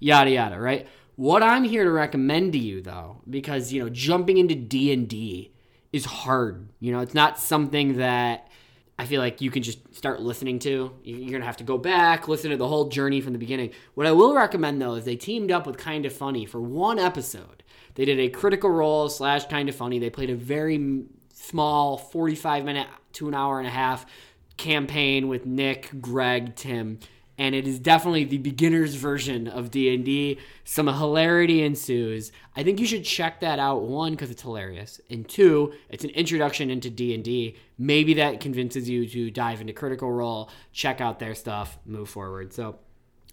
Yada 0.00 0.30
yada. 0.30 0.58
Right. 0.60 0.88
What 1.14 1.42
I'm 1.42 1.64
here 1.64 1.84
to 1.84 1.90
recommend 1.90 2.52
to 2.52 2.58
you, 2.58 2.82
though, 2.82 3.22
because 3.30 3.72
you 3.72 3.82
know, 3.82 3.88
jumping 3.88 4.36
into 4.38 4.54
D 4.54 4.92
and 4.92 5.08
D 5.08 5.52
is 5.92 6.04
hard. 6.04 6.68
You 6.80 6.92
know, 6.92 7.00
it's 7.00 7.14
not 7.14 7.38
something 7.38 7.98
that 7.98 8.48
I 8.98 9.06
feel 9.06 9.20
like 9.20 9.40
you 9.40 9.50
can 9.50 9.62
just 9.62 9.94
start 9.94 10.20
listening 10.20 10.58
to. 10.60 10.92
You- 11.04 11.16
You're 11.16 11.32
gonna 11.32 11.44
have 11.46 11.56
to 11.58 11.64
go 11.64 11.78
back, 11.78 12.26
listen 12.28 12.50
to 12.50 12.56
the 12.56 12.66
whole 12.68 12.88
journey 12.88 13.20
from 13.20 13.32
the 13.32 13.38
beginning. 13.38 13.70
What 13.94 14.06
I 14.08 14.12
will 14.12 14.34
recommend 14.34 14.82
though 14.82 14.94
is 14.94 15.04
they 15.04 15.16
teamed 15.16 15.52
up 15.52 15.66
with 15.66 15.78
Kind 15.78 16.04
of 16.04 16.12
Funny 16.12 16.44
for 16.44 16.60
one 16.60 16.98
episode. 16.98 17.62
They 17.94 18.04
did 18.04 18.18
a 18.18 18.28
critical 18.28 18.68
role 18.70 19.08
slash 19.08 19.46
Kind 19.46 19.68
of 19.70 19.74
Funny. 19.76 19.98
They 19.98 20.10
played 20.10 20.28
a 20.30 20.34
very 20.34 21.04
small 21.46 21.96
45 21.96 22.64
minute 22.64 22.88
to 23.14 23.28
an 23.28 23.34
hour 23.34 23.58
and 23.58 23.66
a 23.66 23.70
half 23.70 24.06
campaign 24.56 25.28
with 25.28 25.46
Nick, 25.46 25.90
Greg, 26.00 26.56
Tim, 26.56 26.98
and 27.38 27.54
it 27.54 27.66
is 27.66 27.78
definitely 27.78 28.24
the 28.24 28.38
beginner's 28.38 28.94
version 28.94 29.46
of 29.46 29.70
D&D. 29.70 30.38
Some 30.64 30.86
hilarity 30.86 31.62
ensues. 31.62 32.32
I 32.56 32.62
think 32.62 32.80
you 32.80 32.86
should 32.86 33.04
check 33.04 33.40
that 33.40 33.58
out 33.58 33.82
one 33.82 34.12
because 34.12 34.30
it's 34.30 34.42
hilarious, 34.42 35.00
and 35.10 35.28
two, 35.28 35.74
it's 35.90 36.04
an 36.04 36.10
introduction 36.10 36.70
into 36.70 36.88
D&D. 36.88 37.56
Maybe 37.78 38.14
that 38.14 38.40
convinces 38.40 38.88
you 38.88 39.06
to 39.08 39.30
dive 39.30 39.60
into 39.60 39.74
Critical 39.74 40.10
Role, 40.10 40.50
check 40.72 41.00
out 41.00 41.18
their 41.18 41.34
stuff, 41.34 41.78
move 41.84 42.08
forward. 42.08 42.54
So 42.54 42.78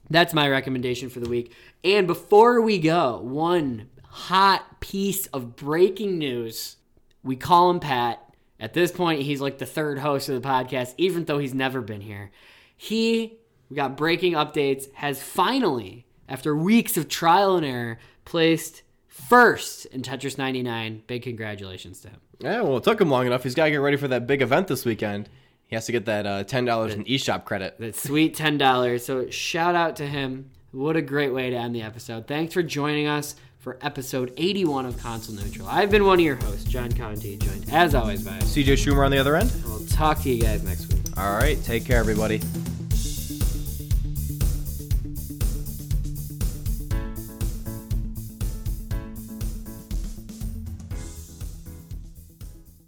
that's 0.10 0.34
my 0.34 0.50
recommendation 0.50 1.10
for 1.10 1.22
the 1.22 1.30
week. 1.30 1.54
And 1.84 2.06
before 2.06 2.62
we 2.62 2.80
go, 2.80 3.20
one 3.22 3.90
hot 4.04 4.82
piece 4.82 5.28
of 5.28 5.56
breaking 5.56 6.18
news. 6.18 6.76
We 7.24 7.36
call 7.36 7.70
him 7.70 7.80
Pat. 7.80 8.20
At 8.60 8.74
this 8.74 8.92
point, 8.92 9.22
he's 9.22 9.42
like 9.42 9.58
the 9.58 9.66
third 9.66 10.00
host 10.00 10.30
of 10.30 10.42
the 10.42 10.48
podcast, 10.48 10.94
even 10.98 11.26
though 11.26 11.38
he's 11.38 11.54
never 11.54 11.82
been 11.82 12.02
here. 12.02 12.32
He, 12.78 13.38
we 13.70 13.76
got 13.76 13.98
breaking 13.98 14.34
updates, 14.34 14.92
has 14.94 15.22
finally, 15.22 16.06
after 16.30 16.56
weeks 16.56 16.96
of 16.98 17.08
trial 17.08 17.58
and 17.58 17.66
error, 17.66 18.00
placed 18.26 18.84
first 19.08 19.86
in 19.88 20.02
Tetris 20.02 20.38
99. 20.38 21.04
Big 21.08 21.24
congratulations 21.24 22.00
to 22.02 22.10
him. 22.10 22.20
Yeah, 22.40 22.62
well, 22.62 22.78
it 22.78 22.84
took 22.84 23.00
him 23.00 23.10
long 23.10 23.26
enough. 23.26 23.44
He's 23.44 23.56
got 23.56 23.66
to 23.66 23.72
get 23.72 23.78
ready 23.78 23.98
for 23.98 24.08
that 24.10 24.28
big 24.28 24.42
event 24.42 24.68
this 24.68 24.86
weekend. 24.86 25.30
He 25.68 25.76
has 25.76 25.86
to 25.86 25.92
get 25.92 26.06
that 26.06 26.26
uh, 26.26 26.44
ten 26.44 26.66
dollars 26.66 26.94
in 26.94 27.04
eShop 27.06 27.46
credit. 27.46 27.80
That 27.80 27.96
sweet 27.96 28.36
ten 28.36 28.58
dollars. 28.58 29.06
So 29.06 29.30
shout 29.30 29.76
out 29.76 29.96
to 29.96 30.06
him. 30.06 30.52
What 30.72 30.96
a 30.98 31.02
great 31.02 31.34
way 31.34 31.50
to 31.50 31.56
end 31.56 31.74
the 31.74 31.82
episode. 31.82 32.28
Thanks 32.28 32.54
for 32.54 32.62
joining 32.62 33.08
us 33.08 33.36
for 33.64 33.78
episode 33.82 34.34
81 34.36 34.86
of 34.86 35.02
Console 35.02 35.36
Neutral. 35.36 35.70
I've 35.70 35.90
been 35.90 36.04
one 36.04 36.20
of 36.20 36.26
your 36.26 36.36
hosts, 36.36 36.66
John 36.66 36.92
Conti, 36.92 37.38
joined 37.38 37.70
as 37.72 37.96
always 37.96 38.22
by. 38.22 38.32
CJ 38.40 38.74
Schumer 38.74 39.06
on 39.06 39.12
the 39.12 39.18
other 39.18 39.38
end. 39.38 39.54
We'll 39.66 39.86
talk 39.86 40.22
to 40.24 40.30
you 40.30 40.42
guys 40.42 40.64
next 40.64 40.94
week. 40.94 41.02
All 41.16 41.38
right, 41.38 41.58
take 41.64 41.86
care, 41.86 41.98
everybody. 41.98 42.42